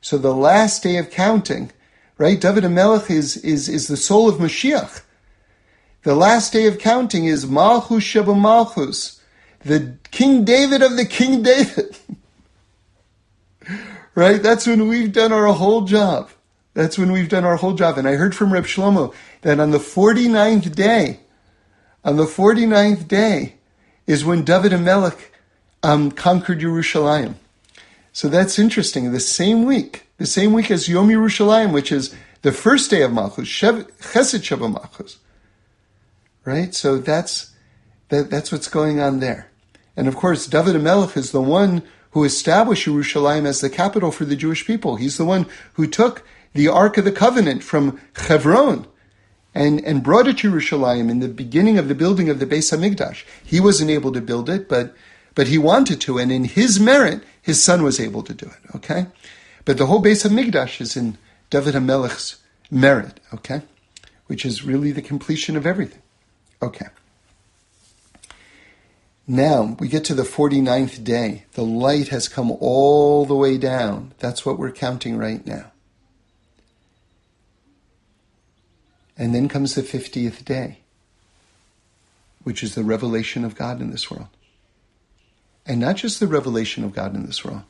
So 0.00 0.16
the 0.18 0.34
last 0.34 0.82
day 0.82 0.96
of 0.96 1.10
counting, 1.10 1.70
right? 2.18 2.40
David 2.40 2.68
Melech 2.70 3.10
is, 3.10 3.36
is, 3.38 3.68
is 3.68 3.86
the 3.88 3.96
soul 3.96 4.28
of 4.28 4.36
Mashiach. 4.36 5.02
The 6.02 6.14
last 6.14 6.52
day 6.52 6.66
of 6.66 6.78
counting 6.78 7.26
is 7.26 7.46
Malchus 7.46 8.02
Sheba 8.02 8.34
Malchus, 8.34 9.20
the 9.60 9.96
King 10.10 10.44
David 10.44 10.82
of 10.82 10.96
the 10.96 11.06
King 11.06 11.42
David. 11.42 11.96
right? 14.14 14.42
That's 14.42 14.66
when 14.66 14.88
we've 14.88 15.12
done 15.12 15.32
our 15.32 15.52
whole 15.52 15.82
job. 15.82 16.30
That's 16.74 16.98
when 16.98 17.12
we've 17.12 17.28
done 17.28 17.44
our 17.44 17.56
whole 17.56 17.74
job. 17.74 17.98
And 17.98 18.08
I 18.08 18.14
heard 18.14 18.34
from 18.34 18.52
Reb 18.52 18.64
Shlomo 18.64 19.14
that 19.42 19.60
on 19.60 19.70
the 19.70 19.78
49th 19.78 20.74
day, 20.74 21.20
on 22.04 22.16
the 22.16 22.24
49th 22.24 23.06
day 23.08 23.54
is 24.06 24.24
when 24.24 24.44
David 24.44 24.72
HaMelech 24.72 25.18
um, 25.82 26.10
conquered 26.10 26.60
Jerusalem. 26.60 27.36
So 28.12 28.28
that's 28.28 28.58
interesting. 28.58 29.12
The 29.12 29.20
same 29.20 29.64
week, 29.64 30.06
the 30.18 30.26
same 30.26 30.52
week 30.52 30.70
as 30.70 30.88
Yom 30.88 31.08
Yerushalayim, 31.08 31.72
which 31.72 31.90
is 31.90 32.14
the 32.42 32.52
first 32.52 32.90
day 32.90 33.02
of 33.02 33.12
Malchus, 33.12 33.48
Chesed 33.48 34.44
Sheba 34.44 34.68
Malchus. 34.68 35.18
Right? 36.44 36.74
So 36.74 36.98
that's, 36.98 37.52
that, 38.08 38.30
that's 38.30 38.52
what's 38.52 38.68
going 38.68 39.00
on 39.00 39.20
there. 39.20 39.50
And 39.96 40.08
of 40.08 40.16
course, 40.16 40.46
David 40.46 40.74
HaMelech 40.74 41.16
is 41.16 41.30
the 41.30 41.42
one 41.42 41.82
who 42.10 42.24
established 42.24 42.84
Jerusalem 42.84 43.46
as 43.46 43.60
the 43.60 43.70
capital 43.70 44.10
for 44.10 44.24
the 44.24 44.36
Jewish 44.36 44.66
people. 44.66 44.96
He's 44.96 45.16
the 45.16 45.24
one 45.24 45.46
who 45.74 45.86
took 45.86 46.24
the 46.52 46.68
Ark 46.68 46.96
of 46.96 47.04
the 47.04 47.12
Covenant 47.12 47.62
from 47.62 48.00
Hebron 48.14 48.86
and, 49.54 49.84
and 49.84 50.02
brought 50.02 50.28
it 50.28 50.38
to 50.38 50.50
Jerusalem 50.50 51.10
in 51.10 51.20
the 51.20 51.28
beginning 51.28 51.78
of 51.78 51.88
the 51.88 51.94
building 51.94 52.28
of 52.28 52.38
the 52.38 52.46
Beis 52.46 52.72
Hamikdash. 52.72 53.24
He 53.44 53.60
wasn't 53.60 53.90
able 53.90 54.12
to 54.12 54.20
build 54.20 54.48
it, 54.48 54.68
but, 54.68 54.94
but 55.34 55.48
he 55.48 55.58
wanted 55.58 56.00
to, 56.02 56.18
and 56.18 56.30
in 56.30 56.44
his 56.44 56.78
merit, 56.80 57.22
his 57.40 57.62
son 57.62 57.82
was 57.82 58.00
able 58.00 58.22
to 58.22 58.34
do 58.34 58.46
it, 58.46 58.76
okay? 58.76 59.06
But 59.64 59.78
the 59.78 59.86
whole 59.86 60.02
Beis 60.02 60.28
Hamikdash 60.28 60.80
is 60.80 60.96
in 60.96 61.18
David 61.50 61.74
HaMelech's 61.74 62.36
merit, 62.70 63.20
okay? 63.32 63.62
Which 64.26 64.44
is 64.44 64.64
really 64.64 64.92
the 64.92 65.02
completion 65.02 65.56
of 65.56 65.66
everything. 65.66 66.02
Okay. 66.62 66.86
Now 69.26 69.76
we 69.80 69.88
get 69.88 70.04
to 70.06 70.14
the 70.14 70.22
49th 70.22 71.02
day. 71.02 71.44
The 71.52 71.64
light 71.64 72.08
has 72.08 72.28
come 72.28 72.50
all 72.50 73.24
the 73.24 73.34
way 73.34 73.56
down. 73.56 74.12
That's 74.18 74.44
what 74.44 74.58
we're 74.58 74.72
counting 74.72 75.16
right 75.16 75.44
now. 75.46 75.72
And 79.16 79.34
then 79.34 79.48
comes 79.48 79.74
the 79.74 79.82
50th 79.82 80.44
day, 80.44 80.80
which 82.42 82.62
is 82.62 82.74
the 82.74 82.82
revelation 82.82 83.44
of 83.44 83.54
God 83.54 83.80
in 83.80 83.90
this 83.90 84.10
world. 84.10 84.28
And 85.64 85.80
not 85.80 85.96
just 85.96 86.20
the 86.20 86.26
revelation 86.26 86.84
of 86.84 86.94
God 86.94 87.14
in 87.14 87.24
this 87.24 87.44
world, 87.44 87.62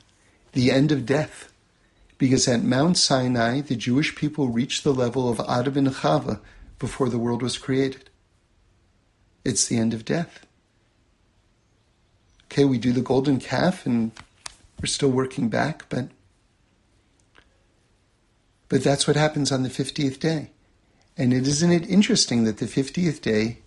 the 0.53 0.73
end 0.73 0.91
of 0.91 1.07
death. 1.07 1.53
Because 2.17 2.49
at 2.49 2.63
Mount 2.63 2.97
Sinai, 2.97 3.61
the 3.61 3.77
Jewish 3.77 4.17
people 4.17 4.49
reached 4.49 4.83
the 4.83 4.95
level 4.95 5.29
of 5.29 5.41
Adam 5.49 5.77
and 5.77 5.89
Chava 5.89 6.41
before 6.79 7.09
the 7.09 7.19
world 7.19 7.43
was 7.43 7.59
created. 7.59 8.09
It's 9.45 9.67
the 9.67 9.77
end 9.77 9.93
of 9.93 10.05
death 10.05 10.47
okay, 12.47 12.65
we 12.65 12.79
do 12.79 12.93
the 12.93 13.01
golden 13.01 13.39
calf 13.39 13.87
and 13.87 14.13
we're 14.81 14.87
still 14.87 15.11
working 15.11 15.49
back, 15.49 15.87
but 15.89 16.09
but 18.69 18.83
that's 18.83 19.07
what 19.07 19.17
happens 19.17 19.53
on 19.53 19.63
the 19.63 19.69
50th 19.69 20.19
day. 20.19 20.51
And 21.17 21.33
it 21.33 21.47
isn't 21.47 21.71
it 21.71 21.89
interesting 21.89 22.45
that 22.45 22.59
the 22.59 22.67
50th 22.67 23.21
day 23.21 23.59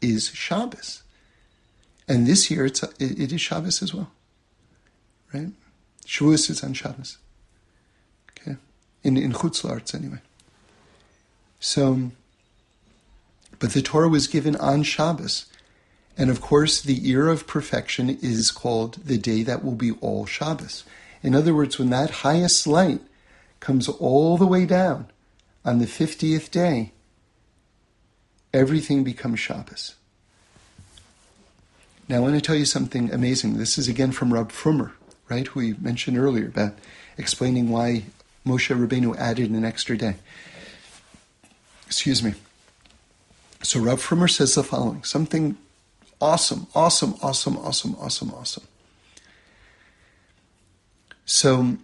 is 0.00 0.28
Shabbos. 0.30 1.02
And 2.08 2.26
this 2.26 2.50
year 2.50 2.66
it's 2.66 2.82
it 2.98 3.32
is 3.32 3.40
Shabbos 3.40 3.82
as 3.82 3.94
well. 3.94 4.10
Right? 5.32 5.50
Shavuos 6.06 6.50
is 6.50 6.64
on 6.64 6.72
Shabbos. 6.72 7.18
Okay? 8.30 8.56
In 9.04 9.16
in 9.16 9.32
Chutz 9.32 9.94
anyway. 9.94 10.20
So 11.60 12.10
but 13.58 13.72
the 13.72 13.82
Torah 13.82 14.08
was 14.08 14.26
given 14.26 14.56
on 14.56 14.82
Shabbos. 14.82 15.46
And 16.18 16.30
of 16.30 16.40
course, 16.40 16.80
the 16.80 16.94
year 16.94 17.28
of 17.28 17.46
perfection 17.46 18.10
is 18.10 18.50
called 18.50 18.94
the 18.94 19.16
day 19.16 19.44
that 19.44 19.64
will 19.64 19.76
be 19.76 19.92
all 20.00 20.26
Shabbos. 20.26 20.82
In 21.22 21.32
other 21.32 21.54
words, 21.54 21.78
when 21.78 21.90
that 21.90 22.10
highest 22.10 22.66
light 22.66 23.00
comes 23.60 23.88
all 23.88 24.36
the 24.36 24.46
way 24.46 24.66
down 24.66 25.06
on 25.64 25.78
the 25.78 25.86
50th 25.86 26.50
day, 26.50 26.92
everything 28.52 29.04
becomes 29.04 29.38
Shabbos. 29.38 29.94
Now, 32.08 32.16
I 32.16 32.20
want 32.20 32.34
to 32.34 32.40
tell 32.40 32.56
you 32.56 32.64
something 32.64 33.12
amazing. 33.12 33.56
This 33.56 33.78
is 33.78 33.86
again 33.86 34.10
from 34.10 34.32
Rab 34.34 34.50
Frommer, 34.50 34.92
right, 35.28 35.46
who 35.46 35.60
we 35.60 35.74
mentioned 35.74 36.18
earlier 36.18 36.46
about 36.46 36.74
explaining 37.16 37.68
why 37.68 38.04
Moshe 38.44 38.74
Rabbeinu 38.74 39.16
added 39.16 39.50
an 39.50 39.64
extra 39.64 39.96
day. 39.96 40.16
Excuse 41.86 42.22
me. 42.24 42.34
So 43.62 43.78
Rab 43.78 43.98
Frommer 43.98 44.30
says 44.30 44.54
the 44.54 44.64
following 44.64 45.04
something 45.04 45.56
Awesome, 46.20 46.66
awesome, 46.74 47.14
awesome, 47.22 47.56
awesome, 47.58 47.96
awesome, 48.00 48.34
awesome. 48.34 48.64
So 51.24 51.76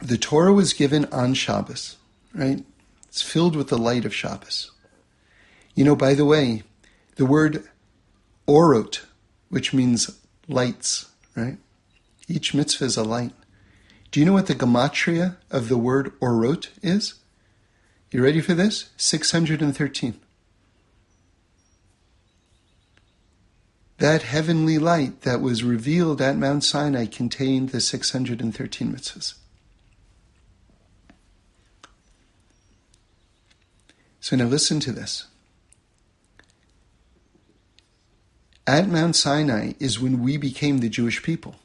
the 0.00 0.18
Torah 0.18 0.52
was 0.52 0.72
given 0.72 1.04
on 1.06 1.34
Shabbos, 1.34 1.96
right? 2.34 2.64
It's 3.08 3.22
filled 3.22 3.54
with 3.54 3.68
the 3.68 3.78
light 3.78 4.04
of 4.04 4.14
Shabbos. 4.14 4.72
You 5.74 5.84
know, 5.84 5.94
by 5.94 6.14
the 6.14 6.24
way, 6.24 6.64
the 7.16 7.26
word 7.26 7.68
orot, 8.48 9.00
which 9.48 9.72
means 9.72 10.18
lights, 10.48 11.10
right? 11.36 11.58
Each 12.26 12.54
mitzvah 12.54 12.84
is 12.84 12.96
a 12.96 13.04
light. 13.04 13.32
Do 14.10 14.20
you 14.20 14.26
know 14.26 14.32
what 14.32 14.46
the 14.46 14.54
gematria 14.54 15.36
of 15.50 15.68
the 15.68 15.78
word 15.78 16.18
orot 16.20 16.68
is? 16.82 17.14
You 18.10 18.22
ready 18.22 18.40
for 18.40 18.54
this? 18.54 18.90
613. 18.96 20.20
That 23.98 24.22
heavenly 24.22 24.78
light 24.78 25.22
that 25.22 25.40
was 25.40 25.62
revealed 25.62 26.20
at 26.20 26.36
Mount 26.36 26.64
Sinai 26.64 27.06
contained 27.06 27.70
the 27.70 27.80
613 27.80 28.92
mitzvahs. 28.92 29.34
So 34.20 34.36
now 34.36 34.46
listen 34.46 34.80
to 34.80 34.90
this. 34.90 35.26
At 38.66 38.88
Mount 38.88 39.14
Sinai 39.14 39.74
is 39.78 40.00
when 40.00 40.22
we 40.22 40.38
became 40.38 40.78
the 40.78 40.88
Jewish 40.88 41.22
people. 41.22 41.56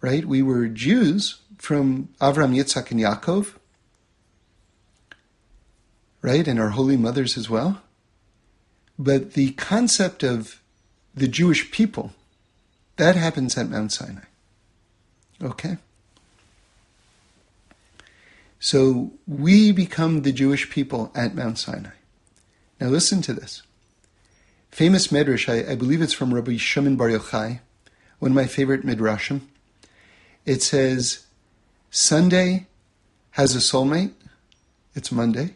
Right? 0.00 0.24
We 0.24 0.40
were 0.42 0.66
Jews 0.66 1.40
from 1.58 2.08
Avram, 2.20 2.56
Yitzhak, 2.56 2.90
and 2.90 2.98
Yaakov. 2.98 3.54
Right? 6.22 6.48
And 6.48 6.58
our 6.58 6.70
holy 6.70 6.96
mothers 6.96 7.36
as 7.36 7.50
well. 7.50 7.82
But 8.98 9.34
the 9.34 9.52
concept 9.52 10.22
of 10.22 10.59
the 11.20 11.28
Jewish 11.28 11.70
people, 11.70 12.12
that 12.96 13.14
happens 13.14 13.56
at 13.56 13.68
Mount 13.68 13.92
Sinai. 13.92 14.24
Okay? 15.42 15.76
So 18.58 19.12
we 19.26 19.70
become 19.70 20.22
the 20.22 20.32
Jewish 20.32 20.70
people 20.70 21.12
at 21.14 21.34
Mount 21.34 21.58
Sinai. 21.58 21.92
Now 22.80 22.88
listen 22.88 23.22
to 23.22 23.34
this. 23.34 23.62
Famous 24.70 25.12
midrash, 25.12 25.48
I, 25.48 25.72
I 25.72 25.74
believe 25.74 26.00
it's 26.00 26.12
from 26.12 26.32
Rabbi 26.32 26.56
Shimon 26.56 26.96
Bar 26.96 27.08
Yochai, 27.08 27.60
one 28.18 28.32
of 28.32 28.36
my 28.36 28.46
favorite 28.46 28.84
midrashim. 28.84 29.42
It 30.46 30.62
says, 30.62 31.26
Sunday 31.90 32.66
has 33.32 33.54
a 33.54 33.58
soulmate, 33.58 34.12
it's 34.94 35.12
Monday. 35.12 35.54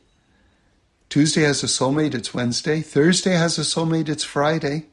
Tuesday 1.09 1.43
has 1.43 1.63
a 1.63 1.67
soulmate, 1.67 2.15
it's 2.15 2.35
Wednesday. 2.35 2.81
Thursday 2.81 3.35
has 3.35 3.59
a 3.59 3.63
soulmate, 3.63 4.09
it's 4.09 4.25
Friday. 4.25 4.87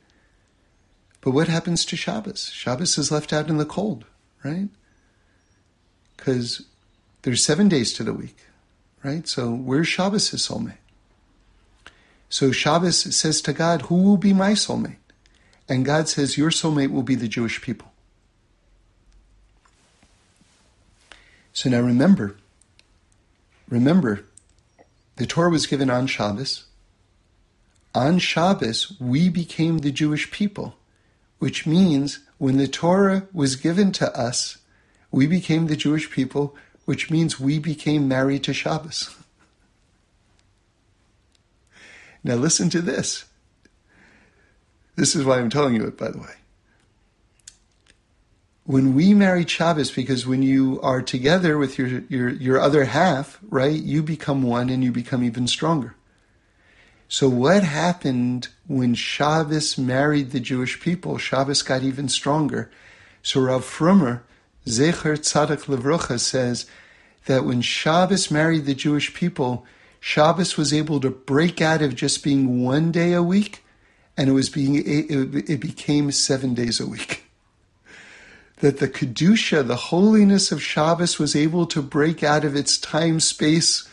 But 1.21 1.31
what 1.31 1.47
happens 1.47 1.85
to 1.85 1.95
Shabbos? 1.95 2.49
Shabbos 2.49 2.97
is 2.97 3.11
left 3.11 3.31
out 3.31 3.47
in 3.47 3.57
the 3.57 3.65
cold, 3.65 4.05
right? 4.43 4.69
Because 6.17 6.65
there's 7.21 7.43
seven 7.43 7.69
days 7.69 7.93
to 7.93 8.03
the 8.03 8.13
week, 8.13 8.37
right? 9.03 9.27
So 9.27 9.51
where's 9.51 9.87
Shabbos' 9.87 10.31
soulmate? 10.31 10.77
So 12.29 12.51
Shabbos 12.51 13.15
says 13.15 13.41
to 13.43 13.53
God, 13.53 13.83
Who 13.83 14.01
will 14.01 14.17
be 14.17 14.33
my 14.33 14.53
soulmate? 14.53 14.97
And 15.69 15.85
God 15.85 16.09
says, 16.09 16.37
Your 16.37 16.49
soulmate 16.49 16.91
will 16.91 17.03
be 17.03 17.15
the 17.15 17.27
Jewish 17.27 17.61
people. 17.61 17.91
So 21.53 21.69
now 21.69 21.81
remember, 21.81 22.37
remember, 23.69 24.25
the 25.17 25.27
Torah 25.27 25.51
was 25.51 25.67
given 25.67 25.89
on 25.89 26.07
Shabbos. 26.07 26.63
On 27.93 28.17
Shabbos, 28.17 28.97
we 28.99 29.29
became 29.29 29.79
the 29.79 29.91
Jewish 29.91 30.31
people 30.31 30.77
which 31.41 31.65
means 31.65 32.19
when 32.37 32.57
the 32.57 32.67
Torah 32.67 33.27
was 33.33 33.55
given 33.55 33.91
to 33.93 34.15
us, 34.15 34.59
we 35.09 35.25
became 35.25 35.65
the 35.65 35.75
Jewish 35.75 36.11
people, 36.11 36.55
which 36.85 37.09
means 37.09 37.39
we 37.39 37.57
became 37.57 38.07
married 38.07 38.43
to 38.43 38.53
Shabbos. 38.53 39.09
now 42.23 42.35
listen 42.35 42.69
to 42.69 42.79
this. 42.79 43.25
This 44.95 45.15
is 45.15 45.25
why 45.25 45.39
I'm 45.39 45.49
telling 45.49 45.73
you 45.73 45.87
it, 45.87 45.97
by 45.97 46.11
the 46.11 46.19
way. 46.19 46.35
When 48.65 48.93
we 48.93 49.15
married 49.15 49.49
Shabbos, 49.49 49.89
because 49.89 50.27
when 50.27 50.43
you 50.43 50.79
are 50.83 51.01
together 51.01 51.57
with 51.57 51.79
your, 51.79 52.03
your, 52.07 52.29
your 52.29 52.59
other 52.59 52.85
half, 52.85 53.39
right, 53.49 53.81
you 53.81 54.03
become 54.03 54.43
one 54.43 54.69
and 54.69 54.83
you 54.83 54.91
become 54.91 55.23
even 55.23 55.47
stronger. 55.47 55.95
So 57.11 57.27
what 57.27 57.65
happened 57.65 58.47
when 58.67 58.95
Shabbos 58.95 59.77
married 59.77 60.31
the 60.31 60.39
Jewish 60.39 60.79
people? 60.79 61.17
Shabbos 61.17 61.61
got 61.61 61.83
even 61.83 62.07
stronger. 62.07 62.71
So 63.21 63.41
Rav 63.41 63.65
Frommer, 63.65 64.21
Zecher 64.65 65.17
Tzadik 65.17 65.65
Levrocha, 65.65 66.21
says 66.21 66.67
that 67.25 67.43
when 67.43 67.59
Shabbos 67.59 68.31
married 68.31 68.63
the 68.63 68.73
Jewish 68.73 69.13
people, 69.13 69.65
Shabbos 69.99 70.55
was 70.55 70.71
able 70.71 71.01
to 71.01 71.09
break 71.09 71.61
out 71.61 71.81
of 71.81 71.95
just 71.97 72.23
being 72.23 72.63
one 72.63 72.93
day 72.93 73.11
a 73.11 73.21
week, 73.21 73.65
and 74.15 74.29
it 74.29 74.33
was 74.33 74.49
being 74.49 74.81
it 74.81 75.59
became 75.59 76.13
seven 76.13 76.53
days 76.53 76.79
a 76.79 76.87
week. 76.87 77.25
That 78.61 78.77
the 78.77 78.87
kedusha, 78.87 79.67
the 79.67 79.75
holiness 79.75 80.49
of 80.53 80.63
Shabbos, 80.63 81.19
was 81.19 81.35
able 81.35 81.65
to 81.65 81.81
break 81.81 82.23
out 82.23 82.45
of 82.45 82.55
its 82.55 82.77
time 82.77 83.19
space 83.19 83.85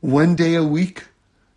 one 0.00 0.34
day 0.34 0.56
a 0.56 0.64
week 0.64 1.04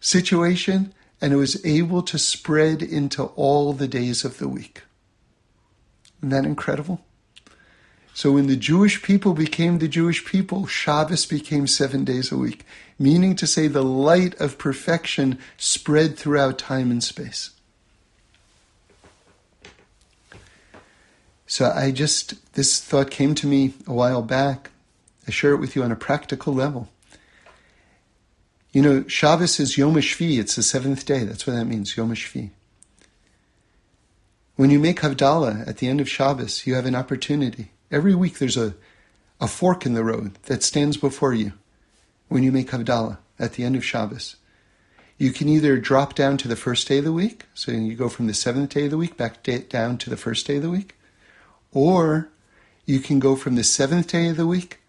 situation 0.03 0.93
and 1.21 1.31
it 1.31 1.37
was 1.37 1.65
able 1.65 2.03
to 2.03 2.19
spread 2.19 2.81
into 2.81 3.23
all 3.23 3.71
the 3.71 3.87
days 3.87 4.25
of 4.25 4.37
the 4.37 4.47
week. 4.47 4.83
Isn't 6.19 6.29
that 6.29 6.45
incredible? 6.45 6.99
So 8.13 8.33
when 8.33 8.47
the 8.47 8.57
Jewish 8.57 9.01
people 9.01 9.33
became 9.33 9.79
the 9.79 9.87
Jewish 9.87 10.25
people, 10.25 10.67
Shabbos 10.67 11.25
became 11.25 11.65
seven 11.65 12.03
days 12.03 12.31
a 12.31 12.37
week, 12.37 12.65
meaning 12.99 13.35
to 13.37 13.47
say 13.47 13.67
the 13.67 13.83
light 13.83 14.39
of 14.39 14.57
perfection 14.57 15.39
spread 15.57 16.17
throughout 16.17 16.59
time 16.59 16.91
and 16.91 17.03
space. 17.03 17.51
So 21.47 21.71
I 21.71 21.91
just, 21.91 22.53
this 22.53 22.81
thought 22.81 23.09
came 23.09 23.33
to 23.35 23.47
me 23.47 23.73
a 23.87 23.93
while 23.93 24.21
back, 24.21 24.71
I 25.27 25.31
share 25.31 25.51
it 25.51 25.59
with 25.59 25.75
you 25.75 25.83
on 25.83 25.91
a 25.91 25.95
practical 25.95 26.53
level. 26.53 26.89
You 28.73 28.81
know, 28.81 29.07
Shabbos 29.07 29.59
is 29.59 29.77
Yom 29.77 29.93
HaShvi. 29.93 30.39
It's 30.39 30.55
the 30.55 30.63
seventh 30.63 31.05
day. 31.05 31.23
That's 31.23 31.45
what 31.45 31.53
that 31.53 31.65
means, 31.65 31.95
Yom 31.95 32.09
HaShvi. 32.09 32.49
When 34.55 34.71
you 34.71 34.79
make 34.79 35.01
Havdalah 35.01 35.67
at 35.67 35.77
the 35.77 35.87
end 35.87 36.01
of 36.01 36.09
Shabbos, 36.09 36.65
you 36.65 36.73
have 36.73 36.87
an 36.87 36.95
opportunity. 36.95 37.71
Every 37.91 38.15
week 38.15 38.39
there's 38.39 38.57
a, 38.57 38.73
a 39.39 39.47
fork 39.47 39.85
in 39.85 39.93
the 39.93 40.03
road 40.03 40.39
that 40.45 40.63
stands 40.63 40.97
before 40.97 41.35
you 41.35 41.53
when 42.29 42.41
you 42.41 42.51
make 42.51 42.71
Havdalah 42.71 43.19
at 43.37 43.53
the 43.53 43.63
end 43.63 43.75
of 43.75 43.85
Shabbos. 43.85 44.37
You 45.19 45.31
can 45.31 45.47
either 45.47 45.77
drop 45.77 46.15
down 46.15 46.37
to 46.37 46.47
the 46.47 46.55
first 46.55 46.87
day 46.87 46.97
of 46.97 47.03
the 47.03 47.13
week, 47.13 47.45
so 47.53 47.71
you 47.71 47.93
go 47.93 48.09
from 48.09 48.25
the 48.25 48.33
seventh 48.33 48.71
day 48.71 48.85
of 48.85 48.91
the 48.91 48.97
week 48.97 49.15
back 49.15 49.43
down 49.69 49.99
to 49.99 50.09
the 50.09 50.17
first 50.17 50.47
day 50.47 50.55
of 50.55 50.63
the 50.63 50.71
week, 50.71 50.95
or 51.71 52.29
you 52.87 52.99
can 52.99 53.19
go 53.19 53.35
from 53.35 53.53
the 53.53 53.63
seventh 53.63 54.07
day 54.07 54.29
of 54.29 54.37
the 54.37 54.47
week 54.47 54.79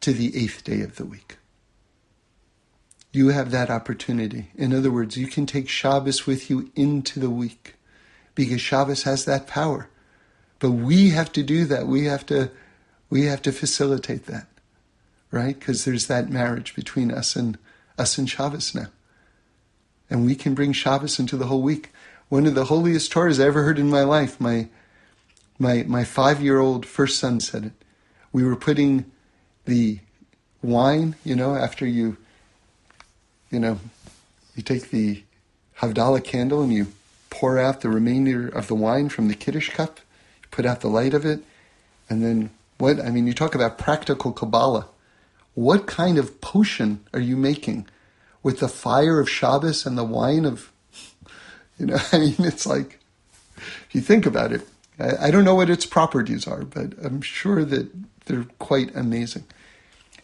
to 0.00 0.12
the 0.12 0.36
eighth 0.36 0.64
day 0.64 0.80
of 0.80 0.96
the 0.96 1.04
week. 1.04 1.36
You 3.14 3.28
have 3.28 3.50
that 3.50 3.70
opportunity. 3.70 4.48
In 4.56 4.74
other 4.74 4.90
words, 4.90 5.16
you 5.16 5.26
can 5.26 5.46
take 5.46 5.68
Shabbos 5.68 6.26
with 6.26 6.50
you 6.50 6.70
into 6.74 7.20
the 7.20 7.30
week 7.30 7.74
because 8.34 8.60
Shabbos 8.60 9.04
has 9.04 9.24
that 9.24 9.46
power. 9.46 9.88
But 10.58 10.72
we 10.72 11.10
have 11.10 11.32
to 11.32 11.42
do 11.42 11.64
that. 11.66 11.86
We 11.86 12.04
have 12.06 12.26
to, 12.26 12.50
we 13.10 13.26
have 13.26 13.42
to 13.42 13.52
facilitate 13.52 14.26
that, 14.26 14.46
right? 15.30 15.58
Because 15.58 15.84
there's 15.84 16.06
that 16.08 16.28
marriage 16.28 16.74
between 16.74 17.10
us 17.10 17.36
and 17.36 17.56
us 17.96 18.18
and 18.18 18.28
Shabbos 18.28 18.74
now 18.74 18.88
and 20.10 20.24
we 20.24 20.34
can 20.34 20.54
bring 20.54 20.72
Shabbos 20.72 21.18
into 21.18 21.36
the 21.36 21.46
whole 21.46 21.62
week. 21.62 21.92
One 22.28 22.46
of 22.46 22.54
the 22.54 22.66
holiest 22.66 23.12
Torahs 23.12 23.42
I 23.42 23.46
ever 23.46 23.64
heard 23.64 23.78
in 23.78 23.90
my 23.90 24.02
life. 24.02 24.40
My 24.40 24.68
my 25.58 25.84
my 25.84 26.04
five 26.04 26.42
year 26.42 26.58
old 26.58 26.86
first 26.86 27.18
son 27.18 27.40
said 27.40 27.64
it. 27.66 27.72
We 28.32 28.44
were 28.44 28.56
putting 28.56 29.10
the 29.64 30.00
wine, 30.62 31.16
you 31.24 31.36
know, 31.36 31.54
after 31.54 31.86
you 31.86 32.16
you 33.54 33.60
know, 33.60 33.78
you 34.56 34.62
take 34.64 34.90
the 34.90 35.22
Havdalah 35.78 36.24
candle 36.24 36.60
and 36.62 36.72
you 36.72 36.88
pour 37.30 37.56
out 37.56 37.82
the 37.82 37.88
remainder 37.88 38.48
of 38.48 38.66
the 38.66 38.74
wine 38.74 39.08
from 39.08 39.28
the 39.28 39.34
Kiddush 39.34 39.70
cup, 39.70 40.00
put 40.50 40.66
out 40.66 40.80
the 40.80 40.88
light 40.88 41.14
of 41.14 41.24
it, 41.24 41.40
and 42.10 42.22
then 42.22 42.50
what 42.78 43.00
I 43.00 43.10
mean, 43.10 43.28
you 43.28 43.32
talk 43.32 43.54
about 43.54 43.78
practical 43.78 44.32
Kabbalah. 44.32 44.88
What 45.54 45.86
kind 45.86 46.18
of 46.18 46.40
potion 46.40 47.04
are 47.14 47.20
you 47.20 47.36
making 47.36 47.86
with 48.42 48.58
the 48.58 48.68
fire 48.68 49.20
of 49.20 49.30
Shabbos 49.30 49.86
and 49.86 49.96
the 49.96 50.02
wine 50.02 50.44
of, 50.44 50.72
you 51.78 51.86
know, 51.86 51.98
I 52.12 52.18
mean, 52.18 52.34
it's 52.38 52.66
like, 52.66 52.98
if 53.56 53.90
you 53.92 54.00
think 54.00 54.26
about 54.26 54.50
it, 54.50 54.62
I, 54.98 55.28
I 55.28 55.30
don't 55.30 55.44
know 55.44 55.54
what 55.54 55.70
its 55.70 55.86
properties 55.86 56.48
are, 56.48 56.64
but 56.64 56.94
I'm 57.04 57.20
sure 57.20 57.64
that 57.64 57.88
they're 58.26 58.46
quite 58.58 58.94
amazing. 58.96 59.44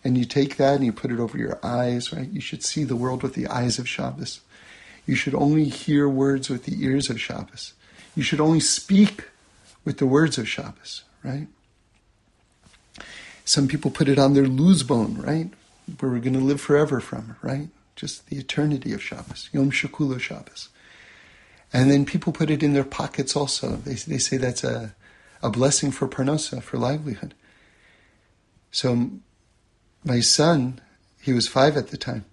And 0.02 0.16
you 0.16 0.24
take 0.24 0.56
that 0.56 0.76
and 0.76 0.84
you 0.84 0.92
put 0.92 1.10
it 1.10 1.20
over 1.20 1.36
your 1.36 1.58
eyes, 1.62 2.12
right? 2.12 2.28
You 2.28 2.40
should 2.40 2.64
see 2.64 2.84
the 2.84 2.96
world 2.96 3.22
with 3.22 3.34
the 3.34 3.46
eyes 3.46 3.78
of 3.78 3.88
Shabbos. 3.88 4.40
You 5.06 5.14
should 5.14 5.34
only 5.34 5.64
hear 5.64 6.08
words 6.08 6.48
with 6.48 6.64
the 6.64 6.82
ears 6.82 7.10
of 7.10 7.20
Shabbos. 7.20 7.74
You 8.16 8.22
should 8.22 8.40
only 8.40 8.60
speak 8.60 9.28
with 9.84 9.98
the 9.98 10.06
words 10.06 10.38
of 10.38 10.48
Shabbos, 10.48 11.04
right? 11.22 11.48
Some 13.44 13.68
people 13.68 13.90
put 13.90 14.08
it 14.08 14.18
on 14.18 14.34
their 14.34 14.46
luz 14.46 14.82
bone, 14.82 15.16
right? 15.18 15.50
Where 15.98 16.12
we're 16.12 16.20
going 16.20 16.34
to 16.34 16.40
live 16.40 16.60
forever 16.60 17.00
from, 17.00 17.36
right? 17.42 17.68
just 18.00 18.28
the 18.28 18.38
eternity 18.38 18.94
of 18.94 19.02
Shabbos, 19.02 19.50
Yom 19.52 19.70
Shekulo 19.70 20.18
Shabbos. 20.18 20.70
And 21.70 21.90
then 21.90 22.06
people 22.06 22.32
put 22.32 22.50
it 22.50 22.62
in 22.62 22.72
their 22.72 22.84
pockets 22.84 23.36
also. 23.36 23.76
They, 23.76 23.92
they 23.92 24.16
say 24.16 24.38
that's 24.38 24.64
a, 24.64 24.94
a 25.42 25.50
blessing 25.50 25.90
for 25.90 26.08
parnosa, 26.08 26.62
for 26.62 26.78
livelihood. 26.78 27.34
So 28.72 29.10
my 30.04 30.20
son, 30.20 30.80
he 31.20 31.32
was 31.32 31.48
five 31.48 31.76
at 31.76 31.88
the 31.88 31.96
time, 31.96 32.24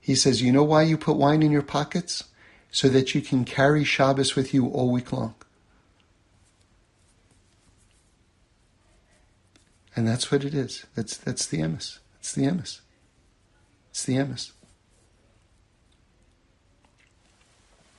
he 0.00 0.14
says, 0.14 0.42
You 0.42 0.52
know 0.52 0.64
why 0.64 0.82
you 0.82 0.96
put 0.96 1.16
wine 1.16 1.42
in 1.42 1.50
your 1.50 1.62
pockets? 1.62 2.24
So 2.72 2.88
that 2.88 3.16
you 3.16 3.20
can 3.20 3.44
carry 3.44 3.82
Shabbos 3.82 4.36
with 4.36 4.54
you 4.54 4.68
all 4.68 4.92
week 4.92 5.12
long. 5.12 5.34
And 9.96 10.06
that's 10.06 10.30
what 10.30 10.44
it 10.44 10.54
is. 10.54 10.86
That's, 10.94 11.16
that's 11.16 11.46
the 11.46 11.58
emes. 11.58 11.98
It's 12.20 12.32
the 12.32 12.44
emes. 12.44 12.80
It's 13.90 14.04
the 14.04 14.14
emes. 14.14 14.52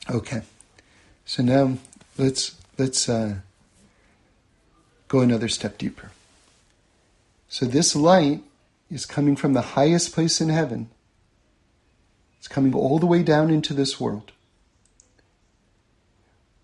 Okay, 0.10 0.42
so 1.26 1.44
now 1.44 1.78
let's 2.18 2.56
let's 2.78 3.08
uh, 3.08 3.36
go 5.08 5.20
another 5.20 5.48
step 5.48 5.78
deeper. 5.78 6.12
So 7.48 7.66
this 7.66 7.96
light 7.96 8.42
is 8.92 9.06
coming 9.06 9.36
from 9.36 9.54
the 9.54 9.62
highest 9.62 10.14
place 10.14 10.42
in 10.42 10.50
heaven. 10.50 10.90
It's 12.38 12.48
coming 12.48 12.74
all 12.74 13.00
the 13.00 13.06
way 13.06 13.24
down 13.24 13.50
into 13.50 13.74
this 13.74 14.00
world. 14.00 14.32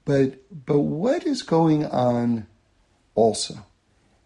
But 0.06 0.36
but 0.66 0.80
what 0.80 1.26
is 1.26 1.42
going 1.42 1.86
on 1.86 2.48
also? 3.16 3.66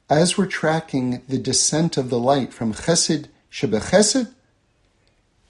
As 0.10 0.38
we're 0.38 0.48
tracking 0.48 1.22
the 1.28 1.38
descent 1.38 1.98
of 1.98 2.10
the 2.10 2.20
light 2.20 2.54
from 2.54 2.74
Chesed 2.74 3.28
Sheba 3.50 3.80
Chesed 3.80 4.34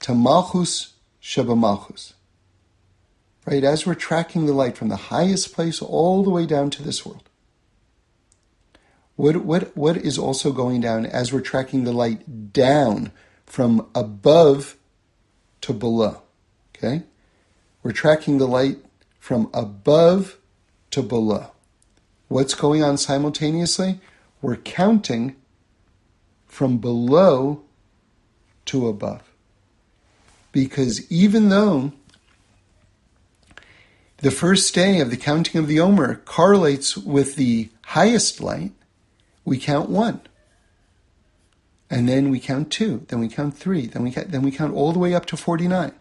to 0.00 0.14
Malchus 0.14 0.94
Sheba 1.20 1.56
Malchus 1.56 2.14
right? 3.46 3.64
As 3.64 3.86
we're 3.86 3.94
tracking 3.94 4.46
the 4.46 4.52
light 4.52 4.76
from 4.76 4.88
the 4.88 4.96
highest 4.96 5.54
place 5.54 5.82
all 5.82 6.22
the 6.22 6.30
way 6.30 6.46
down 6.46 6.70
to 6.70 6.82
this 6.82 7.04
world. 7.04 7.28
What, 9.22 9.36
what, 9.44 9.76
what 9.76 9.96
is 9.98 10.18
also 10.18 10.50
going 10.50 10.80
down 10.80 11.06
as 11.06 11.32
we're 11.32 11.42
tracking 11.42 11.84
the 11.84 11.92
light 11.92 12.52
down 12.52 13.12
from 13.46 13.88
above 13.94 14.76
to 15.60 15.72
below? 15.72 16.22
Okay? 16.74 17.04
We're 17.84 17.92
tracking 17.92 18.38
the 18.38 18.48
light 18.48 18.78
from 19.20 19.48
above 19.54 20.38
to 20.90 21.02
below. 21.02 21.52
What's 22.26 22.54
going 22.54 22.82
on 22.82 22.98
simultaneously? 22.98 24.00
We're 24.40 24.56
counting 24.56 25.36
from 26.48 26.78
below 26.78 27.62
to 28.64 28.88
above. 28.88 29.22
Because 30.50 31.08
even 31.12 31.48
though 31.48 31.92
the 34.16 34.32
first 34.32 34.74
day 34.74 34.98
of 34.98 35.10
the 35.10 35.16
counting 35.16 35.60
of 35.60 35.68
the 35.68 35.78
Omer 35.78 36.16
correlates 36.24 36.96
with 36.96 37.36
the 37.36 37.68
highest 37.84 38.40
light. 38.40 38.72
We 39.44 39.58
count 39.58 39.88
one. 39.88 40.20
And 41.90 42.08
then 42.08 42.30
we 42.30 42.40
count 42.40 42.72
two, 42.72 43.04
then 43.08 43.20
we 43.20 43.28
count 43.28 43.56
three, 43.56 43.86
then 43.86 44.02
we 44.02 44.10
count, 44.10 44.30
then 44.30 44.42
we 44.42 44.50
count 44.50 44.74
all 44.74 44.92
the 44.92 44.98
way 44.98 45.14
up 45.14 45.26
to 45.26 45.36
49. 45.36 45.92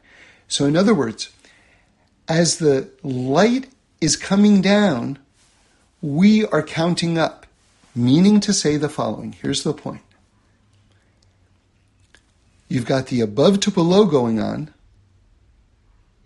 So 0.47 0.65
in 0.65 0.77
other 0.77 0.93
words, 0.93 1.31
as 2.29 2.59
the 2.59 2.89
light 3.03 3.67
is 3.99 4.15
coming 4.15 4.61
down, 4.61 5.19
we 6.01 6.45
are 6.45 6.63
counting 6.63 7.17
up, 7.17 7.45
meaning 7.93 8.39
to 8.39 8.53
say 8.53 8.77
the 8.77 8.87
following. 8.87 9.33
Here's 9.33 9.63
the 9.63 9.73
point. 9.73 10.01
You've 12.69 12.85
got 12.85 13.07
the 13.07 13.19
above 13.19 13.59
to 13.61 13.71
below 13.71 14.05
going 14.05 14.39
on, 14.39 14.73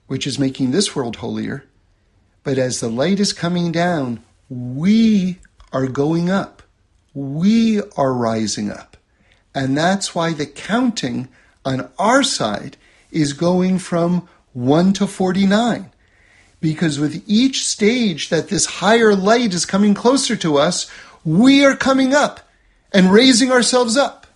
which 0.06 0.28
is 0.28 0.38
making 0.38 0.70
this 0.70 0.96
world 0.96 1.16
holier. 1.16 1.66
But 2.44 2.60
as 2.60 2.80
the 2.80 2.90
light 2.90 3.20
is 3.20 3.34
coming 3.34 3.72
down, 3.72 4.24
we 4.48 5.40
are 5.74 5.88
going 5.88 6.30
up. 6.30 6.55
We 7.16 7.82
are 7.98 8.14
rising 8.14 8.70
up. 8.72 8.98
And 9.56 9.76
that's 9.78 10.14
why 10.14 10.34
the 10.34 10.46
counting 10.46 11.30
on 11.64 11.90
our 11.98 12.22
side 12.22 12.78
is 13.10 13.34
going 13.34 13.80
from 13.80 14.28
1 14.54 14.94
to 14.94 15.08
49. 15.08 15.92
Because 16.60 17.00
with 17.00 17.24
each 17.26 17.66
stage 17.66 18.30
that 18.30 18.50
this 18.50 18.66
higher 18.66 19.16
light 19.16 19.54
is 19.54 19.66
coming 19.66 19.94
closer 19.94 20.36
to 20.36 20.58
us, 20.58 20.92
we 21.24 21.64
are 21.66 21.76
coming 21.76 22.14
up 22.14 22.42
and 22.92 23.12
raising 23.12 23.52
ourselves 23.52 23.96
up. 23.96 24.28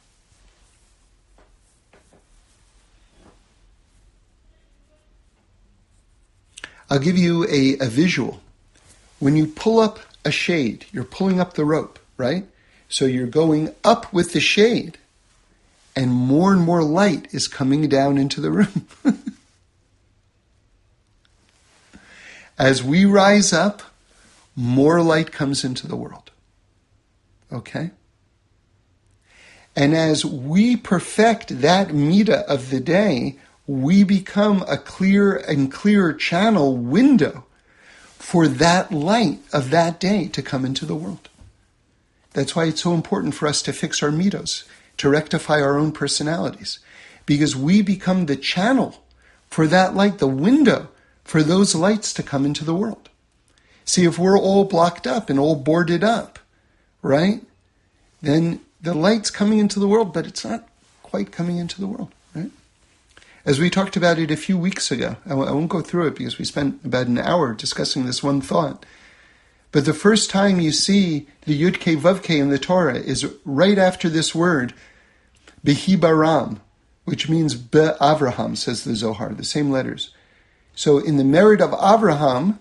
I'll 6.90 7.00
give 7.00 7.18
you 7.18 7.46
a, 7.46 7.78
a 7.80 7.90
visual. 7.90 8.42
When 9.20 9.36
you 9.36 9.46
pull 9.46 9.80
up 9.80 10.00
a 10.26 10.32
shade, 10.32 10.86
you're 10.92 11.04
pulling 11.04 11.40
up 11.40 11.54
the 11.54 11.66
rope, 11.66 12.00
right? 12.18 12.46
So 12.90 13.06
you're 13.06 13.28
going 13.28 13.74
up 13.84 14.12
with 14.12 14.34
the 14.34 14.42
shade, 14.42 14.98
and 15.96 16.12
more 16.12 16.52
and 16.52 16.62
more 16.62 16.84
light 16.84 17.28
is 17.32 17.48
coming 17.48 17.88
down 17.88 18.18
into 18.18 18.42
the 18.42 18.52
room. 18.52 18.88
As 22.58 22.84
we 22.84 23.06
rise 23.06 23.54
up, 23.54 23.84
more 24.56 25.02
light 25.02 25.32
comes 25.32 25.64
into 25.64 25.88
the 25.88 25.96
world. 25.96 26.32
Okay? 27.54 27.92
And 29.76 29.96
as 29.96 30.26
we 30.26 30.76
perfect 30.76 31.62
that 31.62 31.90
middah 31.90 32.44
of 32.44 32.70
the 32.70 32.82
day, 32.82 33.38
we 33.66 34.04
become 34.04 34.66
a 34.68 34.78
clear 34.78 35.38
and 35.38 35.72
clearer 35.72 36.12
channel 36.12 36.76
window 36.76 37.46
for 38.18 38.50
that 38.50 38.92
light 38.92 39.40
of 39.54 39.70
that 39.70 40.00
day 40.00 40.28
to 40.28 40.42
come 40.42 40.66
into 40.66 40.86
the 40.86 40.96
world. 40.96 41.29
That's 42.34 42.56
why 42.56 42.66
it's 42.66 42.84
so 42.84 42.94
important 42.94 43.36
for 43.36 43.48
us 43.48 43.62
to 43.64 43.74
fix 43.74 44.04
our 44.04 44.12
middos, 44.12 44.64
to 44.98 45.10
rectify 45.10 45.62
our 45.62 45.78
own 45.78 45.92
personalities 45.92 46.80
because 47.26 47.56
we 47.56 47.84
become 47.84 48.26
the 48.26 48.36
channel 48.36 49.04
for 49.50 49.68
that 49.68 49.94
light, 49.96 50.18
the 50.18 50.28
window 50.28 50.90
for 51.24 51.44
those 51.44 51.76
lights 51.76 52.12
to 52.12 52.24
come 52.24 52.44
into 52.44 52.66
the 52.66 52.74
world. 52.74 53.08
See, 53.86 54.04
if 54.04 54.18
we're 54.18 54.38
all 54.38 54.66
blocked 54.66 55.06
up 55.06 55.30
and 55.30 55.40
all 55.40 55.56
boarded 55.56 56.04
up, 56.04 56.40
right, 57.04 57.42
then 58.22 58.62
the 58.82 58.96
light's 58.96 59.30
coming 59.30 59.60
into 59.60 59.80
the 59.80 59.88
world, 59.88 60.12
but 60.12 60.26
it's 60.26 60.44
not 60.44 60.68
quite 61.04 61.32
coming 61.32 61.58
into 61.58 61.80
the 61.80 61.86
world, 61.88 62.12
right? 62.34 62.50
As 63.46 63.60
we 63.60 63.70
talked 63.70 63.96
about 63.96 64.18
it 64.18 64.32
a 64.32 64.36
few 64.36 64.58
weeks 64.58 64.92
ago, 64.92 65.18
I 65.24 65.34
won't 65.34 65.70
go 65.70 65.82
through 65.82 66.08
it 66.08 66.16
because 66.16 66.40
we 66.40 66.46
spent 66.46 66.84
about 66.84 67.08
an 67.08 67.20
hour 67.20 67.54
discussing 67.54 68.06
this 68.06 68.24
one 68.24 68.42
thought. 68.42 68.86
But 69.72 69.86
the 69.86 69.94
first 69.94 70.30
time 70.30 70.60
you 70.60 70.72
see 70.72 71.28
the 71.46 71.60
Yud 71.60 71.78
Ke 71.78 72.00
Vav 72.00 72.28
in 72.30 72.50
the 72.50 72.58
Torah 72.58 72.98
is 72.98 73.32
right 73.46 73.78
after 73.78 74.10
this 74.10 74.34
word, 74.34 74.74
Behibaram, 75.64 76.60
which 77.06 77.30
means 77.30 77.56
Be 77.56 77.80
Avraham, 78.02 78.58
says 78.58 78.84
the 78.84 78.96
Zohar, 78.96 79.30
the 79.30 79.44
same 79.44 79.70
letters. 79.70 80.14
So 80.74 80.98
in 80.98 81.18
the 81.18 81.24
merit 81.24 81.62
of 81.62 81.72
Avraham, 81.72 82.58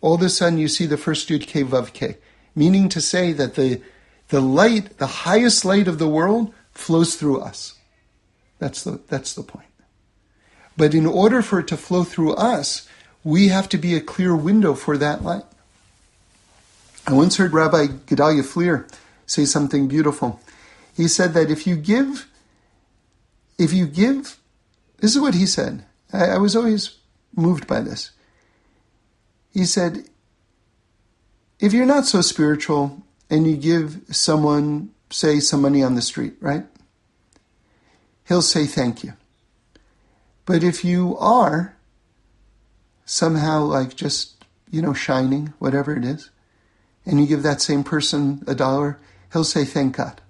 all 0.00 0.14
of 0.14 0.22
a 0.22 0.28
sudden 0.28 0.58
you 0.58 0.68
see 0.68 0.86
the 0.86 0.96
first 0.96 1.28
Yud 1.28 1.46
Ke 1.46 1.66
Vav 1.68 2.16
meaning 2.54 2.88
to 2.90 3.00
say 3.00 3.32
that 3.32 3.54
the, 3.54 3.80
the 4.28 4.40
light, 4.40 4.98
the 4.98 5.06
highest 5.06 5.64
light 5.64 5.88
of 5.88 5.98
the 5.98 6.08
world, 6.08 6.52
flows 6.72 7.14
through 7.14 7.40
us. 7.40 7.74
That's 8.58 8.84
the, 8.84 9.00
that's 9.08 9.34
the 9.34 9.42
point. 9.42 9.66
But 10.76 10.94
in 10.94 11.06
order 11.06 11.42
for 11.42 11.60
it 11.60 11.68
to 11.68 11.76
flow 11.76 12.04
through 12.04 12.34
us, 12.34 12.88
we 13.22 13.48
have 13.48 13.68
to 13.70 13.78
be 13.78 13.94
a 13.94 14.00
clear 14.00 14.34
window 14.34 14.74
for 14.74 14.96
that 14.98 15.22
light. 15.22 15.44
I 17.10 17.12
once 17.12 17.38
heard 17.38 17.52
Rabbi 17.52 17.86
Gedalia 18.06 18.44
Fleer 18.44 18.86
say 19.26 19.44
something 19.44 19.88
beautiful. 19.88 20.40
He 20.96 21.08
said 21.08 21.34
that 21.34 21.50
if 21.50 21.66
you 21.66 21.74
give, 21.74 22.28
if 23.58 23.72
you 23.72 23.88
give, 23.88 24.38
this 24.98 25.16
is 25.16 25.20
what 25.20 25.34
he 25.34 25.44
said. 25.44 25.84
I, 26.12 26.26
I 26.26 26.38
was 26.38 26.54
always 26.54 26.98
moved 27.34 27.66
by 27.66 27.80
this. 27.80 28.12
He 29.52 29.64
said, 29.64 30.08
if 31.58 31.72
you're 31.72 31.84
not 31.84 32.06
so 32.06 32.20
spiritual 32.20 33.02
and 33.28 33.44
you 33.44 33.56
give 33.56 34.02
someone, 34.12 34.90
say, 35.10 35.40
some 35.40 35.62
money 35.62 35.82
on 35.82 35.96
the 35.96 36.02
street, 36.02 36.34
right? 36.40 36.64
He'll 38.28 38.40
say 38.40 38.66
thank 38.66 39.02
you. 39.02 39.14
But 40.46 40.62
if 40.62 40.84
you 40.84 41.18
are 41.18 41.74
somehow 43.04 43.64
like 43.64 43.96
just, 43.96 44.44
you 44.70 44.80
know, 44.80 44.94
shining, 44.94 45.54
whatever 45.58 45.96
it 45.96 46.04
is, 46.04 46.30
and 47.06 47.20
you 47.20 47.26
give 47.26 47.42
that 47.42 47.60
same 47.60 47.84
person 47.84 48.44
a 48.46 48.54
dollar, 48.54 48.98
he'll 49.32 49.44
say, 49.44 49.64
Thank 49.64 49.96
God. 49.96 50.20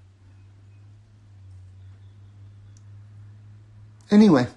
Anyway, 4.11 4.49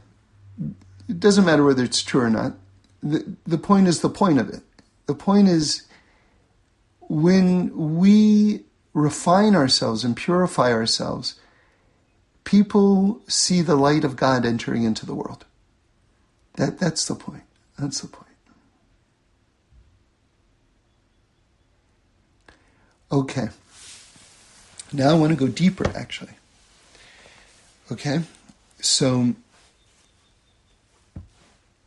it 1.07 1.19
doesn't 1.19 1.45
matter 1.45 1.63
whether 1.63 1.83
it's 1.83 2.01
true 2.01 2.21
or 2.21 2.29
not. 2.29 2.53
The, 3.01 3.35
the 3.45 3.57
point 3.57 3.87
is 3.87 4.01
the 4.01 4.09
point 4.09 4.39
of 4.39 4.49
it. 4.49 4.61
The 5.05 5.13
point 5.13 5.47
is 5.47 5.83
when 7.01 7.97
we 7.97 8.63
refine 8.93 9.55
ourselves 9.55 10.03
and 10.03 10.15
purify 10.15 10.71
ourselves, 10.71 11.39
people 12.43 13.21
see 13.27 13.61
the 13.61 13.75
light 13.75 14.03
of 14.03 14.15
God 14.15 14.45
entering 14.45 14.83
into 14.83 15.05
the 15.05 15.15
world. 15.15 15.45
That, 16.55 16.79
that's 16.79 17.07
the 17.07 17.15
point. 17.15 17.43
That's 17.77 18.01
the 18.01 18.07
point. 18.07 18.32
Okay. 23.13 23.49
Now 24.91 25.11
I 25.11 25.13
want 25.13 25.29
to 25.29 25.35
go 25.37 25.47
deeper, 25.47 25.87
actually. 25.95 26.33
Okay? 27.91 28.21
So, 28.81 29.35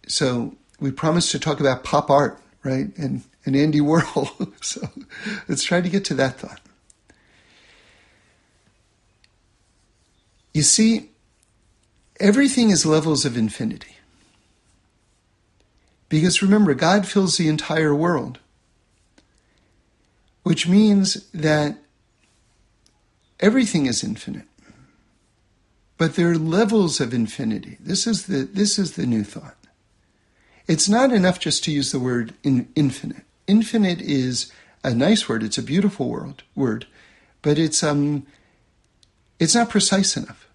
so 0.07 0.55
we 0.79 0.93
promised 0.93 1.33
to 1.33 1.41
talk 1.41 1.59
about 1.59 1.83
pop 1.83 2.11
art, 2.11 2.39
right? 2.63 2.97
And, 2.97 3.25
and 3.45 3.57
Andy 3.57 3.81
Warhol. 3.81 4.53
so 4.65 4.89
let's 5.49 5.65
try 5.65 5.81
to 5.81 5.89
get 5.89 6.05
to 6.05 6.15
that 6.15 6.39
thought. 6.39 6.61
You 10.55 10.63
see, 10.63 11.11
everything 12.21 12.71
is 12.71 12.87
levels 12.87 13.25
of 13.25 13.37
infinity. 13.37 13.97
Because 16.09 16.41
remember, 16.41 16.73
God 16.73 17.05
fills 17.05 17.37
the 17.37 17.49
entire 17.49 17.93
world 17.93 18.39
which 20.47 20.69
means 20.69 21.29
that 21.33 21.77
everything 23.41 23.87
is 23.87 24.05
infinite. 24.05 24.47
But 25.99 26.15
there 26.15 26.31
are 26.31 26.39
levels 26.39 27.01
of 27.01 27.13
infinity. 27.13 27.79
This 27.81 28.07
is 28.07 28.27
the, 28.29 28.45
this 28.45 28.79
is 28.79 28.93
the 28.93 29.07
new 29.07 29.25
thought. 29.25 29.57
It's 30.69 30.89
not 30.89 31.11
enough 31.11 31.41
just 31.41 31.65
to 31.65 31.73
use 31.73 31.91
the 31.91 31.99
word 31.99 32.33
in, 32.45 32.69
infinite. 32.77 33.25
Infinite 33.49 34.01
is 34.01 34.53
a 34.85 34.95
nice 34.95 35.29
word, 35.29 35.43
it's 35.43 35.59
a 35.59 35.65
beautiful 35.65 36.09
word, 36.09 36.45
word 36.55 36.87
but 37.43 37.59
it's, 37.59 37.83
um, 37.83 38.25
it's 39.41 39.57
not 39.57 39.69
precise 39.69 40.17
enough. 40.17 40.47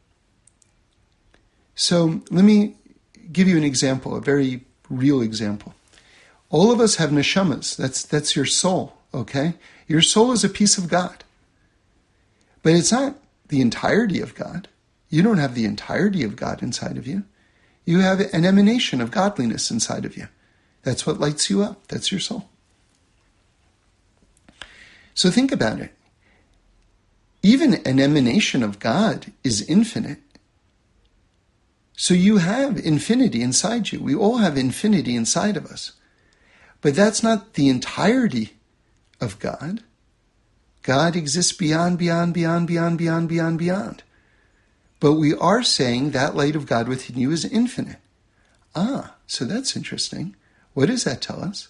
So 1.75 2.21
let 2.29 2.45
me 2.45 2.77
give 3.29 3.49
you 3.49 3.57
an 3.57 3.65
example, 3.65 4.15
a 4.15 4.21
very 4.21 4.61
real 4.89 5.21
example. 5.21 5.75
All 6.49 6.71
of 6.71 6.79
us 6.79 6.95
have 6.95 7.09
neshamas. 7.09 7.75
That's, 7.75 8.03
that's 8.03 8.37
your 8.37 8.45
soul, 8.45 8.93
okay? 9.13 9.55
Your 9.91 10.01
soul 10.01 10.31
is 10.31 10.45
a 10.45 10.49
piece 10.49 10.77
of 10.77 10.87
God. 10.87 11.25
But 12.63 12.71
it's 12.71 12.93
not 12.93 13.17
the 13.49 13.59
entirety 13.59 14.21
of 14.21 14.35
God. 14.35 14.69
You 15.09 15.21
don't 15.21 15.37
have 15.37 15.53
the 15.53 15.65
entirety 15.65 16.23
of 16.23 16.37
God 16.37 16.63
inside 16.63 16.97
of 16.97 17.05
you. 17.05 17.25
You 17.83 17.99
have 17.99 18.21
an 18.21 18.45
emanation 18.45 19.01
of 19.01 19.11
godliness 19.11 19.69
inside 19.69 20.05
of 20.05 20.15
you. 20.15 20.29
That's 20.83 21.05
what 21.05 21.19
lights 21.19 21.49
you 21.49 21.61
up. 21.61 21.87
That's 21.89 22.09
your 22.09 22.21
soul. 22.21 22.47
So 25.13 25.29
think 25.29 25.51
about 25.51 25.81
it. 25.81 25.93
Even 27.43 27.73
an 27.85 27.99
emanation 27.99 28.63
of 28.63 28.79
God 28.79 29.33
is 29.43 29.61
infinite. 29.69 30.19
So 31.97 32.13
you 32.13 32.37
have 32.37 32.77
infinity 32.77 33.41
inside 33.41 33.91
you. 33.91 33.99
We 33.99 34.15
all 34.15 34.37
have 34.37 34.57
infinity 34.57 35.17
inside 35.17 35.57
of 35.57 35.65
us. 35.65 35.91
But 36.79 36.95
that's 36.95 37.21
not 37.21 37.55
the 37.55 37.67
entirety 37.67 38.53
of 39.21 39.39
God. 39.39 39.83
God 40.81 41.15
exists 41.15 41.53
beyond, 41.53 41.99
beyond, 41.99 42.33
beyond, 42.33 42.67
beyond, 42.67 42.97
beyond, 42.97 43.29
beyond, 43.29 43.59
beyond. 43.59 44.03
But 44.99 45.13
we 45.13 45.33
are 45.35 45.63
saying 45.63 46.11
that 46.11 46.35
light 46.35 46.55
of 46.55 46.65
God 46.65 46.87
within 46.87 47.17
you 47.17 47.31
is 47.31 47.45
infinite. 47.45 47.97
Ah, 48.75 49.15
so 49.27 49.45
that's 49.45 49.75
interesting. 49.75 50.35
What 50.73 50.87
does 50.87 51.03
that 51.03 51.21
tell 51.21 51.43
us? 51.43 51.69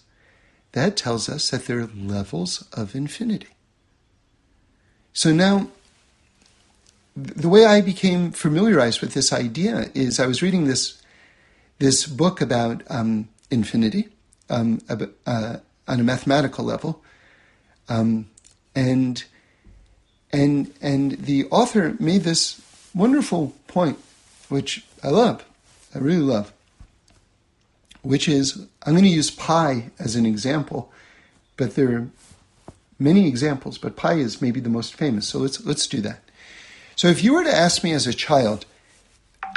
That 0.72 0.96
tells 0.96 1.28
us 1.28 1.50
that 1.50 1.66
there 1.66 1.80
are 1.80 1.90
levels 1.94 2.66
of 2.72 2.94
infinity. 2.94 3.48
So 5.12 5.32
now, 5.32 5.68
the 7.14 7.48
way 7.48 7.66
I 7.66 7.82
became 7.82 8.32
familiarized 8.32 9.02
with 9.02 9.12
this 9.12 9.32
idea 9.32 9.90
is 9.94 10.18
I 10.18 10.26
was 10.26 10.42
reading 10.42 10.64
this 10.64 11.02
this 11.78 12.06
book 12.06 12.40
about 12.40 12.82
um, 12.88 13.28
infinity 13.50 14.08
um, 14.48 14.80
uh, 14.88 15.56
on 15.88 16.00
a 16.00 16.04
mathematical 16.04 16.64
level, 16.64 17.02
um, 17.88 18.28
and 18.74 19.24
and 20.32 20.72
and 20.80 21.12
the 21.12 21.46
author 21.46 21.96
made 21.98 22.22
this 22.22 22.60
wonderful 22.94 23.54
point, 23.66 23.98
which 24.48 24.84
I 25.02 25.08
love, 25.08 25.44
I 25.94 25.98
really 25.98 26.20
love, 26.22 26.52
which 28.02 28.28
is 28.28 28.66
I'm 28.84 28.94
going 28.94 29.04
to 29.04 29.10
use 29.10 29.30
pi 29.30 29.90
as 29.98 30.16
an 30.16 30.26
example, 30.26 30.92
but 31.56 31.74
there 31.74 31.94
are 31.96 32.08
many 32.98 33.28
examples, 33.28 33.78
but 33.78 33.96
pi 33.96 34.14
is 34.14 34.40
maybe 34.40 34.60
the 34.60 34.68
most 34.68 34.94
famous. 34.94 35.26
So 35.28 35.38
let's 35.38 35.64
let's 35.64 35.86
do 35.86 36.00
that. 36.02 36.20
So 36.96 37.08
if 37.08 37.22
you 37.22 37.34
were 37.34 37.44
to 37.44 37.54
ask 37.54 37.82
me 37.82 37.92
as 37.92 38.06
a 38.06 38.14
child 38.14 38.64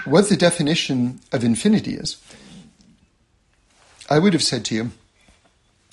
what 0.06 0.30
the 0.30 0.38
definition 0.38 1.20
of 1.32 1.44
infinity 1.44 1.96
is, 1.96 2.18
I 4.10 4.20
would 4.20 4.34
have 4.34 4.44
said 4.44 4.66
to 4.66 4.76
you, 4.76 4.92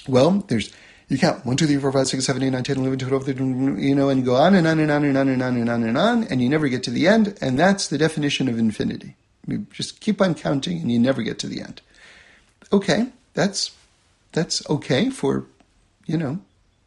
well, 0.06 0.44
there's 0.48 0.72
you 1.12 1.18
count 1.18 1.44
1, 1.44 1.56
2, 1.56 1.66
3, 1.66 1.76
4, 1.76 1.92
5, 1.92 2.08
6, 2.08 2.24
7, 2.24 2.42
8, 2.42 2.50
9, 2.50 2.64
10, 2.64 2.76
11, 2.78 2.98
12, 2.98 3.24
13, 3.24 3.78
you 3.78 3.94
know, 3.94 4.08
and 4.08 4.20
you 4.20 4.26
go 4.26 4.34
on 4.34 4.54
and 4.54 4.66
on 4.66 4.78
and 4.78 4.90
on 4.90 5.04
and 5.04 5.16
on 5.16 5.28
and 5.28 5.42
on 5.42 5.56
and 5.56 5.68
on 5.68 5.82
and 5.84 5.98
on, 5.98 6.24
and 6.24 6.42
you 6.42 6.48
never 6.48 6.68
get 6.68 6.82
to 6.84 6.90
the 6.90 7.06
end, 7.06 7.36
and 7.40 7.58
that's 7.58 7.88
the 7.88 7.98
definition 7.98 8.48
of 8.48 8.58
infinity. 8.58 9.16
You 9.46 9.66
just 9.72 10.00
keep 10.00 10.20
on 10.20 10.34
counting 10.34 10.80
and 10.80 10.90
you 10.90 10.98
never 10.98 11.22
get 11.22 11.38
to 11.40 11.46
the 11.46 11.60
end. 11.60 11.82
Okay, 12.72 13.08
that's 13.34 13.72
that's 14.32 14.68
okay 14.70 15.10
for 15.10 15.46
you 16.06 16.16
know, 16.16 16.40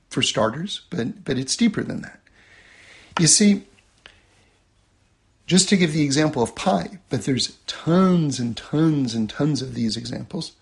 for 0.09 0.21
starters, 0.21 0.81
but 0.89 1.23
but 1.23 1.37
it's 1.37 1.55
deeper 1.55 1.83
than 1.83 2.01
that. 2.01 2.19
You 3.19 3.27
see, 3.27 3.63
just 5.47 5.69
to 5.69 5.77
give 5.77 5.93
the 5.93 6.03
example 6.03 6.41
of 6.41 6.55
pi, 6.55 6.99
but 7.09 7.23
there's 7.23 7.57
tons 7.67 8.39
and 8.39 8.55
tons 8.57 9.13
and 9.13 9.29
tons 9.29 9.61
of 9.61 9.73
these 9.73 9.95
examples. 9.95 10.53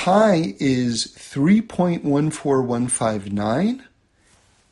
Pi 0.00 0.56
is 0.58 1.06
3.14159, 1.08 3.82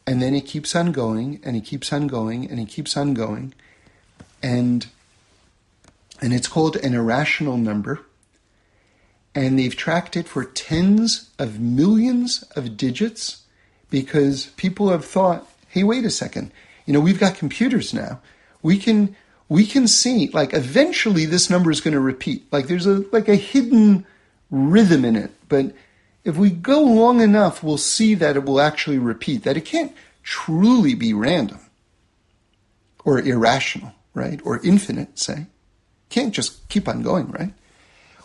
and 0.06 0.22
then 0.22 0.34
it 0.34 0.46
keeps 0.46 0.74
on 0.74 0.90
going, 0.90 1.38
and 1.44 1.54
it 1.54 1.66
keeps 1.66 1.92
on 1.92 2.06
going, 2.06 2.50
and 2.50 2.58
it 2.58 2.68
keeps 2.68 2.96
on 2.96 3.12
going, 3.12 3.52
and 4.42 4.86
and 6.22 6.32
it's 6.32 6.48
called 6.48 6.76
an 6.76 6.94
irrational 6.94 7.58
number. 7.58 8.00
And 9.34 9.58
they've 9.58 9.76
tracked 9.76 10.16
it 10.16 10.26
for 10.26 10.46
tens 10.46 11.28
of 11.38 11.60
millions 11.60 12.42
of 12.56 12.78
digits 12.78 13.42
because 13.90 14.46
people 14.56 14.88
have 14.88 15.04
thought, 15.04 15.46
hey, 15.68 15.84
wait 15.84 16.06
a 16.06 16.10
second, 16.10 16.52
you 16.86 16.94
know, 16.94 17.00
we've 17.00 17.20
got 17.20 17.34
computers 17.34 17.92
now. 17.92 18.22
We 18.62 18.78
can 18.78 19.14
we 19.50 19.66
can 19.66 19.88
see 19.88 20.28
like 20.28 20.54
eventually 20.54 21.26
this 21.26 21.50
number 21.50 21.70
is 21.70 21.82
going 21.82 21.92
to 21.92 22.00
repeat. 22.00 22.50
Like 22.50 22.66
there's 22.66 22.86
a 22.86 23.04
like 23.12 23.28
a 23.28 23.36
hidden 23.36 24.06
rhythm 24.50 25.04
in 25.04 25.16
it, 25.16 25.30
but 25.48 25.72
if 26.24 26.36
we 26.36 26.50
go 26.50 26.82
long 26.82 27.20
enough, 27.20 27.62
we'll 27.62 27.78
see 27.78 28.14
that 28.14 28.36
it 28.36 28.44
will 28.44 28.60
actually 28.60 28.98
repeat, 28.98 29.44
that 29.44 29.56
it 29.56 29.64
can't 29.64 29.94
truly 30.22 30.94
be 30.94 31.14
random 31.14 31.60
or 33.04 33.20
irrational, 33.20 33.92
right? 34.12 34.40
Or 34.44 34.60
infinite, 34.62 35.18
say. 35.18 35.46
Can't 36.10 36.34
just 36.34 36.68
keep 36.68 36.88
on 36.88 37.02
going, 37.02 37.30
right? 37.30 37.52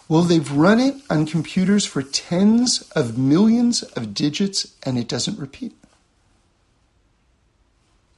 Well, 0.10 0.24
they've 0.24 0.52
run 0.52 0.80
it 0.80 0.96
on 1.10 1.26
computers 1.26 1.86
for 1.86 2.02
tens 2.02 2.82
of 2.92 3.18
millions 3.18 3.84
of 3.84 4.14
digits 4.14 4.76
and 4.84 4.98
it 4.98 5.08
doesn't 5.08 5.40
repeat. 5.40 5.74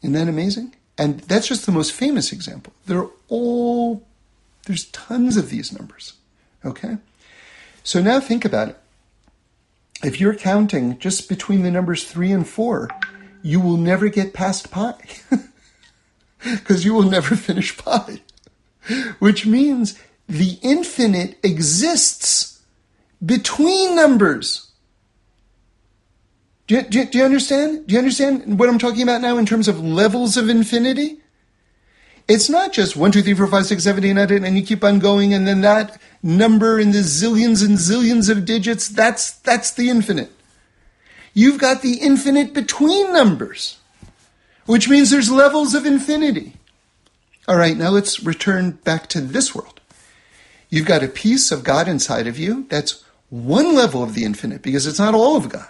Isn't 0.02 0.14
that 0.14 0.28
amazing? 0.28 0.76
And 0.98 1.20
that's 1.22 1.48
just 1.48 1.66
the 1.66 1.72
most 1.72 1.92
famous 1.92 2.32
example. 2.32 2.74
They're 2.86 3.08
all, 3.28 4.04
there's 4.66 4.86
tons 4.86 5.38
of 5.38 5.50
these 5.50 5.72
numbers. 5.72 6.14
Okay? 6.64 6.98
So 7.86 8.02
now 8.02 8.20
think 8.20 8.44
about 8.44 8.70
it. 8.70 8.78
If 10.04 10.20
you're 10.20 10.36
counting 10.36 10.98
just 10.98 11.30
between 11.30 11.62
the 11.62 11.70
numbers 11.70 12.04
three 12.04 12.32
and 12.32 12.46
four, 12.46 12.90
you 13.44 13.62
will 13.62 13.78
never 13.78 14.10
get 14.10 14.34
past 14.34 14.72
pi. 14.72 14.96
Because 16.44 16.86
you 16.86 16.94
will 16.94 17.10
never 17.10 17.36
finish 17.36 17.76
pi. 17.76 18.22
Which 19.18 19.48
means 19.48 19.98
the 20.28 20.60
infinite 20.62 21.40
exists 21.42 22.62
between 23.26 23.96
numbers. 23.96 24.70
Do 26.68 26.76
you, 26.76 26.82
do, 26.84 27.06
do 27.06 27.18
you, 27.18 27.24
understand? 27.24 27.88
Do 27.88 27.94
you 27.94 28.00
understand 28.00 28.60
what 28.60 28.70
I'm 28.70 28.78
talking 28.78 29.02
about 29.02 29.22
now 29.22 29.40
in 29.40 29.48
terms 29.48 29.68
of 29.68 29.84
levels 29.84 30.38
of 30.38 30.50
infinity? 30.50 31.18
It's 32.28 32.50
not 32.50 32.74
just 32.74 32.96
1, 32.96 33.12
2, 33.12 33.22
3, 33.22 33.34
4, 33.36 33.48
5, 33.48 33.66
6, 33.66 33.84
7, 33.84 34.04
8, 34.04 34.14
9, 34.14 34.28
10, 34.28 34.44
and 34.44 34.58
you 34.58 34.64
keep 34.64 34.84
on 34.84 35.00
going, 35.00 35.34
and 35.34 35.48
then 35.48 35.62
that 35.62 36.00
number 36.24 36.80
in 36.80 36.92
the 36.92 37.00
zillions 37.00 37.64
and 37.64 37.78
zillions 37.78 38.30
of 38.30 38.46
digits, 38.46 38.88
that's, 38.88 39.32
that's 39.32 39.72
the 39.72 39.90
infinite. 39.90 40.32
You've 41.34 41.60
got 41.60 41.82
the 41.82 41.98
infinite 41.98 42.54
between 42.54 43.14
numbers, 43.14 43.78
which 44.66 44.90
means 44.90 45.12
there's 45.12 45.30
levels 45.30 45.76
of 45.76 45.86
infinity. 45.86 46.54
All 47.48 47.58
right, 47.58 47.78
now 47.78 47.90
let's 47.90 48.24
return 48.24 48.72
back 48.72 49.08
to 49.10 49.22
this 49.22 49.54
world. 49.54 49.80
You've 50.70 50.88
got 50.88 51.04
a 51.04 51.08
piece 51.08 51.52
of 51.52 51.64
God 51.64 51.88
inside 51.88 52.26
of 52.26 52.40
you 52.40 52.66
that's 52.70 53.04
one 53.30 53.76
level 53.76 54.02
of 54.02 54.16
the 54.16 54.24
infinite 54.24 54.62
because 54.62 54.88
it's 54.88 55.00
not 55.00 55.14
all 55.14 55.38
of 55.38 55.50
God. 55.50 55.70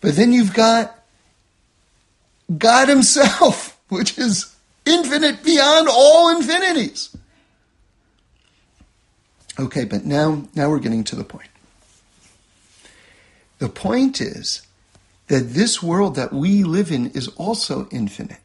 But 0.00 0.16
then 0.16 0.32
you've 0.32 0.54
got 0.54 0.96
God 2.56 2.88
Himself, 2.88 3.80
which 3.88 4.18
is 4.18 4.49
infinite 4.86 5.42
beyond 5.42 5.88
all 5.90 6.34
infinities. 6.36 7.16
Okay, 9.58 9.84
but 9.84 10.04
now, 10.04 10.44
now 10.54 10.70
we're 10.70 10.78
getting 10.78 11.04
to 11.04 11.16
the 11.16 11.24
point. 11.24 11.48
The 13.58 13.68
point 13.68 14.20
is 14.20 14.62
that 15.28 15.50
this 15.50 15.82
world 15.82 16.16
that 16.16 16.32
we 16.32 16.64
live 16.64 16.90
in 16.90 17.10
is 17.10 17.28
also 17.36 17.88
infinite. 17.90 18.40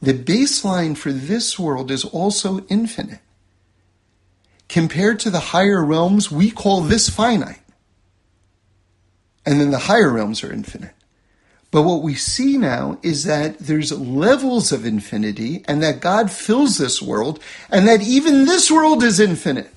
The 0.00 0.14
baseline 0.14 0.96
for 0.96 1.12
this 1.12 1.58
world 1.58 1.90
is 1.90 2.04
also 2.04 2.64
infinite. 2.68 3.20
Compared 4.68 5.20
to 5.20 5.30
the 5.30 5.40
higher 5.40 5.84
realms, 5.84 6.30
we 6.30 6.50
call 6.50 6.80
this 6.80 7.08
finite. 7.08 7.60
And 9.44 9.60
then 9.60 9.70
the 9.70 9.78
higher 9.78 10.10
realms 10.10 10.42
are 10.42 10.52
infinite. 10.52 10.95
But 11.70 11.82
what 11.82 12.02
we 12.02 12.14
see 12.14 12.56
now 12.56 12.98
is 13.02 13.24
that 13.24 13.58
there's 13.58 13.92
levels 13.92 14.72
of 14.72 14.86
infinity 14.86 15.64
and 15.66 15.82
that 15.82 16.00
God 16.00 16.30
fills 16.30 16.78
this 16.78 17.02
world 17.02 17.40
and 17.70 17.86
that 17.88 18.02
even 18.02 18.44
this 18.44 18.70
world 18.70 19.02
is 19.02 19.20
infinite. 19.20 19.72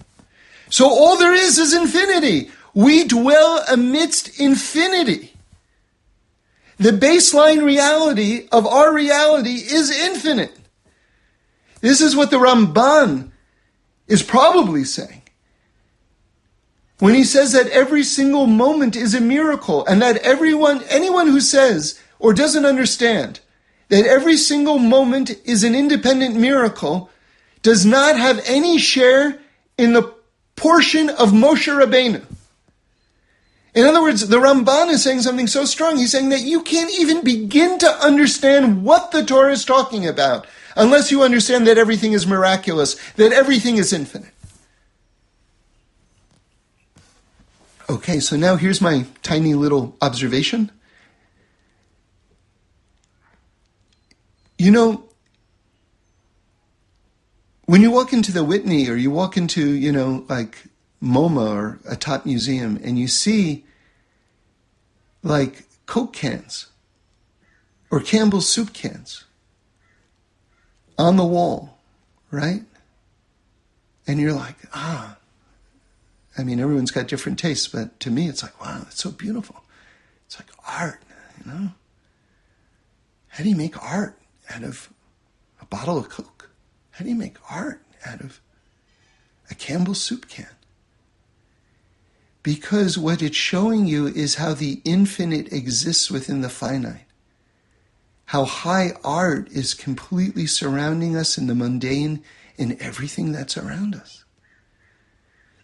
So 0.70 0.88
all 0.88 1.18
there 1.18 1.34
is 1.34 1.58
is 1.58 1.74
infinity. 1.74 2.52
We 2.74 3.06
dwell 3.06 3.64
amidst 3.70 4.40
infinity. 4.40 5.34
The 6.78 6.92
baseline 6.92 7.66
reality 7.66 8.48
of 8.52 8.66
our 8.66 8.94
reality 8.94 9.56
is 9.56 9.92
infinite. 9.92 10.56
This 11.82 12.02
is 12.02 12.16
what 12.16 12.30
the 12.30 12.38
Ramban 12.38 13.32
is 14.08 14.24
probably 14.24 14.84
saying. 14.84 15.19
When 17.00 17.14
he 17.14 17.24
says 17.24 17.54
that 17.54 17.68
every 17.68 18.04
single 18.04 18.46
moment 18.46 18.96
is 18.96 19.14
a 19.14 19.22
miracle 19.22 19.86
and 19.86 20.02
that 20.02 20.18
everyone, 20.18 20.84
anyone 20.90 21.28
who 21.28 21.40
says 21.40 22.00
or 22.20 22.34
doesn't 22.34 22.66
understand 22.66 23.40
that 23.88 24.06
every 24.06 24.36
single 24.36 24.78
moment 24.78 25.32
is 25.46 25.64
an 25.64 25.76
independent 25.76 26.36
miracle 26.36 27.10
does 27.62 27.86
not 27.86 28.18
have 28.18 28.42
any 28.46 28.78
share 28.78 29.40
in 29.78 29.94
the 29.94 30.14
portion 30.56 31.10
of 31.10 31.32
Moshe 31.32 31.68
Rabbeinu. 31.68 32.24
In 33.74 33.86
other 33.86 34.02
words, 34.02 34.28
the 34.28 34.38
Ramban 34.38 34.90
is 34.90 35.04
saying 35.04 35.22
something 35.22 35.48
so 35.48 35.64
strong. 35.64 35.98
He's 35.98 36.12
saying 36.12 36.30
that 36.30 36.42
you 36.42 36.64
can't 36.64 36.92
even 37.00 37.24
begin 37.24 37.80
to 37.80 37.90
understand 38.06 38.84
what 38.84 39.12
the 39.12 39.24
Torah 39.24 39.54
is 39.54 39.64
talking 39.64 40.06
about 40.06 40.48
unless 40.76 41.12
you 41.12 41.24
understand 41.24 41.66
that 41.68 41.78
everything 41.78 42.14
is 42.14 42.28
miraculous, 42.28 42.96
that 43.14 43.32
everything 43.32 43.78
is 43.78 43.94
infinite. 43.94 44.34
Okay, 47.90 48.20
so 48.20 48.36
now 48.36 48.56
here's 48.56 48.82
my 48.82 49.08
tiny 49.24 49.56
little 49.56 49.98
observation. 50.00 50.72
You 54.60 54.70
know, 54.70 55.10
when 57.66 57.82
you 57.82 57.90
walk 57.90 58.14
into 58.14 58.32
the 58.32 58.44
Whitney 58.44 58.88
or 58.90 58.96
you 58.96 59.10
walk 59.10 59.38
into, 59.38 59.72
you 59.72 59.92
know, 59.92 60.24
like 60.30 60.66
MoMA 61.02 61.50
or 61.50 61.80
a 61.90 61.96
top 61.96 62.28
museum 62.28 62.80
and 62.84 63.00
you 63.00 63.08
see 63.08 63.66
like 65.24 65.64
Coke 65.88 66.14
cans 66.14 66.68
or 67.90 68.02
Campbell's 68.02 68.48
soup 68.48 68.72
cans 68.72 69.26
on 70.96 71.18
the 71.18 71.26
wall, 71.26 71.80
right? 72.30 72.62
And 74.06 74.20
you're 74.20 74.34
like, 74.34 74.58
ah. 74.74 75.19
I 76.40 76.44
mean, 76.44 76.60
everyone's 76.60 76.92
got 76.92 77.08
different 77.08 77.38
tastes, 77.38 77.68
but 77.68 78.00
to 78.00 78.10
me, 78.10 78.30
it's 78.30 78.42
like, 78.42 78.60
wow, 78.62 78.80
that's 78.80 79.02
so 79.04 79.12
beautiful. 79.12 79.64
It's 80.26 80.40
like 80.40 80.50
art, 80.66 81.02
you 81.38 81.52
know? 81.52 81.70
How 83.28 83.44
do 83.44 83.50
you 83.50 83.56
make 83.56 83.82
art 83.84 84.18
out 84.50 84.64
of 84.64 84.90
a 85.62 85.66
bottle 85.66 85.98
of 85.98 86.10
Coke? 86.10 86.50
How 86.92 87.04
do 87.04 87.10
you 87.10 87.16
make 87.16 87.36
art 87.52 87.82
out 88.06 88.22
of 88.22 88.40
a 89.52 89.56
Campbell's 89.56 90.02
soup 90.02 90.30
can? 90.30 90.48
Because 92.42 92.98
what 92.98 93.22
it's 93.22 93.36
showing 93.36 93.86
you 93.86 94.08
is 94.08 94.36
how 94.36 94.54
the 94.54 94.82
infinite 94.86 95.52
exists 95.52 96.10
within 96.10 96.40
the 96.40 96.50
finite. 96.50 97.06
How 98.26 98.46
high 98.46 98.92
art 99.04 99.52
is 99.52 99.74
completely 99.74 100.48
surrounding 100.48 101.18
us 101.18 101.38
in 101.38 101.48
the 101.48 101.56
mundane 101.56 102.24
in 102.58 102.82
everything 102.82 103.32
that's 103.34 103.58
around 103.58 103.96
us. 103.96 104.24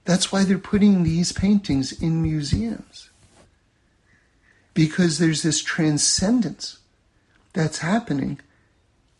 That's 0.06 0.32
why 0.32 0.44
they're 0.44 0.60
putting 0.60 1.04
these 1.04 1.32
paintings 1.32 1.92
in 1.92 2.22
museums. 2.22 3.10
Because 4.74 5.18
there's 5.18 5.42
this 5.42 5.62
transcendence 5.62 6.78
that's 7.54 7.80
happening 7.80 8.40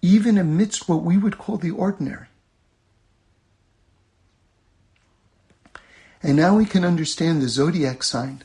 even 0.02 0.38
amidst 0.38 0.88
what 0.88 1.02
we 1.02 1.18
would 1.18 1.38
call 1.38 1.58
the 1.58 1.72
ordinary. 1.72 2.28
And 6.22 6.36
now 6.36 6.56
we 6.56 6.66
can 6.66 6.86
understand 6.86 7.42
the 7.42 7.50
zodiac 7.50 8.04
sign 8.04 8.44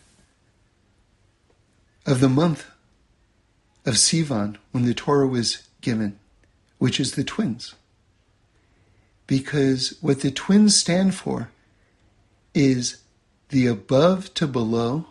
of 2.06 2.20
the 2.20 2.28
month 2.28 2.66
of 3.84 3.94
Sivan 3.94 4.56
when 4.72 4.84
the 4.84 4.94
Torah 4.94 5.26
was 5.26 5.68
given, 5.80 6.18
which 6.78 7.00
is 7.00 7.12
the 7.12 7.24
twins. 7.24 7.74
Because 9.26 9.96
what 10.00 10.20
the 10.20 10.30
twins 10.30 10.76
stand 10.76 11.14
for 11.14 11.50
is 12.54 13.02
the 13.50 13.66
above 13.66 14.32
to 14.34 14.46
below, 14.46 15.06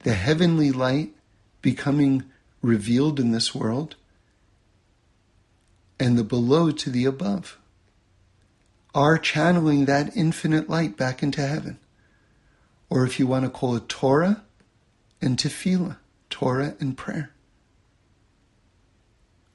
the 0.00 0.14
heavenly 0.14 0.70
light 0.70 1.14
becoming 1.62 2.24
revealed 2.62 3.18
in 3.18 3.32
this 3.32 3.54
world, 3.54 3.96
and 5.98 6.18
the 6.18 6.24
below 6.24 6.70
to 6.70 6.90
the 6.90 7.04
above 7.04 7.58
are 8.94 9.18
channeling 9.18 9.84
that 9.84 10.16
infinite 10.16 10.68
light 10.68 10.96
back 10.96 11.22
into 11.22 11.46
heaven 11.46 11.78
or 12.88 13.04
if 13.04 13.18
you 13.18 13.26
want 13.26 13.44
to 13.44 13.50
call 13.50 13.76
it 13.76 13.88
Torah 13.88 14.42
and 15.20 15.36
Tefillah, 15.36 15.96
Torah 16.30 16.74
and 16.78 16.96
prayer. 16.96 17.30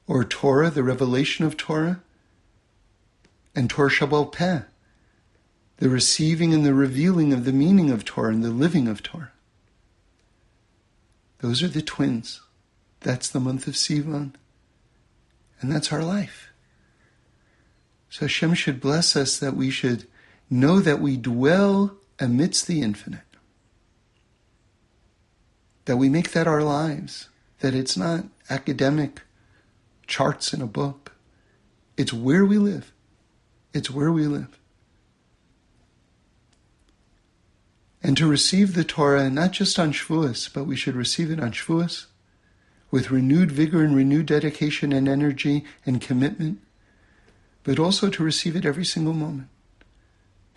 Or 0.08 0.24
Torah, 0.26 0.70
the 0.70 0.84
revelation 0.84 1.46
of 1.46 1.56
Torah, 1.56 2.02
and 3.56 3.70
Torah 3.70 3.90
Shabbal 3.90 4.32
Peh, 4.32 4.62
the 5.82 5.90
receiving 5.90 6.54
and 6.54 6.64
the 6.64 6.76
revealing 6.76 7.34
of 7.34 7.44
the 7.44 7.52
meaning 7.52 7.90
of 7.90 8.06
Torah 8.06 8.32
and 8.32 8.44
the 8.44 8.52
living 8.52 8.88
of 8.88 9.02
Torah. 9.02 9.32
Those 11.40 11.64
are 11.64 11.68
the 11.68 11.82
twins. 11.82 12.40
That's 13.00 13.28
the 13.28 13.40
month 13.40 13.68
of 13.68 13.74
Sivan. 13.74 14.36
And 15.60 15.72
that's 15.72 15.92
our 15.92 16.04
life. 16.04 16.52
So 18.12 18.26
Hashem 18.26 18.54
should 18.54 18.80
bless 18.80 19.16
us 19.16 19.40
that 19.40 19.56
we 19.56 19.72
should 19.72 20.06
know 20.52 20.82
that 20.82 21.02
we 21.02 21.18
dwell 21.18 21.98
amidst 22.20 22.68
the 22.68 22.84
infinite. 22.84 23.22
That 25.86 25.98
we 25.98 26.10
make 26.10 26.32
that 26.34 26.46
our 26.46 26.62
lives. 26.62 27.28
That 27.62 27.74
it's 27.74 27.98
not 27.98 28.26
academic 28.52 29.22
charts 30.06 30.54
in 30.54 30.62
a 30.62 30.68
book. 30.68 31.14
It's 31.98 32.14
where 32.14 32.46
we 32.46 32.60
live. 32.60 32.92
It's 33.74 33.90
where 33.90 34.12
we 34.12 34.28
live. 34.28 34.61
And 38.04 38.18
to 38.18 38.28
receive 38.28 38.74
the 38.74 38.84
Torah, 38.84 39.30
not 39.30 39.52
just 39.52 39.78
on 39.78 39.94
Shavuos, 39.94 40.52
but 40.52 40.64
we 40.64 40.76
should 40.76 40.96
receive 40.96 41.30
it 41.30 41.40
on 41.40 41.52
Shavuos 41.52 42.08
with 42.90 43.12
renewed 43.12 43.52
vigor 43.52 43.84
and 43.84 43.96
renewed 43.96 44.26
dedication 44.26 44.92
and 44.92 45.08
energy 45.08 45.64
and 45.86 46.02
commitment, 46.02 46.60
but 47.64 47.80
also 47.80 48.10
to 48.10 48.24
receive 48.24 48.56
it 48.56 48.66
every 48.66 48.86
single 48.86 49.14
moment. 49.14 49.48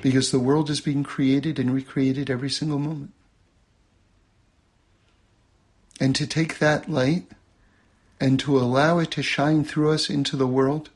Because 0.03 0.31
the 0.31 0.41
world 0.41 0.71
is 0.71 0.81
being 0.81 1.05
created 1.05 1.59
and 1.59 1.73
recreated 1.73 2.29
every 2.29 2.51
single 2.51 2.79
moment. 2.79 3.13
And 6.01 6.17
to 6.17 6.27
take 6.27 6.59
that 6.59 6.91
light 6.91 7.27
and 8.19 8.41
to 8.41 8.59
allow 8.59 8.99
it 8.99 9.11
to 9.13 9.23
shine 9.23 9.65
through 9.65 9.93
us 9.93 10.11
into 10.11 10.37
the 10.37 10.47
world 10.47 10.91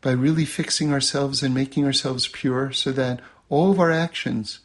by 0.00 0.10
really 0.10 0.44
fixing 0.44 0.92
ourselves 0.92 1.42
and 1.42 1.54
making 1.54 1.84
ourselves 1.84 2.28
pure 2.28 2.72
so 2.72 2.92
that 2.92 3.20
all 3.48 3.70
of 3.70 3.80
our 3.80 3.90
actions 3.90 4.60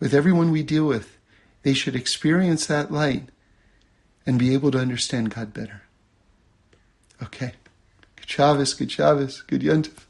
with 0.00 0.14
everyone 0.14 0.50
we 0.50 0.62
deal 0.62 0.86
with, 0.86 1.18
they 1.62 1.74
should 1.74 1.96
experience 1.96 2.66
that 2.66 2.90
light 2.90 3.28
and 4.26 4.38
be 4.38 4.52
able 4.54 4.70
to 4.70 4.78
understand 4.78 5.34
God 5.34 5.52
better. 5.52 5.82
Okay. 7.22 7.52
Good 8.16 8.28
Shabbos, 8.28 8.74
good 8.74 8.90
Shabbos, 8.90 9.42
good 9.42 9.62
Yontif. 9.62 10.06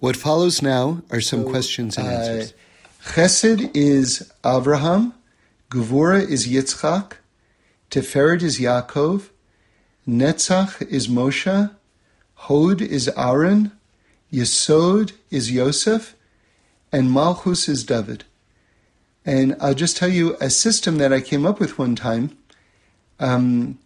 What 0.00 0.16
follows 0.16 0.60
now 0.62 1.02
are 1.10 1.20
some 1.20 1.44
so, 1.44 1.50
questions 1.50 1.96
and 1.96 2.06
answers. 2.06 2.52
Uh, 2.52 3.10
Chesed 3.12 3.70
is 3.74 4.32
Abraham, 4.44 5.14
Gevura 5.70 6.26
is 6.26 6.46
Yitzchak, 6.46 7.14
Tiferet 7.90 8.42
is 8.42 8.58
Yaakov, 8.58 9.28
Netzach 10.08 10.82
is 10.88 11.08
Moshe, 11.08 11.70
Hod 12.34 12.80
is 12.82 13.08
Aaron, 13.16 13.72
Yesod 14.32 15.12
is 15.30 15.50
Yosef, 15.50 16.14
and 16.94 17.10
Malchus 17.10 17.68
is 17.68 17.82
David. 17.82 18.22
And 19.26 19.56
I'll 19.60 19.74
just 19.74 19.96
tell 19.96 20.08
you 20.08 20.36
a 20.40 20.48
system 20.48 20.98
that 20.98 21.12
I 21.12 21.20
came 21.20 21.44
up 21.44 21.58
with 21.58 21.76
one 21.76 21.96
time. 21.96 22.38
Um, 23.18 23.80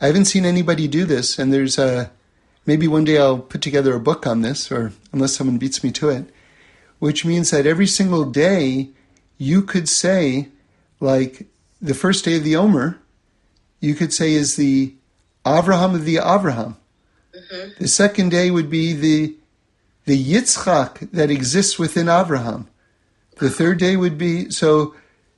I 0.00 0.06
haven't 0.06 0.26
seen 0.26 0.44
anybody 0.44 0.86
do 0.86 1.04
this, 1.04 1.36
and 1.36 1.52
there's 1.52 1.78
a 1.78 2.12
maybe 2.64 2.86
one 2.86 3.02
day 3.02 3.18
I'll 3.18 3.40
put 3.40 3.60
together 3.60 3.92
a 3.96 4.00
book 4.00 4.24
on 4.24 4.42
this, 4.42 4.70
or 4.70 4.92
unless 5.12 5.34
someone 5.34 5.58
beats 5.58 5.82
me 5.82 5.90
to 5.92 6.10
it, 6.10 6.26
which 7.00 7.24
means 7.24 7.50
that 7.50 7.66
every 7.66 7.88
single 7.88 8.24
day 8.24 8.90
you 9.36 9.60
could 9.60 9.88
say, 9.88 10.48
like 11.00 11.48
the 11.82 11.94
first 11.94 12.24
day 12.24 12.36
of 12.36 12.44
the 12.44 12.54
Omer, 12.54 13.00
you 13.80 13.96
could 13.96 14.12
say 14.12 14.32
is 14.32 14.54
the 14.54 14.94
Avraham 15.44 15.96
of 15.96 16.04
the 16.04 16.16
Avraham. 16.16 16.76
Mm-hmm. 17.34 17.82
The 17.82 17.88
second 17.88 18.28
day 18.28 18.52
would 18.52 18.70
be 18.70 18.92
the 18.92 19.34
the 20.04 20.22
Yitzchak 20.22 21.10
that 21.12 21.30
exists 21.30 21.78
within 21.78 22.06
Avraham. 22.06 22.66
The 23.38 23.50
third 23.50 23.78
day 23.78 23.96
would 23.96 24.18
be 24.18 24.50
so 24.50 24.94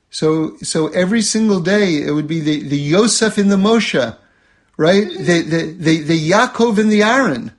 so 0.09 0.57
so 0.57 0.87
every 0.89 1.21
single 1.21 1.59
day 1.59 2.01
it 2.03 2.11
would 2.11 2.27
be 2.27 2.39
the, 2.39 2.61
the 2.61 2.77
Yosef 2.77 3.37
in 3.37 3.49
the 3.49 3.55
Moshe, 3.55 4.17
right? 4.77 5.09
The, 5.09 5.41
the 5.41 5.75
the 5.77 6.01
the 6.01 6.29
Yaakov 6.31 6.77
in 6.77 6.89
the 6.89 7.03
Aaron. 7.03 7.51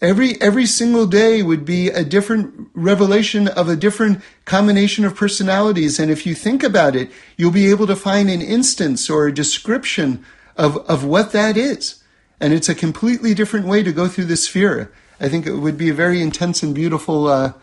Every 0.00 0.40
every 0.40 0.66
single 0.66 1.06
day 1.06 1.42
would 1.42 1.64
be 1.64 1.88
a 1.88 2.04
different 2.04 2.68
revelation 2.74 3.48
of 3.48 3.68
a 3.68 3.76
different 3.76 4.22
combination 4.44 5.04
of 5.04 5.14
personalities. 5.14 5.98
And 5.98 6.10
if 6.10 6.26
you 6.26 6.34
think 6.34 6.62
about 6.62 6.96
it, 6.96 7.10
you'll 7.36 7.52
be 7.52 7.70
able 7.70 7.86
to 7.86 7.96
find 7.96 8.28
an 8.28 8.42
instance 8.42 9.08
or 9.08 9.26
a 9.26 9.32
description 9.32 10.24
of, 10.56 10.76
of 10.88 11.04
what 11.04 11.32
that 11.32 11.56
is. 11.56 12.02
And 12.40 12.52
it's 12.52 12.68
a 12.68 12.74
completely 12.74 13.34
different 13.34 13.66
way 13.66 13.82
to 13.82 13.92
go 13.92 14.08
through 14.08 14.26
the 14.26 14.34
sefirah. 14.34 14.90
I 15.24 15.30
think 15.30 15.46
it 15.46 15.54
would 15.54 15.78
be 15.78 15.88
a 15.88 15.94
very 15.94 16.20
intense 16.20 16.62
and 16.62 16.74
beautiful 16.74 17.28
uh, 17.28 17.54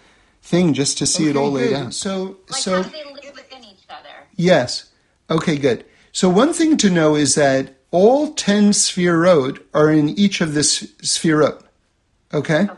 thing 0.42 0.74
just 0.74 0.98
to 0.98 1.06
see 1.06 1.26
okay, 1.26 1.30
it 1.30 1.36
all 1.36 1.52
laid 1.52 1.74
out. 1.74 1.94
So, 1.94 2.38
like 2.50 2.60
so 2.60 2.82
they 2.82 3.04
live 3.04 3.36
within 3.36 3.64
each 3.64 3.86
other. 3.88 4.10
Yes. 4.36 4.90
Okay, 5.30 5.58
good. 5.58 5.86
So 6.12 6.28
one 6.28 6.54
thing 6.54 6.76
to 6.78 6.90
know 6.90 7.14
is 7.14 7.36
that 7.36 7.76
all 7.92 8.34
ten 8.34 8.72
sphirot 8.72 9.62
are 9.76 9.92
in 9.92 10.10
each 10.10 10.42
of 10.42 10.56
the 10.56 10.62
sphirot. 10.62 11.62
Okay? 12.34 12.64
okay. 12.64 12.74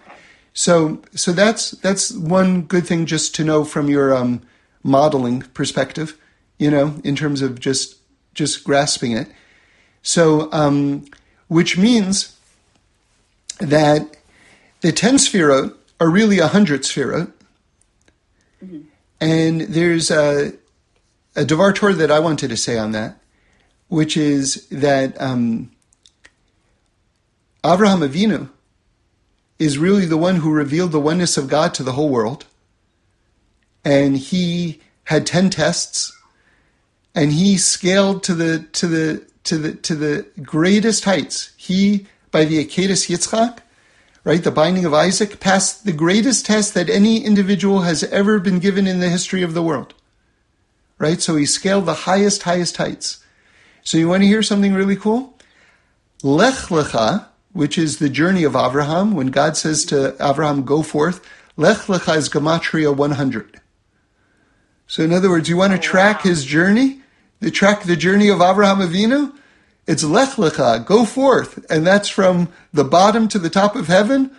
So 0.53 1.01
so 1.15 1.31
that's 1.31 1.71
that's 1.71 2.11
one 2.11 2.63
good 2.63 2.86
thing 2.86 3.05
just 3.05 3.34
to 3.36 3.45
know 3.45 3.63
from 3.63 3.89
your 3.89 4.13
um, 4.13 4.41
modeling 4.84 5.43
perspective, 5.53 6.19
you 6.59 6.69
know, 6.69 6.99
in 7.05 7.15
terms 7.15 7.41
of 7.41 7.61
just 7.61 7.99
just 8.34 8.65
grasping 8.65 9.13
it. 9.13 9.29
So 10.01 10.51
um, 10.51 11.05
which 11.47 11.77
means 11.77 12.38
that 13.61 14.17
the 14.84 14.91
ten 14.91 15.15
sphirot 15.15 15.75
are 15.99 16.09
really 16.09 16.38
a 16.38 16.47
hundred 16.47 16.81
sphirot, 16.84 17.31
mm-hmm. 18.63 18.81
and 19.19 19.61
there's 19.61 20.11
a 20.11 20.53
a 21.36 21.45
Devar 21.45 21.73
Torah 21.73 21.93
that 21.93 22.11
I 22.11 22.19
wanted 22.19 22.49
to 22.49 22.57
say 22.57 22.77
on 22.77 22.91
that, 22.91 23.17
which 23.88 24.15
is 24.15 24.67
that 24.67 25.19
um, 25.19 25.71
Avraham 27.63 28.07
Avinu 28.07 28.49
is 29.57 29.77
really 29.77 30.05
the 30.05 30.17
one 30.17 30.38
who 30.38 30.51
revealed 30.51 30.91
the 30.91 30.99
oneness 30.99 31.38
of 31.38 31.47
God 31.47 31.73
to 31.75 31.84
the 31.84 31.93
whole 31.93 32.09
world. 32.09 32.45
And 33.86 34.17
he 34.17 34.81
had 35.05 35.25
10 35.25 35.49
tests 35.49 36.15
and 37.15 37.31
he 37.31 37.57
scaled 37.57 38.23
to 38.23 38.34
the 38.34 38.59
to 38.73 38.88
the 38.88 39.25
to 39.43 39.57
the 39.57 39.73
to 39.75 39.95
the 39.95 40.25
greatest 40.41 41.05
heights. 41.05 41.51
He 41.57 42.07
by 42.31 42.45
the 42.45 42.63
Akedas 42.63 43.09
Yitzchak, 43.09 43.59
right, 44.24 44.43
the 44.43 44.51
binding 44.51 44.86
of 44.86 44.93
Isaac, 44.93 45.39
passed 45.39 45.86
the 45.86 45.91
greatest 45.91 46.45
test 46.45 46.74
that 46.74 46.89
any 46.89 47.24
individual 47.24 47.82
has 47.82 48.03
ever 48.05 48.39
been 48.39 48.59
given 48.59 48.88
in 48.88 48.99
the 48.99 49.09
history 49.09 49.43
of 49.43 49.53
the 49.53 49.63
world. 49.63 49.93
Right? 50.97 51.21
So 51.21 51.36
he 51.36 51.45
scaled 51.45 51.86
the 51.86 51.93
highest, 51.93 52.43
highest 52.43 52.78
heights. 52.78 53.24
So 53.84 53.97
you 53.97 54.07
want 54.07 54.24
to 54.24 54.28
hear 54.28 54.43
something 54.43 54.74
really 54.74 54.95
cool? 54.95 55.38
Lech 56.21 56.53
Lecha, 56.69 57.28
which 57.51 57.78
is 57.78 57.97
the 57.97 58.09
journey 58.09 58.45
of 58.45 58.55
Abraham, 58.55 59.13
when 59.13 59.28
God 59.28 59.57
says 59.57 59.84
to 59.86 60.15
Abraham, 60.21 60.63
go 60.63 60.82
forth, 60.82 61.28
Lech 61.57 61.78
Lecha 61.88 62.15
is 62.17 62.30
Gematria 62.30 62.95
100. 62.95 63.59
So 64.88 65.03
in 65.03 65.11
other 65.11 65.30
words, 65.30 65.49
you 65.49 65.57
want 65.57 65.74
to 65.74 65.80
oh, 65.80 65.82
track 65.82 66.21
his 66.21 66.45
journey, 66.45 67.01
the 67.39 67.51
track 67.51 67.84
the 67.84 67.95
journey 67.95 68.30
of 68.30 68.41
Abraham 68.41 68.78
Avinu, 68.78 69.34
it's 69.86 70.03
Lech 70.03 70.29
Lecha, 70.31 70.86
go 70.86 71.05
forth. 71.05 71.65
And 71.69 71.86
that's 71.86 72.09
from 72.09 72.49
the 72.71 72.84
bottom 72.84 73.27
to 73.29 73.39
the 73.39 73.49
top 73.49 73.75
of 73.75 73.88
heaven, 73.88 74.31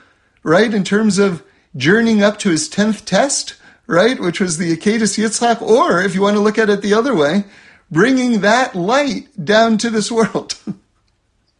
right? 0.42 0.72
In 0.72 0.84
terms 0.84 1.18
of 1.18 1.42
journeying 1.76 2.22
up 2.22 2.38
to 2.40 2.50
his 2.50 2.68
10th 2.68 3.04
test, 3.04 3.56
right? 3.86 4.18
Which 4.18 4.40
was 4.40 4.58
the 4.58 4.74
Akedas 4.74 5.18
Yitzchak. 5.18 5.60
Or 5.60 6.00
if 6.00 6.14
you 6.14 6.22
want 6.22 6.36
to 6.36 6.42
look 6.42 6.58
at 6.58 6.70
it 6.70 6.80
the 6.80 6.94
other 6.94 7.14
way, 7.14 7.44
bringing 7.90 8.40
that 8.40 8.74
light 8.74 9.28
down 9.42 9.78
to 9.78 9.90
this 9.90 10.10
world. 10.10 10.56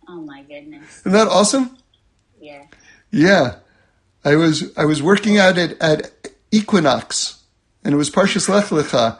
Oh 0.07 0.21
my 0.21 0.43
goodness. 0.43 1.01
Isn't 1.01 1.13
that 1.13 1.29
awesome? 1.29 1.77
Yeah. 2.39 2.67
Yeah. 3.11 3.57
I 4.25 4.37
was 4.37 4.71
I 4.77 4.85
was 4.85 5.03
working 5.03 5.39
out 5.39 5.59
at, 5.59 5.81
at 5.81 6.13
Equinox 6.53 7.43
and 7.83 7.95
it 7.95 7.97
was 7.97 8.11
Parshas 8.11 8.49
Lech 8.49 8.67
Lecha 8.67 9.19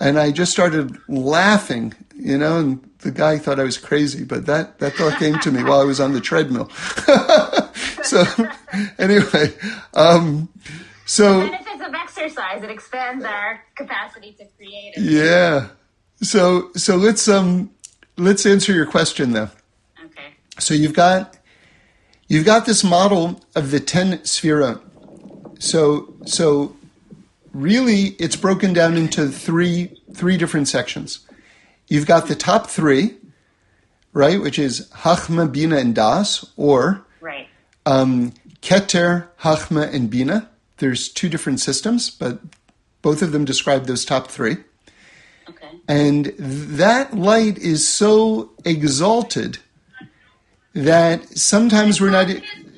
and 0.00 0.18
I 0.18 0.32
just 0.32 0.52
started 0.52 0.98
laughing, 1.08 1.94
you 2.16 2.36
know, 2.36 2.58
and 2.58 2.93
the 3.04 3.10
guy 3.10 3.38
thought 3.38 3.60
I 3.60 3.64
was 3.64 3.78
crazy, 3.78 4.24
but 4.24 4.46
that, 4.46 4.78
that 4.78 4.94
thought 4.94 5.18
came 5.18 5.38
to 5.40 5.52
me 5.52 5.62
while 5.62 5.80
I 5.80 5.84
was 5.84 6.00
on 6.00 6.14
the 6.14 6.20
treadmill. 6.20 6.70
so 8.02 8.24
anyway, 8.98 9.54
um, 9.92 10.48
so 11.04 11.40
the 11.40 11.50
benefits 11.50 11.86
of 11.86 11.94
exercise, 11.94 12.62
it 12.62 12.70
expands 12.70 13.24
our 13.24 13.62
capacity 13.76 14.32
to 14.32 14.46
create. 14.56 14.94
Yeah. 14.96 15.68
So 16.22 16.70
so 16.74 16.96
let's 16.96 17.28
um 17.28 17.70
let's 18.16 18.46
answer 18.46 18.72
your 18.72 18.86
question 18.86 19.32
though. 19.32 19.50
Okay. 20.02 20.34
So 20.58 20.72
you've 20.72 20.94
got 20.94 21.36
you've 22.28 22.46
got 22.46 22.64
this 22.64 22.82
model 22.82 23.40
of 23.54 23.70
the 23.70 23.80
ten 23.80 24.18
sphira. 24.20 24.80
So 25.58 26.14
so 26.24 26.74
really 27.52 28.16
it's 28.18 28.36
broken 28.36 28.72
down 28.72 28.96
into 28.96 29.28
three 29.28 30.00
three 30.14 30.38
different 30.38 30.68
sections. 30.68 31.20
You've 31.88 32.06
got 32.06 32.28
the 32.28 32.34
top 32.34 32.68
three, 32.68 33.16
right, 34.12 34.40
which 34.40 34.58
is 34.58 34.88
Hachma, 34.90 35.50
Bina, 35.50 35.76
and 35.76 35.94
Das, 35.94 36.50
or 36.56 37.04
right. 37.20 37.48
um, 37.86 38.32
Keter, 38.62 39.28
Hachma, 39.40 39.92
and 39.92 40.10
Bina. 40.10 40.50
There's 40.78 41.08
two 41.08 41.28
different 41.28 41.60
systems, 41.60 42.10
but 42.10 42.40
both 43.02 43.22
of 43.22 43.32
them 43.32 43.44
describe 43.44 43.86
those 43.86 44.04
top 44.04 44.28
three. 44.28 44.56
Okay. 45.48 45.68
And 45.86 46.26
that 46.38 47.14
light 47.14 47.58
is 47.58 47.86
so 47.86 48.50
exalted 48.64 49.58
that 50.72 51.28
sometimes 51.36 52.00
we're 52.00 52.10
not 52.10 52.28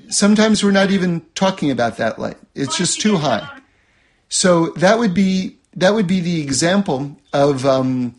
sometimes 0.09 0.63
we're 0.63 0.71
not 0.71 0.91
even 0.91 1.23
talking 1.35 1.71
about 1.71 1.97
that 1.97 2.19
light. 2.19 2.37
It's 2.55 2.77
just 2.77 3.01
too 3.01 3.17
high. 3.17 3.49
So 4.29 4.71
that 4.71 4.99
would 4.99 5.15
be 5.15 5.59
that 5.77 5.95
would 5.95 6.07
be 6.07 6.21
the 6.21 6.41
example 6.41 7.17
of 7.33 7.65
um, 7.65 8.17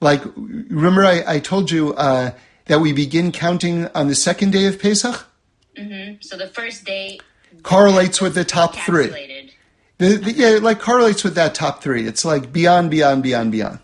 like 0.00 0.22
remember 0.36 1.04
I, 1.04 1.24
I 1.26 1.38
told 1.40 1.70
you 1.70 1.94
uh, 1.94 2.32
that 2.66 2.80
we 2.80 2.92
begin 2.92 3.32
counting 3.32 3.86
on 3.88 4.08
the 4.08 4.14
second 4.14 4.52
day 4.52 4.66
of 4.66 4.80
Pesach 4.80 5.28
So 6.20 6.36
the 6.36 6.48
first 6.48 6.84
day 6.84 7.20
correlates 7.62 8.20
with 8.20 8.34
the 8.34 8.44
top 8.44 8.74
three. 8.74 9.08
The, 9.98 10.16
the, 10.16 10.32
yeah, 10.32 10.56
it 10.56 10.62
like 10.62 10.80
correlates 10.80 11.24
with 11.24 11.34
that 11.34 11.54
top 11.54 11.82
three. 11.82 12.06
It's 12.06 12.24
like 12.24 12.52
beyond, 12.52 12.90
beyond, 12.90 13.22
beyond, 13.22 13.52
beyond. 13.52 13.78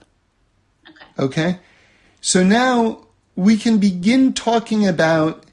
Okay. 0.89 1.25
Okay? 1.25 1.59
So 2.21 2.43
now 2.43 3.07
we 3.37 3.57
can 3.57 3.79
begin 3.79 4.33
talking 4.33 4.87
about 4.87 5.45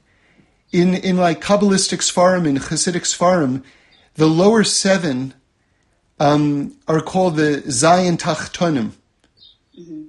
in 0.72 0.94
in 0.94 1.16
like 1.16 1.40
Kabbalistic 1.40 1.98
Sfarim, 1.98 2.46
in 2.46 2.56
Hasidic 2.56 3.02
Sfarim, 3.02 3.62
the 4.14 4.26
lower 4.26 4.64
seven 4.64 5.34
um, 6.18 6.76
are 6.88 7.00
called 7.00 7.36
the 7.36 7.62
Zayin 7.66 8.16
Tachtonim, 8.16 8.92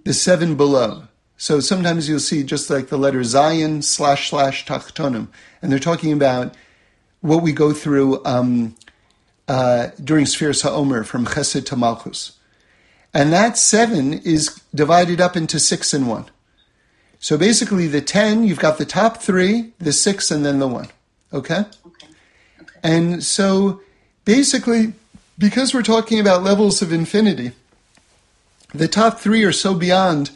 the 0.03 0.13
seven 0.13 0.55
below. 0.55 1.03
So 1.37 1.59
sometimes 1.59 2.07
you'll 2.07 2.19
see 2.19 2.43
just 2.43 2.69
like 2.69 2.87
the 2.87 2.97
letter 2.97 3.21
Zayin 3.21 3.83
slash 3.83 4.29
slash 4.29 4.65
Tachtonim, 4.65 5.27
and 5.61 5.71
they're 5.71 5.79
talking 5.79 6.13
about 6.13 6.55
what 7.21 7.41
we 7.41 7.51
go 7.51 7.73
through 7.73 8.23
um, 8.25 8.75
uh, 9.47 9.89
during 10.03 10.25
Sefiras 10.25 10.63
HaOmer 10.63 11.05
from 11.05 11.25
Chesed 11.25 11.65
to 11.65 11.75
Malchus. 11.75 12.37
And 13.13 13.31
that 13.31 13.57
seven 13.57 14.13
is 14.13 14.61
divided 14.73 15.21
up 15.21 15.35
into 15.35 15.59
six 15.59 15.93
and 15.93 16.07
one. 16.07 16.25
So 17.19 17.37
basically, 17.37 17.87
the 17.87 18.01
ten, 18.01 18.43
you've 18.43 18.59
got 18.59 18.77
the 18.77 18.85
top 18.85 19.21
three, 19.21 19.73
the 19.79 19.93
six, 19.93 20.31
and 20.31 20.45
then 20.45 20.59
the 20.59 20.67
one. 20.67 20.89
Okay? 21.31 21.59
Okay. 21.59 22.07
Okay. 22.61 22.79
And 22.83 23.23
so 23.23 23.81
basically, 24.25 24.93
because 25.37 25.73
we're 25.73 25.83
talking 25.83 26.19
about 26.19 26.43
levels 26.43 26.81
of 26.81 26.91
infinity, 26.91 27.53
the 28.73 28.87
top 28.87 29.19
three 29.19 29.43
are 29.43 29.51
so 29.51 29.73
beyond 29.73 30.31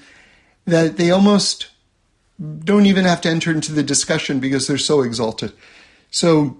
that 0.65 0.97
they 0.97 1.11
almost 1.11 1.67
don't 2.63 2.85
even 2.85 3.05
have 3.05 3.21
to 3.21 3.29
enter 3.29 3.51
into 3.51 3.71
the 3.71 3.83
discussion 3.83 4.39
because 4.39 4.67
they're 4.67 4.77
so 4.77 5.01
exalted. 5.01 5.53
So 6.11 6.57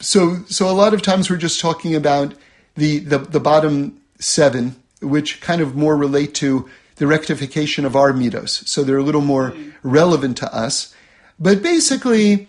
so 0.00 0.44
so 0.46 0.68
a 0.68 0.72
lot 0.72 0.94
of 0.94 1.02
times 1.02 1.30
we're 1.30 1.36
just 1.36 1.60
talking 1.60 1.94
about 1.94 2.34
the, 2.74 2.98
the, 3.00 3.18
the 3.18 3.40
bottom 3.40 4.00
seven, 4.20 4.76
which 5.00 5.40
kind 5.40 5.60
of 5.60 5.74
more 5.74 5.96
relate 5.96 6.34
to 6.36 6.68
the 6.96 7.06
rectification 7.06 7.84
of 7.84 7.96
our 7.96 8.12
middos. 8.12 8.66
So 8.68 8.82
they're 8.82 8.98
a 8.98 9.02
little 9.02 9.20
more 9.20 9.54
relevant 9.82 10.36
to 10.38 10.54
us. 10.54 10.94
But 11.38 11.62
basically, 11.62 12.48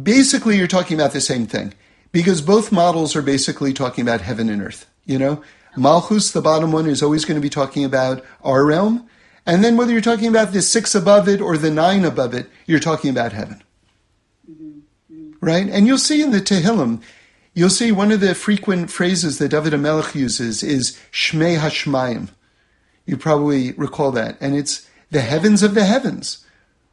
basically 0.00 0.56
you're 0.56 0.66
talking 0.66 0.98
about 0.98 1.12
the 1.12 1.20
same 1.20 1.46
thing 1.46 1.74
because 2.10 2.40
both 2.40 2.72
models 2.72 3.14
are 3.14 3.22
basically 3.22 3.72
talking 3.72 4.02
about 4.02 4.22
heaven 4.22 4.48
and 4.48 4.62
earth. 4.62 4.86
You 5.04 5.18
know, 5.18 5.42
Malchus, 5.76 6.30
the 6.32 6.42
bottom 6.42 6.72
one, 6.72 6.86
is 6.86 7.02
always 7.02 7.24
going 7.24 7.36
to 7.36 7.42
be 7.42 7.50
talking 7.50 7.84
about 7.84 8.24
our 8.42 8.64
realm, 8.64 9.08
and 9.46 9.64
then 9.64 9.76
whether 9.76 9.92
you're 9.92 10.00
talking 10.00 10.28
about 10.28 10.52
the 10.52 10.62
six 10.62 10.94
above 10.94 11.28
it 11.28 11.40
or 11.40 11.56
the 11.56 11.70
nine 11.70 12.04
above 12.04 12.34
it, 12.34 12.48
you're 12.66 12.78
talking 12.78 13.10
about 13.10 13.32
heaven. 13.32 13.62
Mm-hmm. 14.50 15.32
Right? 15.40 15.68
And 15.68 15.86
you'll 15.86 15.98
see 15.98 16.22
in 16.22 16.30
the 16.30 16.40
Tehillim, 16.40 17.02
you'll 17.54 17.70
see 17.70 17.90
one 17.90 18.12
of 18.12 18.20
the 18.20 18.34
frequent 18.34 18.90
phrases 18.90 19.38
that 19.38 19.48
David 19.48 19.72
HaMelech 19.72 20.14
uses 20.14 20.62
is 20.62 20.98
Shmei 21.10 21.58
Hashmayim. 21.58 22.28
You 23.04 23.16
probably 23.16 23.72
recall 23.72 24.12
that. 24.12 24.36
And 24.40 24.54
it's 24.54 24.88
the 25.10 25.22
heavens 25.22 25.62
of 25.62 25.74
the 25.74 25.84
heavens. 25.84 26.46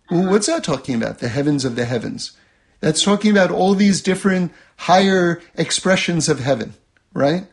Well, 0.09 0.31
what's 0.31 0.47
that 0.47 0.63
talking 0.63 0.95
about? 0.95 1.19
The 1.19 1.29
heavens 1.29 1.65
of 1.65 1.75
the 1.75 1.85
heavens. 1.85 2.31
That's 2.79 3.03
talking 3.03 3.29
about 3.29 3.51
all 3.51 3.75
these 3.75 4.01
different 4.01 4.51
higher 4.77 5.41
expressions 5.55 6.27
of 6.27 6.39
heaven, 6.39 6.73
right? 7.13 7.45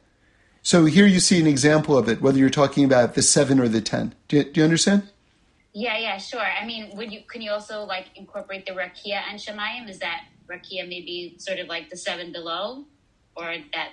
So 0.66 0.84
here 0.84 1.06
you 1.06 1.20
see 1.20 1.38
an 1.38 1.46
example 1.46 1.96
of 1.96 2.08
it, 2.08 2.20
whether 2.20 2.38
you're 2.38 2.50
talking 2.50 2.84
about 2.84 3.14
the 3.14 3.22
seven 3.22 3.60
or 3.60 3.68
the 3.68 3.80
ten. 3.80 4.16
Do 4.26 4.38
you, 4.38 4.42
do 4.42 4.60
you 4.60 4.64
understand? 4.64 5.08
Yeah, 5.72 5.96
yeah, 5.96 6.18
sure. 6.18 6.40
I 6.40 6.66
mean, 6.66 6.90
would 6.96 7.12
you 7.12 7.20
can 7.30 7.40
you 7.40 7.52
also 7.52 7.84
like 7.84 8.06
incorporate 8.16 8.66
the 8.66 8.72
Rakia 8.72 9.22
and 9.30 9.38
Shemayim? 9.38 9.88
Is 9.88 10.00
that 10.00 10.24
Rakia 10.50 10.88
maybe 10.88 11.36
sort 11.38 11.60
of 11.60 11.68
like 11.68 11.88
the 11.88 11.96
seven 11.96 12.32
below, 12.32 12.84
or 13.36 13.54
that 13.74 13.90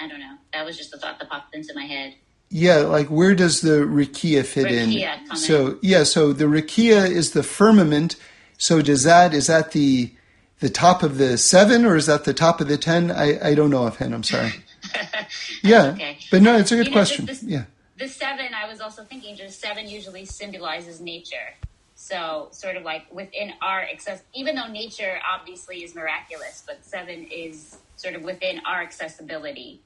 I 0.00 0.08
don't 0.08 0.18
know. 0.18 0.38
That 0.52 0.66
was 0.66 0.76
just 0.76 0.92
a 0.92 0.98
thought 0.98 1.20
that 1.20 1.30
popped 1.30 1.54
into 1.54 1.72
my 1.72 1.84
head. 1.84 2.16
Yeah, 2.50 2.78
like 2.78 3.06
where 3.06 3.36
does 3.36 3.60
the 3.60 3.86
Rakia 3.86 4.44
fit 4.44 4.72
in? 4.72 4.90
Rakia 4.90 5.36
So 5.36 5.78
yeah, 5.82 6.02
so 6.02 6.32
the 6.32 6.46
Rakia 6.46 7.08
is 7.08 7.30
the 7.30 7.44
firmament. 7.44 8.16
So 8.58 8.82
does 8.82 9.04
that 9.04 9.34
is 9.34 9.46
that 9.46 9.70
the 9.70 10.12
the 10.58 10.68
top 10.68 11.04
of 11.04 11.18
the 11.18 11.38
seven 11.38 11.84
or 11.84 11.94
is 11.94 12.06
that 12.06 12.24
the 12.24 12.34
top 12.34 12.60
of 12.60 12.66
the 12.66 12.76
ten? 12.76 13.12
I, 13.12 13.50
I 13.50 13.54
don't 13.54 13.70
know 13.70 13.84
offhand. 13.84 14.16
I'm 14.16 14.24
sorry. 14.24 14.50
yeah, 15.62 15.92
okay. 15.92 16.18
but 16.30 16.42
no, 16.42 16.56
it's 16.56 16.72
a 16.72 16.76
good 16.76 16.86
You 16.86 16.90
know, 16.90 16.96
question. 16.96 17.26
this- 17.26 17.42
yeah. 17.42 17.64
The 17.98 18.08
seven, 18.08 18.46
I 18.54 18.66
was 18.68 18.80
also 18.80 19.04
thinking, 19.04 19.36
just 19.36 19.60
seven 19.60 19.88
usually 19.88 20.24
symbolizes 20.24 21.00
nature. 21.00 21.54
So, 21.94 22.48
sort 22.50 22.76
of 22.76 22.82
like 22.82 23.04
within 23.14 23.52
our 23.62 23.80
access, 23.82 24.22
even 24.34 24.56
though 24.56 24.66
nature 24.66 25.20
obviously 25.30 25.84
is 25.84 25.94
miraculous, 25.94 26.64
but 26.66 26.84
seven 26.84 27.26
is 27.30 27.76
sort 27.96 28.14
of 28.14 28.22
within 28.24 28.60
our 28.66 28.82
accessibility. 28.82 29.80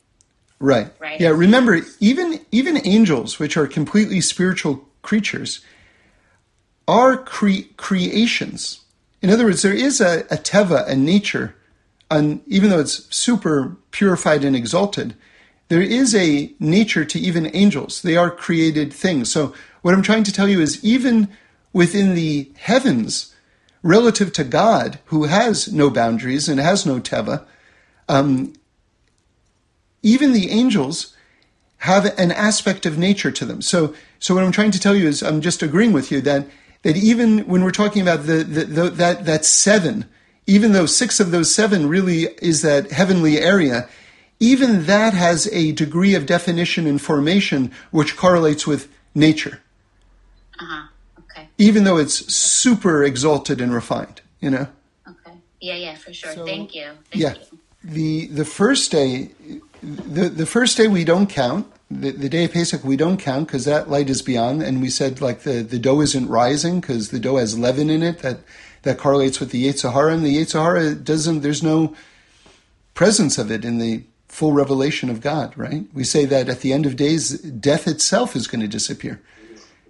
Right. 0.59 0.91
Right. 0.99 1.21
Yeah. 1.21 1.31
Remember, 1.31 1.81
even 2.01 2.41
even 2.53 2.81
angels, 2.87 3.39
which 3.39 3.57
are 3.59 3.67
completely 3.67 4.23
spiritual 4.23 4.89
creatures, 5.03 5.61
are 6.89 7.19
cre- 7.19 7.69
creations. 7.77 8.81
In 9.21 9.29
other 9.29 9.45
words, 9.45 9.61
there 9.63 9.75
is 9.75 10.01
a, 10.01 10.21
a 10.31 10.37
teva, 10.39 10.89
a 10.89 10.95
nature, 10.97 11.55
and 12.11 12.41
even 12.47 12.71
though 12.71 12.81
it's 12.81 13.15
super 13.15 13.77
purified 13.91 14.45
and 14.45 14.55
exalted, 14.55 15.15
there 15.69 15.83
is 15.83 16.15
a 16.15 16.53
nature 16.61 17.05
to 17.05 17.19
even 17.19 17.55
angels. 17.55 18.03
They 18.03 18.17
are 18.17 18.31
created 18.31 18.93
things. 18.93 19.31
So 19.33 19.55
what 19.83 19.95
I'm 19.95 20.03
trying 20.03 20.25
to 20.25 20.33
tell 20.33 20.49
you 20.49 20.61
is 20.61 20.85
even 20.85 21.29
within 21.73 22.15
the 22.15 22.51
heavens, 22.57 23.35
relative 23.83 24.33
to 24.35 24.45
God, 24.45 24.99
who 25.07 25.25
has 25.25 25.73
no 25.73 25.91
boundaries 25.91 26.49
and 26.49 26.61
has 26.61 26.87
no 26.87 27.01
teva, 27.01 27.45
um, 28.09 28.53
even 30.03 30.33
the 30.33 30.51
angels 30.51 31.17
have 31.79 32.07
an 32.19 32.33
aspect 32.33 32.87
of 32.87 32.97
nature 32.97 33.31
to 33.31 33.45
them. 33.45 33.61
So, 33.61 33.95
so 34.19 34.35
what 34.35 34.45
I'm 34.45 34.53
trying 34.53 34.71
to 34.71 34.81
tell 34.81 34.95
you 34.95 35.07
is, 35.09 35.23
I'm 35.23 35.41
just 35.41 35.63
agreeing 35.63 35.93
with 35.93 36.11
you 36.11 36.21
that 36.23 36.47
that 36.83 36.97
even 36.97 37.41
when 37.49 37.65
we're 37.65 37.73
talking 37.73 38.03
about 38.03 38.27
the, 38.27 38.45
the, 38.45 38.65
the 38.65 38.91
that 38.91 39.25
that 39.25 39.45
seven, 39.45 40.05
even 40.47 40.73
though 40.73 40.87
six 40.87 41.19
of 41.21 41.31
those 41.31 41.53
seven 41.55 41.89
really 41.89 42.23
is 42.43 42.63
that 42.63 42.91
heavenly 42.93 43.39
area, 43.39 43.89
even 44.39 44.87
that 44.87 45.15
has 45.15 45.47
a 45.53 45.73
degree 45.73 46.15
of 46.15 46.27
definition 46.27 46.87
and 46.87 47.01
formation 47.01 47.73
which 47.91 48.17
correlates 48.17 48.67
with 48.67 48.89
nature, 49.15 49.61
Uh 50.61 50.65
huh. 50.67 50.83
Okay. 51.21 51.49
even 51.59 51.85
though 51.85 51.97
it's 51.97 52.33
super 52.33 53.03
exalted 53.05 53.61
and 53.61 53.73
refined. 53.75 54.21
You 54.41 54.51
know. 54.51 54.67
Okay. 55.09 55.37
Yeah, 55.61 55.75
yeah, 55.77 55.95
for 55.97 56.13
sure. 56.13 56.33
So- 56.35 56.45
Thank 56.45 56.75
you. 56.75 56.89
Thank 57.11 57.23
Yeah. 57.23 57.35
you. 57.35 57.59
The 57.83 58.27
the 58.27 58.45
first 58.45 58.91
day, 58.91 59.31
the 59.83 60.29
the 60.29 60.47
first 60.47 60.77
day 60.77 60.89
we 60.89 61.05
don't 61.05 61.29
count. 61.29 61.67
The, 61.89 62.11
the 62.11 62.29
day 62.29 62.45
of 62.47 62.53
Pesach 62.53 62.83
we 62.83 62.97
don't 62.97 63.17
count 63.17 63.47
because 63.47 63.65
that 63.65 63.89
light 63.89 64.11
is 64.11 64.21
beyond, 64.21 64.61
and 64.63 64.83
we 64.83 64.91
said 64.91 65.21
like 65.21 65.41
the, 65.43 65.63
the 65.63 65.79
dough 65.79 66.01
isn't 66.01 66.29
rising 66.29 66.81
because 66.81 67.11
the 67.11 67.21
dough 67.21 67.37
has 67.37 67.57
leaven 67.57 67.89
in 67.91 68.03
it 68.03 68.19
that 68.21 68.41
that 68.87 68.99
correlates 68.99 69.41
with 69.41 69.51
the 69.51 69.67
Yetzer 69.67 69.93
Hara, 69.93 70.15
and 70.15 70.25
the 70.25 70.37
Yetzer 70.37 70.63
Hara 70.63 70.95
doesn't. 70.95 71.41
There's 71.41 71.63
no 71.63 71.97
presence 72.95 73.37
of 73.37 73.51
it 73.51 73.65
in 73.65 73.79
the 73.79 74.05
full 74.29 74.53
revelation 74.53 75.11
of 75.11 75.21
God. 75.21 75.59
Right? 75.59 75.87
We 75.93 76.05
say 76.05 76.25
that 76.27 76.49
at 76.49 76.61
the 76.61 76.73
end 76.73 76.87
of 76.87 76.95
days, 76.95 77.41
death 77.41 77.89
itself 77.89 78.37
is 78.37 78.47
going 78.47 78.61
to 78.61 78.69
disappear. 78.69 79.21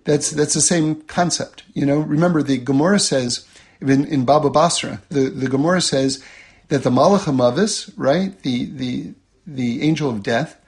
That's 0.05 0.31
that's 0.31 0.55
the 0.55 0.62
same 0.62 1.02
concept. 1.02 1.62
You 1.74 1.85
know, 1.85 1.98
remember 1.98 2.43
the 2.43 2.56
Gemara 2.56 2.98
says 2.98 3.47
in, 3.82 4.06
in 4.06 4.24
Baba 4.24 4.48
Basra, 4.48 5.02
the, 5.10 5.28
the 5.28 5.48
Gemara 5.48 5.82
says 5.82 6.24
that 6.68 6.82
the 6.82 6.90
Malach 6.90 7.24
Hamavis, 7.24 7.93
right, 7.98 8.40
the 8.40 8.64
the 8.64 9.12
the 9.47 9.82
angel 9.82 10.09
of 10.09 10.23
death, 10.23 10.59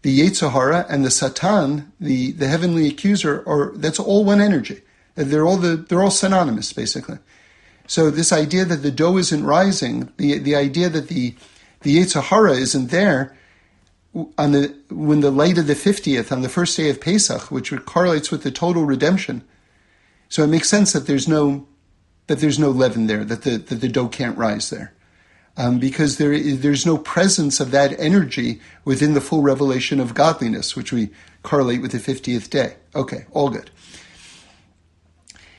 the 0.00 0.18
Yetzer 0.18 0.50
Hara, 0.50 0.86
and 0.88 1.04
the 1.04 1.10
Satan, 1.10 1.92
the, 2.00 2.32
the 2.32 2.48
heavenly 2.48 2.88
accuser, 2.88 3.44
are 3.46 3.72
that's 3.76 4.00
all 4.00 4.24
one 4.24 4.40
energy. 4.40 4.80
They're 5.14 5.46
all 5.46 5.58
the 5.58 5.76
they're 5.76 6.02
all 6.02 6.10
synonymous 6.10 6.72
basically. 6.72 7.18
So 7.86 8.10
this 8.10 8.32
idea 8.32 8.64
that 8.64 8.82
the 8.82 8.90
dough 8.90 9.16
isn't 9.18 9.44
rising, 9.44 10.12
the 10.16 10.38
the 10.38 10.56
idea 10.56 10.88
that 10.90 11.08
the 11.08 11.34
the 11.82 11.96
Yetzer 11.98 12.22
Hara 12.22 12.52
isn't 12.54 12.90
there, 12.90 13.36
on 14.38 14.52
the 14.52 14.74
when 14.90 15.20
the 15.20 15.30
light 15.30 15.58
of 15.58 15.66
the 15.66 15.74
fiftieth 15.74 16.32
on 16.32 16.42
the 16.42 16.48
first 16.48 16.76
day 16.76 16.90
of 16.90 17.00
Pesach, 17.00 17.50
which 17.50 17.72
correlates 17.86 18.30
with 18.30 18.42
the 18.42 18.50
total 18.50 18.84
redemption. 18.84 19.42
So 20.28 20.42
it 20.44 20.48
makes 20.48 20.68
sense 20.68 20.92
that 20.92 21.06
there's 21.06 21.28
no 21.28 21.66
that 22.26 22.40
there's 22.40 22.58
no 22.58 22.70
leaven 22.70 23.06
there, 23.06 23.24
that 23.24 23.42
the 23.42 23.58
that 23.58 23.80
the 23.80 23.88
dough 23.88 24.08
can't 24.08 24.38
rise 24.38 24.70
there. 24.70 24.92
um, 25.56 25.78
because 25.78 26.18
there 26.18 26.38
there's 26.56 26.86
no 26.86 26.98
presence 26.98 27.60
of 27.60 27.70
that 27.70 27.98
energy 27.98 28.60
within 28.84 29.14
the 29.14 29.20
full 29.20 29.42
revelation 29.42 30.00
of 30.00 30.14
godliness, 30.14 30.76
which 30.76 30.92
we 30.92 31.10
correlate 31.42 31.80
with 31.82 31.92
the 31.92 31.98
50th 31.98 32.50
day. 32.50 32.76
Okay, 32.94 33.26
all 33.32 33.50
good. 33.50 33.70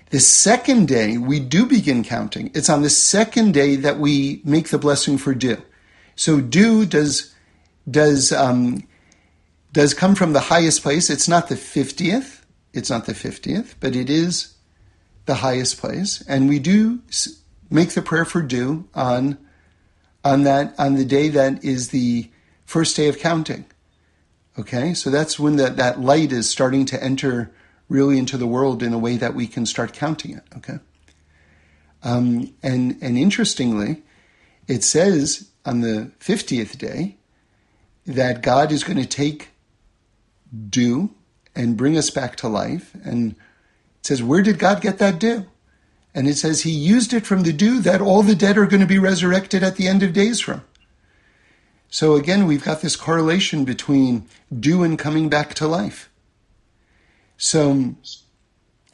The 0.09 0.19
second 0.19 0.87
day, 0.87 1.17
we 1.17 1.39
do 1.39 1.65
begin 1.65 2.03
counting. 2.03 2.49
It's 2.53 2.69
on 2.69 2.81
the 2.81 2.89
second 2.89 3.53
day 3.53 3.75
that 3.75 3.99
we 3.99 4.41
make 4.45 4.69
the 4.69 4.77
blessing 4.77 5.17
for 5.17 5.33
dew. 5.33 5.61
So 6.15 6.39
dew 6.39 6.85
does 6.85 7.33
does 7.89 8.31
um, 8.31 8.87
does 9.73 9.93
come 9.93 10.15
from 10.15 10.33
the 10.33 10.39
highest 10.39 10.81
place. 10.81 11.09
It's 11.09 11.27
not 11.27 11.49
the 11.49 11.55
50th. 11.55 12.41
It's 12.73 12.89
not 12.89 13.05
the 13.05 13.13
50th, 13.13 13.75
but 13.79 13.95
it 13.95 14.09
is 14.09 14.53
the 15.25 15.35
highest 15.35 15.77
place. 15.77 16.23
And 16.27 16.47
we 16.47 16.59
do 16.59 17.01
make 17.69 17.89
the 17.89 18.01
prayer 18.01 18.25
for 18.25 18.41
dew 18.41 18.87
on 18.95 19.37
on 20.23 20.43
that 20.43 20.73
on 20.79 20.95
the 20.95 21.05
day 21.05 21.29
that 21.29 21.63
is 21.63 21.89
the 21.89 22.29
first 22.65 22.95
day 22.95 23.07
of 23.07 23.19
counting. 23.19 23.65
Okay, 24.57 24.93
so 24.93 25.09
that's 25.09 25.37
when 25.37 25.57
that, 25.57 25.77
that 25.77 26.01
light 26.01 26.31
is 26.31 26.49
starting 26.49 26.85
to 26.85 27.03
enter 27.03 27.53
really 27.89 28.17
into 28.17 28.37
the 28.37 28.47
world 28.47 28.83
in 28.83 28.93
a 28.93 28.99
way 28.99 29.17
that 29.17 29.33
we 29.33 29.47
can 29.47 29.65
start 29.65 29.93
counting 29.93 30.31
it. 30.31 30.43
Okay, 30.57 30.79
um, 32.03 32.53
and 32.61 32.97
and 33.01 33.17
interestingly, 33.17 34.03
it 34.67 34.83
says 34.83 35.49
on 35.65 35.81
the 35.81 36.11
fiftieth 36.19 36.77
day 36.77 37.17
that 38.05 38.41
God 38.41 38.71
is 38.71 38.83
going 38.83 38.99
to 38.99 39.05
take 39.05 39.49
dew 40.69 41.13
and 41.55 41.75
bring 41.75 41.97
us 41.97 42.09
back 42.09 42.35
to 42.37 42.47
life. 42.47 42.95
And 43.03 43.31
it 43.31 44.05
says, 44.05 44.23
where 44.23 44.41
did 44.41 44.59
God 44.59 44.81
get 44.81 44.97
that 44.99 45.19
dew? 45.19 45.45
And 46.13 46.27
it 46.27 46.37
says 46.37 46.61
he 46.61 46.71
used 46.71 47.13
it 47.13 47.25
from 47.25 47.43
the 47.43 47.51
dew 47.51 47.81
that 47.81 47.99
all 47.99 48.23
the 48.23 48.35
dead 48.35 48.57
are 48.57 48.65
going 48.65 48.79
to 48.81 48.87
be 48.87 48.97
resurrected 48.97 49.61
at 49.61 49.75
the 49.75 49.87
end 49.87 50.03
of 50.03 50.13
days 50.13 50.39
from. 50.39 50.61
So 51.89 52.15
again, 52.15 52.47
we've 52.47 52.63
got 52.63 52.81
this 52.81 52.95
correlation 52.95 53.65
between 53.65 54.27
dew 54.57 54.83
and 54.83 54.97
coming 54.97 55.29
back 55.29 55.53
to 55.55 55.67
life. 55.67 56.09
So, 57.37 57.95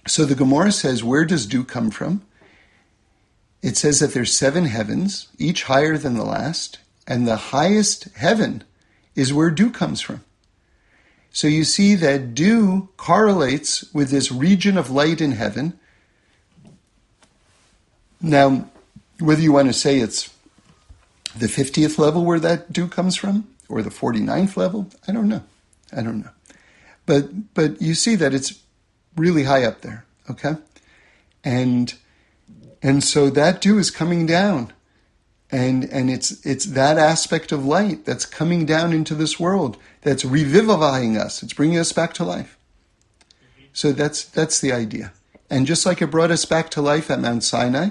so 0.08 0.26
the 0.26 0.36
Gemara 0.36 0.72
says, 0.72 1.04
where 1.04 1.26
does 1.26 1.46
dew 1.46 1.64
come 1.64 1.90
from? 1.90 2.22
It 3.62 3.78
says 3.78 4.00
that 4.00 4.14
there's 4.14 4.36
seven 4.36 4.66
heavens, 4.66 5.30
each 5.38 5.64
higher 5.64 5.98
than 5.98 6.16
the 6.16 6.26
last, 6.26 6.80
and 7.08 7.26
the 7.26 7.38
highest 7.38 8.10
heaven 8.16 8.64
is 9.16 9.34
where 9.34 9.50
dew 9.50 9.70
comes 9.70 10.02
from. 10.02 10.24
So 11.32 11.48
you 11.48 11.64
see 11.64 11.96
that 11.96 12.36
dew 12.36 12.90
correlates 12.98 13.92
with 13.94 14.10
this 14.10 14.32
region 14.32 14.78
of 14.78 14.92
light 14.92 15.22
in 15.22 15.32
heaven 15.32 15.80
now, 18.24 18.70
whether 19.20 19.42
you 19.42 19.52
want 19.52 19.68
to 19.68 19.74
say 19.74 20.00
it's 20.00 20.34
the 21.36 21.48
50th 21.48 21.98
level 21.98 22.24
where 22.24 22.40
that 22.40 22.72
dew 22.72 22.88
comes 22.88 23.18
from 23.18 23.50
or 23.68 23.82
the 23.82 23.90
49th 23.90 24.56
level, 24.56 24.90
I 25.08 25.12
don't 25.12 25.28
know. 25.28 25.44
I 25.92 26.02
don't 26.02 26.22
know. 26.22 26.30
But 27.06 27.54
but 27.54 27.82
you 27.82 27.96
see 27.96 28.16
that 28.16 28.34
it's 28.34 28.62
really 29.16 29.44
high 29.44 29.64
up 29.64 29.82
there, 29.82 30.06
okay? 30.30 30.56
And 31.44 31.94
and 32.82 33.04
so 33.04 33.30
that 33.30 33.62
dew 33.62 33.78
is 33.78 33.92
coming 33.92 34.26
down. 34.26 34.74
And 35.52 35.84
and 35.86 36.10
it's 36.10 36.44
it's 36.46 36.66
that 36.66 36.98
aspect 36.98 37.52
of 37.52 37.66
light 37.66 38.06
that's 38.06 38.26
coming 38.26 38.66
down 38.66 38.92
into 38.92 39.14
this 39.14 39.40
world 39.40 39.78
that's 40.02 40.26
revivifying 40.26 41.16
us. 41.16 41.44
It's 41.44 41.54
bringing 41.54 41.78
us 41.78 41.92
back 41.92 42.14
to 42.16 42.24
life. 42.24 42.58
So 43.72 43.92
that's 43.92 44.24
that's 44.24 44.60
the 44.60 44.72
idea. 44.72 45.14
And 45.50 45.68
just 45.68 45.86
like 45.86 46.02
it 46.02 46.08
brought 46.08 46.32
us 46.32 46.46
back 46.46 46.70
to 46.72 46.82
life 46.82 47.12
at 47.12 47.20
Mount 47.20 47.44
Sinai, 47.44 47.90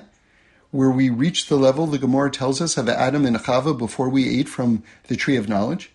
where 0.73 0.91
we 0.91 1.09
reached 1.09 1.49
the 1.49 1.57
level, 1.57 1.87
the 1.87 1.99
Gemara 1.99 2.31
tells 2.31 2.61
us, 2.61 2.77
of 2.77 2.89
Adam 2.89 3.25
and 3.25 3.37
Chava 3.37 3.77
before 3.77 4.09
we 4.09 4.41
ate 4.41 4.49
from 4.49 4.83
the 5.07 5.15
tree 5.15 5.37
of 5.37 5.49
knowledge, 5.49 5.93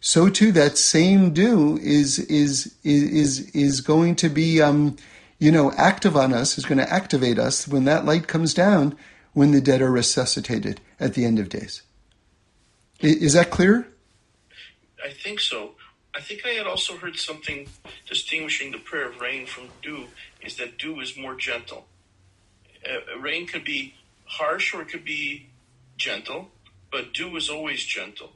so 0.00 0.28
too 0.28 0.52
that 0.52 0.78
same 0.78 1.32
dew 1.32 1.78
is 1.82 2.18
is 2.18 2.74
is 2.84 3.02
is 3.04 3.50
is 3.50 3.80
going 3.80 4.14
to 4.16 4.28
be 4.28 4.60
um, 4.60 4.96
you 5.38 5.50
know 5.50 5.72
active 5.72 6.16
on 6.16 6.32
us, 6.32 6.58
is 6.58 6.64
going 6.64 6.78
to 6.78 6.92
activate 6.92 7.38
us 7.38 7.66
when 7.66 7.84
that 7.84 8.04
light 8.04 8.28
comes 8.28 8.54
down 8.54 8.96
when 9.32 9.50
the 9.50 9.60
dead 9.60 9.82
are 9.82 9.90
resuscitated 9.90 10.80
at 10.98 11.14
the 11.14 11.24
end 11.24 11.38
of 11.38 11.48
days. 11.48 11.82
Is 13.00 13.34
that 13.34 13.50
clear? 13.50 13.86
I 15.04 15.10
think 15.10 15.40
so. 15.40 15.72
I 16.14 16.20
think 16.20 16.46
I 16.46 16.50
had 16.50 16.66
also 16.66 16.96
heard 16.96 17.16
something 17.16 17.68
distinguishing 18.08 18.72
the 18.72 18.78
prayer 18.78 19.10
of 19.10 19.20
rain 19.20 19.44
from 19.44 19.68
dew 19.82 20.06
is 20.40 20.56
that 20.56 20.78
dew 20.78 21.00
is 21.00 21.16
more 21.16 21.34
gentle. 21.34 21.86
Uh, 22.88 23.18
rain 23.18 23.46
could 23.46 23.64
be 23.64 23.94
harsh 24.24 24.72
or 24.72 24.80
it 24.80 24.88
could 24.88 25.04
be 25.04 25.48
gentle, 25.98 26.48
but 26.90 27.12
dew 27.12 27.36
is 27.36 27.50
always 27.50 27.84
gentle, 27.84 28.32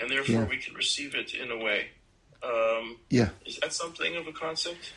and 0.00 0.10
therefore 0.10 0.42
yeah. 0.42 0.44
we 0.44 0.56
can 0.56 0.74
receive 0.74 1.14
it 1.14 1.34
in 1.34 1.50
a 1.50 1.56
way. 1.56 1.88
Um, 2.42 2.96
yeah. 3.10 3.30
Is 3.44 3.58
that 3.58 3.72
something 3.72 4.16
of 4.16 4.26
a 4.26 4.32
concept? 4.32 4.92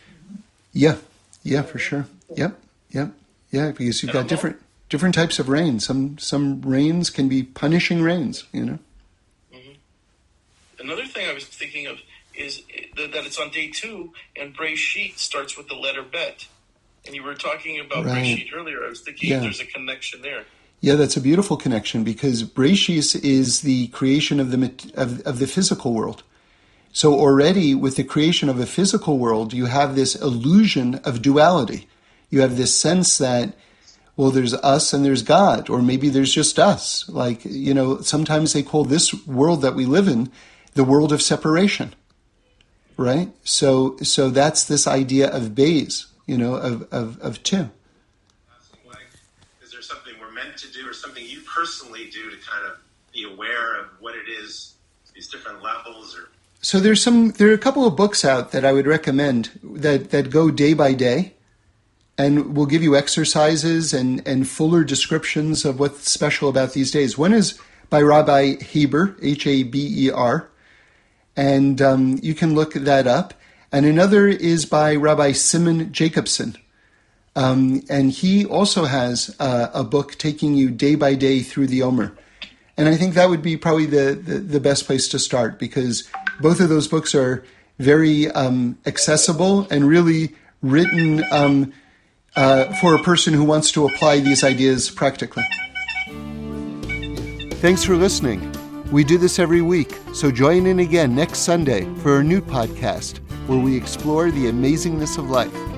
Yeah. 0.73 0.97
Yeah, 1.43 1.63
for 1.63 1.79
sure. 1.79 2.05
Yep. 2.35 2.59
Yep. 2.91 3.11
Yeah, 3.51 3.71
because 3.71 4.03
you've 4.03 4.13
got 4.13 4.27
different 4.27 4.57
different 4.89 5.15
types 5.15 5.39
of 5.39 5.49
rain. 5.49 5.79
Some 5.79 6.17
some 6.17 6.61
rains 6.61 7.09
can 7.09 7.27
be 7.27 7.43
punishing 7.43 8.01
rains. 8.01 8.45
You 8.53 8.65
know. 8.65 8.79
Mm-hmm. 9.53 9.71
Another 10.79 11.05
thing 11.05 11.29
I 11.29 11.33
was 11.33 11.45
thinking 11.45 11.87
of 11.87 11.99
is 12.35 12.61
that 12.95 13.25
it's 13.25 13.39
on 13.39 13.49
day 13.49 13.69
two, 13.69 14.13
and 14.35 14.55
Sheet 14.77 15.19
starts 15.19 15.57
with 15.57 15.67
the 15.67 15.75
letter 15.75 16.03
bet. 16.03 16.47
And 17.05 17.15
you 17.15 17.23
were 17.23 17.33
talking 17.33 17.79
about 17.79 18.05
right. 18.05 18.47
earlier. 18.53 18.85
I 18.85 18.89
was 18.89 19.01
thinking 19.01 19.31
yeah. 19.31 19.39
there's 19.39 19.59
a 19.59 19.65
connection 19.65 20.21
there. 20.21 20.45
Yeah, 20.81 20.95
that's 20.95 21.15
a 21.15 21.21
beautiful 21.21 21.57
connection 21.57 22.03
because 22.03 22.43
Breshis 22.43 23.15
is 23.23 23.61
the 23.61 23.87
creation 23.87 24.39
of 24.39 24.51
the 24.51 24.91
of, 24.95 25.21
of 25.21 25.39
the 25.39 25.47
physical 25.47 25.93
world. 25.93 26.23
So 26.91 27.13
already 27.13 27.73
with 27.73 27.95
the 27.95 28.03
creation 28.03 28.49
of 28.49 28.59
a 28.59 28.65
physical 28.65 29.17
world, 29.17 29.53
you 29.53 29.67
have 29.67 29.95
this 29.95 30.15
illusion 30.15 30.95
of 31.05 31.21
duality. 31.21 31.87
You 32.29 32.41
have 32.41 32.57
this 32.57 32.75
sense 32.75 33.17
that 33.19 33.53
well, 34.17 34.31
there's 34.31 34.53
us 34.55 34.91
and 34.91 35.05
there's 35.05 35.23
God, 35.23 35.69
or 35.69 35.81
maybe 35.81 36.09
there's 36.09 36.33
just 36.33 36.59
us. 36.59 37.07
Like 37.07 37.45
you 37.45 37.73
know, 37.73 38.01
sometimes 38.01 38.53
they 38.53 38.63
call 38.63 38.83
this 38.83 39.13
world 39.25 39.61
that 39.61 39.75
we 39.75 39.85
live 39.85 40.07
in 40.07 40.31
the 40.73 40.83
world 40.83 41.13
of 41.13 41.21
separation, 41.21 41.93
right? 42.97 43.31
So 43.43 43.97
so 44.03 44.29
that's 44.29 44.65
this 44.65 44.87
idea 44.87 45.29
of 45.29 45.51
beis 45.51 46.07
you 46.31 46.37
know, 46.37 46.55
of, 46.55 46.87
of, 46.93 47.19
of 47.19 47.43
two. 47.43 47.69
Is 49.61 49.71
there 49.71 49.81
something 49.81 50.13
we're 50.19 50.31
meant 50.31 50.55
to 50.59 50.71
do 50.71 50.87
or 50.87 50.93
something 50.93 51.25
you 51.25 51.40
personally 51.53 52.09
do 52.09 52.29
to 52.29 52.37
kind 52.37 52.65
of 52.65 52.77
be 53.13 53.23
aware 53.23 53.79
of 53.79 53.87
what 53.99 54.15
it 54.15 54.29
is, 54.29 54.75
these 55.13 55.27
different 55.27 55.61
levels 55.61 56.15
or 56.17 56.29
so 56.63 56.79
there's 56.79 57.01
some 57.01 57.31
there 57.31 57.49
are 57.49 57.53
a 57.53 57.57
couple 57.57 57.87
of 57.87 57.95
books 57.95 58.23
out 58.23 58.51
that 58.51 58.63
I 58.63 58.71
would 58.71 58.85
recommend 58.85 59.59
that 59.63 60.11
that 60.11 60.29
go 60.29 60.51
day 60.51 60.75
by 60.75 60.93
day 60.93 61.33
and 62.19 62.55
will 62.55 62.67
give 62.67 62.83
you 62.83 62.95
exercises 62.95 63.93
and 63.93 64.25
and 64.27 64.47
fuller 64.47 64.83
descriptions 64.83 65.65
of 65.65 65.79
what's 65.79 66.09
special 66.09 66.49
about 66.49 66.73
these 66.73 66.91
days. 66.91 67.17
One 67.17 67.33
is 67.33 67.59
by 67.89 68.01
Rabbi 68.01 68.61
Haber, 68.63 69.17
H 69.23 69.47
A 69.47 69.63
B 69.63 70.05
E 70.05 70.11
R, 70.11 70.49
and 71.35 71.81
um, 71.81 72.19
you 72.21 72.35
can 72.35 72.53
look 72.53 72.73
that 72.73 73.07
up 73.07 73.33
and 73.71 73.85
another 73.85 74.27
is 74.27 74.65
by 74.65 74.95
Rabbi 74.95 75.31
Simon 75.31 75.91
Jacobson. 75.91 76.57
Um, 77.35 77.81
and 77.89 78.11
he 78.11 78.45
also 78.45 78.85
has 78.85 79.35
uh, 79.39 79.69
a 79.73 79.83
book 79.83 80.17
taking 80.17 80.55
you 80.55 80.69
day 80.69 80.95
by 80.95 81.15
day 81.15 81.41
through 81.41 81.67
the 81.67 81.81
Omer. 81.81 82.15
And 82.77 82.89
I 82.89 82.95
think 82.95 83.13
that 83.13 83.29
would 83.29 83.41
be 83.41 83.57
probably 83.57 83.85
the, 83.85 84.15
the, 84.15 84.39
the 84.39 84.59
best 84.59 84.85
place 84.85 85.07
to 85.09 85.19
start 85.19 85.59
because 85.59 86.09
both 86.39 86.59
of 86.59 86.69
those 86.69 86.87
books 86.87 87.13
are 87.13 87.43
very 87.79 88.29
um, 88.31 88.77
accessible 88.85 89.67
and 89.69 89.87
really 89.87 90.35
written 90.61 91.23
um, 91.31 91.73
uh, 92.35 92.73
for 92.75 92.95
a 92.95 92.99
person 92.99 93.33
who 93.33 93.43
wants 93.43 93.71
to 93.73 93.85
apply 93.85 94.19
these 94.19 94.43
ideas 94.43 94.89
practically. 94.89 95.43
Thanks 97.55 97.83
for 97.83 97.95
listening. 97.95 98.51
We 98.91 99.03
do 99.03 99.17
this 99.17 99.39
every 99.39 99.61
week, 99.61 99.97
so 100.13 100.31
join 100.31 100.65
in 100.65 100.79
again 100.79 101.15
next 101.15 101.39
Sunday 101.39 101.85
for 101.97 102.19
a 102.19 102.23
new 102.23 102.41
podcast 102.41 103.19
where 103.47 103.59
we 103.59 103.77
explore 103.77 104.31
the 104.31 104.45
amazingness 104.45 105.17
of 105.17 105.29
life. 105.29 105.70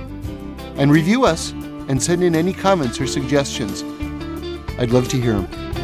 And 0.75 0.91
review 0.91 1.25
us 1.25 1.51
and 1.51 2.01
send 2.01 2.23
in 2.23 2.35
any 2.35 2.53
comments 2.53 2.99
or 2.99 3.07
suggestions. 3.07 3.83
I'd 4.79 4.91
love 4.91 5.07
to 5.09 5.21
hear 5.21 5.33
them. 5.33 5.82